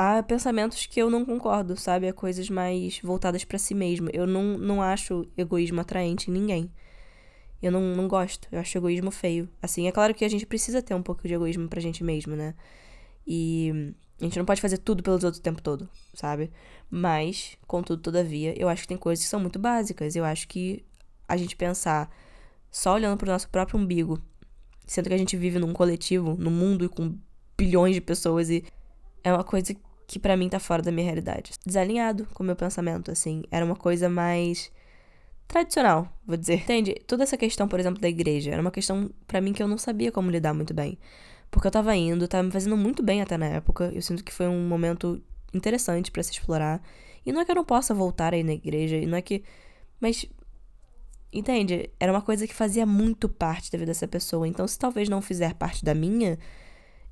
há 0.00 0.22
pensamentos 0.22 0.86
que 0.86 0.98
eu 0.98 1.10
não 1.10 1.26
concordo, 1.26 1.76
sabe? 1.76 2.08
Há 2.08 2.12
coisas 2.14 2.48
mais 2.48 2.98
voltadas 3.02 3.44
para 3.44 3.58
si 3.58 3.74
mesmo. 3.74 4.08
Eu 4.14 4.26
não, 4.26 4.56
não 4.56 4.80
acho 4.80 5.28
egoísmo 5.36 5.78
atraente 5.78 6.30
em 6.30 6.32
ninguém. 6.32 6.72
Eu 7.62 7.70
não, 7.70 7.82
não 7.94 8.08
gosto. 8.08 8.48
Eu 8.50 8.58
acho 8.60 8.78
egoísmo 8.78 9.10
feio. 9.10 9.46
Assim, 9.60 9.86
é 9.86 9.92
claro 9.92 10.14
que 10.14 10.24
a 10.24 10.28
gente 10.28 10.46
precisa 10.46 10.80
ter 10.80 10.94
um 10.94 11.02
pouco 11.02 11.28
de 11.28 11.34
egoísmo 11.34 11.68
pra 11.68 11.82
gente 11.82 12.02
mesmo, 12.02 12.34
né? 12.34 12.54
E 13.26 13.92
a 14.18 14.24
gente 14.24 14.38
não 14.38 14.46
pode 14.46 14.62
fazer 14.62 14.78
tudo 14.78 15.02
pelos 15.02 15.22
outros 15.22 15.38
o 15.38 15.42
tempo 15.42 15.60
todo, 15.60 15.86
sabe? 16.14 16.50
Mas, 16.88 17.58
contudo, 17.66 18.00
todavia, 18.00 18.58
eu 18.58 18.70
acho 18.70 18.82
que 18.82 18.88
tem 18.88 18.96
coisas 18.96 19.22
que 19.22 19.28
são 19.28 19.38
muito 19.38 19.58
básicas. 19.58 20.16
Eu 20.16 20.24
acho 20.24 20.48
que 20.48 20.82
a 21.28 21.36
gente 21.36 21.54
pensar 21.54 22.10
só 22.70 22.94
olhando 22.94 23.18
pro 23.18 23.30
nosso 23.30 23.50
próprio 23.50 23.78
umbigo, 23.78 24.18
sendo 24.86 25.08
que 25.08 25.14
a 25.14 25.18
gente 25.18 25.36
vive 25.36 25.58
num 25.58 25.74
coletivo, 25.74 26.36
num 26.38 26.50
mundo 26.50 26.88
com 26.88 27.18
bilhões 27.54 27.94
de 27.94 28.00
pessoas 28.00 28.48
e 28.48 28.64
é 29.22 29.30
uma 29.30 29.44
coisa 29.44 29.74
que 30.10 30.18
para 30.18 30.36
mim 30.36 30.48
tá 30.48 30.58
fora 30.58 30.82
da 30.82 30.90
minha 30.90 31.04
realidade. 31.04 31.52
Desalinhado 31.64 32.26
com 32.34 32.42
o 32.42 32.46
meu 32.46 32.56
pensamento, 32.56 33.12
assim. 33.12 33.44
Era 33.48 33.64
uma 33.64 33.76
coisa 33.76 34.08
mais 34.08 34.72
tradicional, 35.46 36.12
vou 36.26 36.36
dizer. 36.36 36.62
Entende? 36.62 36.96
Toda 37.06 37.22
essa 37.22 37.36
questão, 37.36 37.68
por 37.68 37.78
exemplo, 37.78 38.00
da 38.00 38.08
igreja, 38.08 38.50
era 38.50 38.60
uma 38.60 38.72
questão 38.72 39.08
para 39.28 39.40
mim 39.40 39.52
que 39.52 39.62
eu 39.62 39.68
não 39.68 39.78
sabia 39.78 40.10
como 40.10 40.28
lidar 40.28 40.52
muito 40.52 40.74
bem. 40.74 40.98
Porque 41.48 41.68
eu 41.68 41.70
tava 41.70 41.94
indo, 41.94 42.26
tava 42.26 42.42
me 42.42 42.50
fazendo 42.50 42.76
muito 42.76 43.04
bem 43.04 43.22
até 43.22 43.38
na 43.38 43.46
época. 43.46 43.92
Eu 43.94 44.02
sinto 44.02 44.24
que 44.24 44.32
foi 44.32 44.48
um 44.48 44.66
momento 44.66 45.22
interessante 45.54 46.10
para 46.10 46.24
se 46.24 46.32
explorar. 46.32 46.82
E 47.24 47.32
não 47.32 47.40
é 47.40 47.44
que 47.44 47.52
eu 47.52 47.54
não 47.54 47.64
possa 47.64 47.94
voltar 47.94 48.34
aí 48.34 48.42
na 48.42 48.52
igreja, 48.52 48.96
e 48.96 49.06
não 49.06 49.16
é 49.16 49.22
que. 49.22 49.44
Mas. 50.00 50.26
Entende? 51.32 51.88
Era 52.00 52.10
uma 52.10 52.22
coisa 52.22 52.48
que 52.48 52.54
fazia 52.54 52.84
muito 52.84 53.28
parte 53.28 53.70
da 53.70 53.78
vida 53.78 53.92
dessa 53.92 54.08
pessoa. 54.08 54.48
Então, 54.48 54.66
se 54.66 54.76
talvez 54.76 55.08
não 55.08 55.22
fizer 55.22 55.54
parte 55.54 55.84
da 55.84 55.94
minha, 55.94 56.36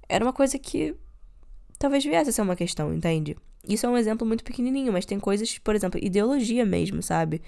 era 0.08 0.24
uma 0.24 0.32
coisa 0.32 0.58
que 0.58 0.96
talvez 1.78 2.04
viesse 2.04 2.30
a 2.30 2.32
ser 2.32 2.42
uma 2.42 2.56
questão, 2.56 2.92
entende? 2.92 3.36
Isso 3.66 3.86
é 3.86 3.88
um 3.88 3.96
exemplo 3.96 4.26
muito 4.26 4.44
pequenininho, 4.44 4.92
mas 4.92 5.04
tem 5.04 5.20
coisas, 5.20 5.58
por 5.58 5.74
exemplo, 5.74 6.00
ideologia 6.02 6.64
mesmo, 6.64 7.02
sabe? 7.02 7.42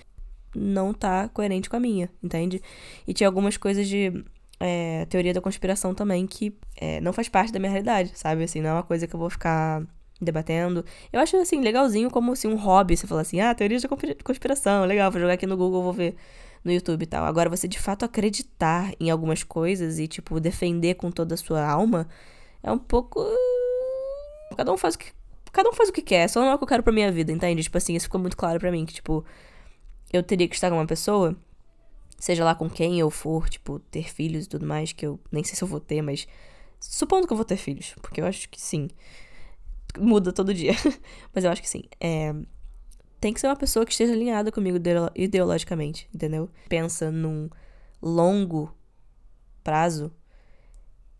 Não 0.54 0.92
tá 0.92 1.28
coerente 1.28 1.70
com 1.70 1.76
a 1.76 1.80
minha, 1.80 2.10
entende? 2.22 2.62
E 3.06 3.14
tinha 3.14 3.28
algumas 3.28 3.56
coisas 3.56 3.88
de 3.88 4.24
é, 4.58 5.06
teoria 5.06 5.32
da 5.32 5.40
conspiração 5.40 5.94
também 5.94 6.26
que 6.26 6.54
é, 6.76 7.00
não 7.00 7.12
faz 7.12 7.28
parte 7.28 7.52
da 7.52 7.58
minha 7.58 7.70
realidade, 7.70 8.12
sabe? 8.14 8.44
Assim, 8.44 8.60
não 8.60 8.70
é 8.70 8.72
uma 8.74 8.82
coisa 8.82 9.06
que 9.06 9.14
eu 9.14 9.20
vou 9.20 9.30
ficar 9.30 9.82
debatendo. 10.20 10.84
Eu 11.12 11.20
acho, 11.20 11.36
assim, 11.38 11.60
legalzinho 11.62 12.10
como, 12.10 12.32
assim, 12.32 12.48
um 12.48 12.56
hobby. 12.56 12.96
Você 12.96 13.06
falar 13.06 13.22
assim, 13.22 13.40
ah, 13.40 13.54
teoria 13.54 13.80
da 13.80 13.88
conspiração, 14.22 14.84
legal, 14.84 15.10
vou 15.10 15.20
jogar 15.20 15.34
aqui 15.34 15.46
no 15.46 15.56
Google, 15.56 15.82
vou 15.82 15.92
ver 15.92 16.14
no 16.62 16.70
YouTube 16.70 17.02
e 17.02 17.06
tal. 17.06 17.24
Agora, 17.24 17.48
você 17.48 17.66
de 17.66 17.78
fato 17.78 18.04
acreditar 18.04 18.92
em 19.00 19.10
algumas 19.10 19.42
coisas 19.42 19.98
e, 19.98 20.06
tipo, 20.06 20.38
defender 20.38 20.94
com 20.94 21.10
toda 21.10 21.34
a 21.34 21.38
sua 21.38 21.64
alma 21.64 22.06
é 22.62 22.70
um 22.70 22.78
pouco 22.78 23.24
Cada 24.60 24.74
um 24.74 24.76
faz 24.76 24.94
o 24.94 24.98
que. 24.98 25.10
Cada 25.50 25.70
um 25.70 25.72
faz 25.72 25.88
o 25.88 25.92
que 25.92 26.02
quer, 26.02 26.28
só 26.28 26.38
não 26.38 26.48
é 26.48 26.54
o 26.54 26.58
que 26.58 26.64
eu 26.64 26.68
quero 26.68 26.82
pra 26.82 26.92
minha 26.92 27.10
vida, 27.10 27.32
entende? 27.32 27.62
Tipo 27.62 27.78
assim, 27.78 27.94
isso 27.94 28.04
ficou 28.04 28.20
muito 28.20 28.36
claro 28.36 28.60
para 28.60 28.70
mim, 28.70 28.84
que, 28.84 28.92
tipo, 28.92 29.24
eu 30.12 30.22
teria 30.22 30.46
que 30.46 30.54
estar 30.54 30.68
com 30.68 30.76
uma 30.76 30.86
pessoa, 30.86 31.34
seja 32.18 32.44
lá 32.44 32.54
com 32.54 32.68
quem 32.68 33.00
eu 33.00 33.08
for, 33.10 33.48
tipo, 33.48 33.78
ter 33.78 34.12
filhos 34.12 34.44
e 34.44 34.48
tudo 34.50 34.66
mais, 34.66 34.92
que 34.92 35.06
eu 35.06 35.18
nem 35.32 35.42
sei 35.42 35.54
se 35.54 35.64
eu 35.64 35.68
vou 35.68 35.80
ter, 35.80 36.02
mas. 36.02 36.28
Supondo 36.78 37.26
que 37.26 37.32
eu 37.32 37.38
vou 37.38 37.44
ter 37.46 37.56
filhos, 37.56 37.94
porque 38.02 38.20
eu 38.20 38.26
acho 38.26 38.50
que 38.50 38.60
sim. 38.60 38.90
Muda 39.98 40.30
todo 40.30 40.52
dia. 40.52 40.72
mas 41.34 41.42
eu 41.42 41.50
acho 41.50 41.62
que 41.62 41.68
sim. 41.68 41.84
É, 41.98 42.34
tem 43.18 43.32
que 43.32 43.40
ser 43.40 43.46
uma 43.46 43.56
pessoa 43.56 43.86
que 43.86 43.92
esteja 43.92 44.12
alinhada 44.12 44.52
comigo 44.52 44.76
ideologicamente, 45.14 46.06
entendeu? 46.14 46.50
Pensa 46.68 47.10
num 47.10 47.48
longo 48.02 48.70
prazo, 49.64 50.12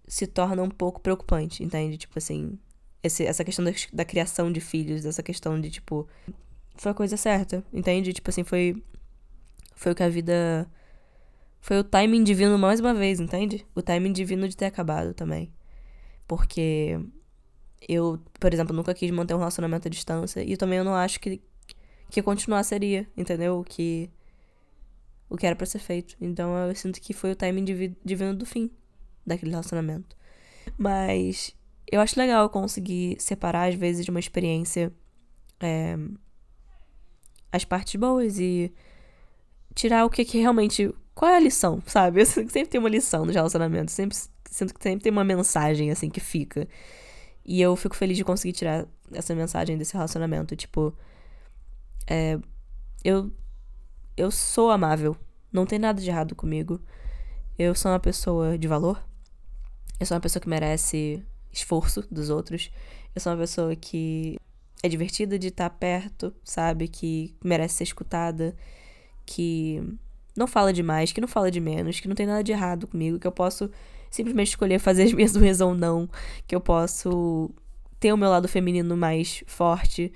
se 0.07 0.27
torna 0.27 0.63
um 0.63 0.69
pouco 0.69 1.01
preocupante, 1.01 1.65
entende? 1.65 1.97
Tipo 1.97 2.19
assim, 2.19 2.59
esse, 3.03 3.25
essa 3.25 3.45
questão 3.45 3.65
da, 3.65 3.73
da 3.93 4.05
criação 4.05 4.53
de 4.53 4.61
filhos, 4.61 5.05
essa 5.05 5.23
questão 5.23 5.61
de, 5.61 5.71
tipo, 5.71 6.09
foi 6.81 6.93
a 6.93 6.95
coisa 6.95 7.17
certa, 7.17 7.65
entende? 7.73 8.13
Tipo 8.13 8.31
assim, 8.31 8.45
foi. 8.45 8.83
Foi 9.75 9.93
o 9.93 9.95
que 9.95 10.03
a 10.03 10.09
vida. 10.09 10.71
Foi 11.61 11.79
o 11.79 11.85
timing 11.85 12.25
divino 12.25 12.59
mais 12.59 12.81
uma 12.81 12.95
vez, 12.95 13.21
entende? 13.21 13.67
O 13.75 13.83
timing 13.83 14.13
divino 14.13 14.49
de 14.49 14.57
ter 14.57 14.67
acabado 14.67 15.13
também. 15.13 15.53
Porque 16.27 16.99
eu, 17.89 18.19
por 18.39 18.53
exemplo, 18.53 18.75
nunca 18.75 18.95
quis 18.95 19.11
manter 19.11 19.35
um 19.35 19.39
relacionamento 19.39 19.89
à 19.89 19.91
distância. 19.91 20.43
E 20.43 20.57
também 20.57 20.79
eu 20.79 20.85
não 20.85 20.95
acho 20.95 21.21
que, 21.21 21.41
que 22.11 22.23
continuar 22.23 22.63
seria, 22.63 23.07
entendeu? 23.17 23.65
Que. 23.69 24.11
O 25.29 25.37
que 25.37 25.47
era 25.47 25.55
pra 25.55 25.67
ser 25.67 25.79
feito. 25.81 26.17
Então 26.21 26.57
eu 26.57 26.75
sinto 26.75 27.01
que 27.01 27.13
foi 27.13 27.33
o 27.33 27.37
timing 27.37 27.65
divino 28.05 28.35
do 28.35 28.47
fim 28.47 28.71
daquele 29.27 29.51
relacionamento. 29.51 30.17
Mas 30.79 31.55
eu 31.91 32.01
acho 32.01 32.19
legal 32.19 32.49
conseguir 32.49 33.17
separar, 33.19 33.69
às 33.69 33.75
vezes, 33.75 34.05
de 34.05 34.11
uma 34.11 34.21
experiência 34.21 34.93
é, 35.59 35.97
as 37.51 37.65
partes 37.65 37.97
boas 37.97 38.39
e 38.39 38.73
tirar 39.75 40.05
o 40.05 40.11
que, 40.11 40.25
que 40.25 40.39
realmente. 40.39 40.95
Qual 41.15 41.31
é 41.31 41.37
a 41.37 41.41
lição, 41.41 41.83
sabe? 41.87 42.21
Eu 42.23 42.27
sempre 42.27 42.67
tem 42.67 42.79
uma 42.79 42.89
lição 42.89 43.27
nos 43.27 43.35
relacionamentos. 43.35 43.93
Sempre, 43.93 44.17
sinto 44.49 44.73
que 44.73 44.83
sempre 44.83 45.03
tem 45.03 45.13
uma 45.13 45.25
mensagem, 45.25 45.91
assim, 45.91 46.09
que 46.09 46.21
fica. 46.21 46.69
E 47.45 47.61
eu 47.61 47.75
fico 47.75 47.97
feliz 47.97 48.17
de 48.17 48.25
conseguir 48.25 48.53
tirar 48.53 48.87
essa 49.13 49.35
mensagem 49.35 49.77
desse 49.77 49.95
relacionamento. 49.95 50.55
Tipo. 50.55 50.97
É, 52.07 52.39
eu. 53.05 53.33
Eu 54.17 54.31
sou 54.31 54.71
amável. 54.71 55.17
Não 55.53 55.67
tem 55.67 55.79
nada 55.79 56.01
de 56.01 56.09
errado 56.09 56.37
comigo. 56.37 56.81
Eu 57.59 57.75
sou 57.75 57.91
uma 57.91 58.01
pessoa 58.01 58.57
de 58.57 58.69
valor. 58.69 59.03
Eu 59.99 60.07
sou 60.07 60.15
uma 60.15 60.21
pessoa 60.21 60.41
que 60.41 60.49
merece 60.49 61.25
esforço 61.53 62.05
dos 62.11 62.31
outros. 62.31 62.71
Eu 63.15 63.21
sou 63.21 63.33
uma 63.33 63.39
pessoa 63.39 63.75
que 63.75 64.37
é 64.83 64.89
divertida 64.89 65.39
de 65.39 65.49
estar 65.49 65.71
perto, 65.71 66.33
sabe? 66.45 66.89
Que 66.89 67.35
merece 67.45 67.77
ser 67.77 67.85
escutada, 67.85 68.57
que 69.27 69.83
não 70.37 70.47
fala 70.47 70.73
demais, 70.73 71.13
que 71.13 71.21
não 71.21 71.29
fala 71.29 71.51
de 71.51 71.61
menos, 71.61 72.01
que 72.01 72.09
não 72.09 72.15
tem 72.15 72.27
nada 72.27 72.43
de 72.43 72.53
errado 72.53 72.87
comigo, 72.87 73.19
que 73.19 73.27
eu 73.27 73.33
posso 73.33 73.71
simplesmente 74.11 74.49
escolher 74.49 74.79
fazer 74.79 75.05
as 75.05 75.13
minhas 75.15 75.37
unhas 75.37 75.61
ou 75.61 75.75
não, 75.75 76.09
que 76.47 76.55
eu 76.55 76.61
posso 76.61 77.51
ter 77.99 78.13
o 78.13 78.17
meu 78.17 78.31
lado 78.31 78.49
feminino 78.49 78.97
mais 78.97 79.45
forte 79.47 80.13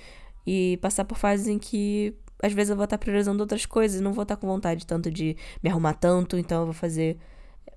e 0.46 0.78
passar 0.80 1.04
por 1.04 1.18
fases 1.18 1.46
em 1.46 1.58
que 1.58 2.14
às 2.42 2.52
vezes 2.52 2.70
eu 2.70 2.76
vou 2.76 2.84
estar 2.84 2.98
priorizando 2.98 3.42
outras 3.42 3.64
coisas, 3.64 4.00
não 4.00 4.12
vou 4.12 4.22
estar 4.22 4.36
com 4.36 4.46
vontade 4.46 4.86
tanto 4.86 5.10
de 5.10 5.36
me 5.62 5.70
arrumar 5.70 5.94
tanto, 5.94 6.36
então 6.36 6.60
eu 6.60 6.66
vou 6.66 6.74
fazer 6.74 7.18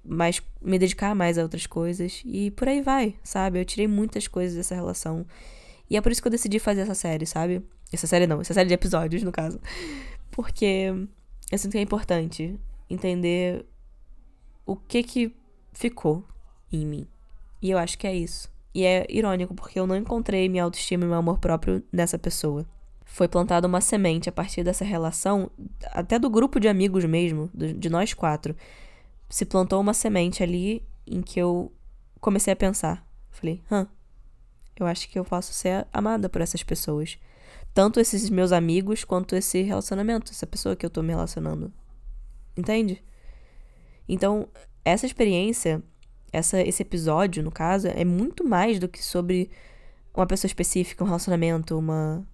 mais 0.08 0.42
me 0.62 0.80
dedicar 0.80 1.14
mais 1.14 1.38
a 1.38 1.44
outras 1.44 1.68
coisas 1.68 2.22
e 2.26 2.50
por 2.52 2.68
aí 2.68 2.82
vai, 2.82 3.16
sabe? 3.24 3.60
Eu 3.60 3.66
tirei 3.66 3.88
muitas 3.88 4.28
coisas 4.28 4.56
dessa 4.56 4.74
relação. 4.74 5.26
E 5.90 5.98
é 5.98 6.02
por 6.02 6.12
isso 6.12 6.22
que 6.22 6.28
eu 6.28 6.32
decidi 6.32 6.60
fazer 6.60 6.82
essa 6.82 6.96
série, 6.96 7.26
sabe? 7.26 7.62
Essa 7.92 8.08
série 8.08 8.28
não, 8.28 8.42
essa 8.42 8.54
série 8.54 8.68
de 8.68 8.74
episódios, 8.74 9.24
no 9.24 9.32
caso. 9.32 9.60
Porque 10.32 10.94
eu 11.52 11.58
sinto 11.58 11.74
que 11.74 11.78
é 11.78 11.82
importante 11.82 12.60
entender 12.90 13.66
o 14.66 14.76
que 14.76 15.04
que 15.04 15.36
ficou 15.74 16.24
em 16.72 16.86
mim. 16.86 17.08
E 17.62 17.72
eu 17.72 17.78
acho 17.78 17.98
que 17.98 18.08
é 18.08 18.16
isso. 18.16 18.50
E 18.74 18.84
é 18.84 19.06
irônico 19.10 19.56
porque 19.56 19.80
eu 19.80 19.88
não 19.88 19.96
encontrei 19.96 20.48
minha 20.48 20.64
autoestima 20.64 21.06
e 21.06 21.08
meu 21.08 21.18
amor 21.18 21.40
próprio 21.40 21.84
nessa 21.92 22.20
pessoa. 22.20 22.66
Foi 23.06 23.28
plantada 23.28 23.66
uma 23.66 23.82
semente 23.82 24.28
a 24.28 24.32
partir 24.32 24.64
dessa 24.64 24.84
relação, 24.84 25.50
até 25.92 26.20
do 26.20 26.30
grupo 26.30 26.60
de 26.60 26.68
amigos 26.68 27.06
mesmo, 27.06 27.50
de 27.54 27.90
nós 27.90 28.14
quatro 28.14 28.56
se 29.30 29.46
plantou 29.46 29.80
uma 29.82 29.94
semente 29.94 30.42
ali 30.42 30.88
em 31.06 31.22
que 31.22 31.40
eu 31.40 31.72
comecei 32.20 32.54
a 32.54 32.56
pensar. 32.56 33.06
Falei, 33.32 33.62
hã, 33.72 33.88
eu 34.80 34.86
acho 34.86 35.10
que 35.10 35.18
eu 35.18 35.26
posso 35.26 35.54
ser 35.54 35.88
amada 35.92 36.30
por 36.30 36.42
essas 36.42 36.64
pessoas. 36.64 37.18
Tanto 37.74 38.00
esses 38.00 38.30
meus 38.30 38.52
amigos 38.52 39.04
quanto 39.04 39.36
esse 39.36 39.62
relacionamento, 39.62 40.32
essa 40.32 40.48
pessoa 40.48 40.76
que 40.76 40.86
eu 40.86 40.90
tô 40.90 41.02
me 41.02 41.10
relacionando. 41.10 41.72
Entende? 42.56 43.04
Então, 44.08 44.48
essa 44.84 45.06
experiência, 45.06 45.84
essa, 46.32 46.62
esse 46.62 46.82
episódio, 46.82 47.44
no 47.44 47.52
caso, 47.52 47.88
é 47.88 48.06
muito 48.06 48.44
mais 48.44 48.80
do 48.80 48.88
que 48.88 49.04
sobre 49.04 49.52
uma 50.14 50.26
pessoa 50.26 50.48
específica, 50.48 51.04
um 51.04 51.08
relacionamento, 51.08 51.78
uma 51.78 52.26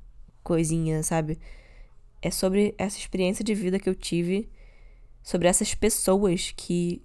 coisinha, 0.43 1.03
sabe? 1.03 1.39
É 2.21 2.31
sobre 2.31 2.73
essa 2.77 2.97
experiência 2.97 3.43
de 3.43 3.53
vida 3.53 3.79
que 3.79 3.89
eu 3.89 3.95
tive 3.95 4.49
sobre 5.23 5.47
essas 5.47 5.73
pessoas 5.73 6.53
que 6.55 7.01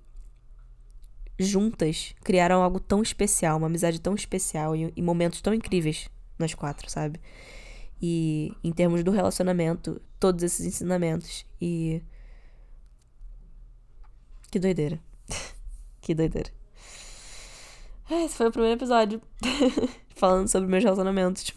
juntas 1.39 2.15
criaram 2.25 2.63
algo 2.63 2.81
tão 2.81 3.01
especial, 3.01 3.57
uma 3.57 3.69
amizade 3.69 4.01
tão 4.01 4.15
especial 4.15 4.75
e, 4.75 4.93
e 4.97 5.01
momentos 5.01 5.41
tão 5.41 5.55
incríveis 5.55 6.11
nós 6.39 6.55
quatro, 6.55 6.91
sabe? 6.91 7.21
E 8.01 8.53
em 8.63 8.73
termos 8.73 9.03
do 9.03 9.11
relacionamento, 9.11 10.01
todos 10.21 10.43
esses 10.43 10.67
ensinamentos 10.67 11.45
e 11.61 12.03
que 14.51 14.59
doideira. 14.59 15.01
que 16.01 16.15
doideira. 16.15 16.51
Esse 18.11 18.37
foi 18.37 18.49
o 18.49 18.53
primeiro 18.53 18.79
episódio 18.79 19.21
falando 20.15 20.49
sobre 20.49 20.69
meus 20.69 20.83
relacionamentos. 20.83 21.53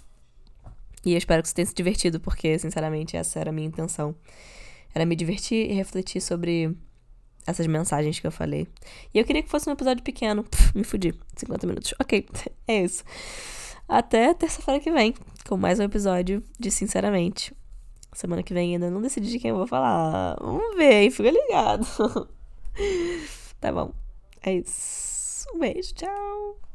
E 1.06 1.14
eu 1.14 1.18
espero 1.18 1.42
que 1.42 1.50
você 1.50 1.56
tenha 1.56 1.66
se 1.66 1.74
divertido, 1.74 2.20
porque, 2.20 2.60
sinceramente, 2.60 3.16
essa 3.16 3.40
era 3.40 3.50
a 3.50 3.54
minha 3.54 3.68
intenção. 3.68 4.16
Era 4.94 5.06
me 5.06 5.16
divertir 5.16 5.70
e 5.70 5.74
refletir 5.74 6.22
sobre 6.22 6.76
essas 7.46 7.66
mensagens 7.68 8.20
que 8.20 8.28
eu 8.28 8.32
falei. 8.32 8.68
E 9.14 9.20
eu 9.20 9.26
queria 9.26 9.42
que 9.42 9.50
fosse 9.50 9.70
um 9.70 9.74
episódio 9.74 10.04
pequeno. 10.04 10.44
Pff, 10.44 10.78
me 10.78 10.84
fudi. 10.84 11.14
50 11.36 11.68
minutos. 11.68 11.94
Ok, 12.00 12.28
é 12.68 12.84
isso. 12.84 13.04
até 13.88 14.34
terça-feira 14.34 14.80
que 14.80 14.92
vem, 14.92 15.14
com 15.48 15.58
mais 15.58 15.80
um 15.80 15.84
episódio 15.84 16.44
de 16.60 16.72
Sinceramente. 16.72 17.54
Semana 18.14 18.44
que 18.44 18.54
vem 18.54 18.74
ainda 18.74 18.90
não 18.90 19.02
decidi 19.02 19.30
de 19.30 19.40
quem 19.40 19.52
eu 19.52 19.58
vou 19.58 19.68
falar. 19.68 20.36
Vamos 20.42 20.76
ver, 20.76 21.04
hein? 21.04 21.12
Fica 21.12 21.32
ligado. 21.32 21.88
tá 23.60 23.72
bom. 23.72 23.94
É 24.42 24.54
isso. 24.56 25.48
Um 25.54 25.60
beijo, 25.60 25.94
tchau. 25.94 26.71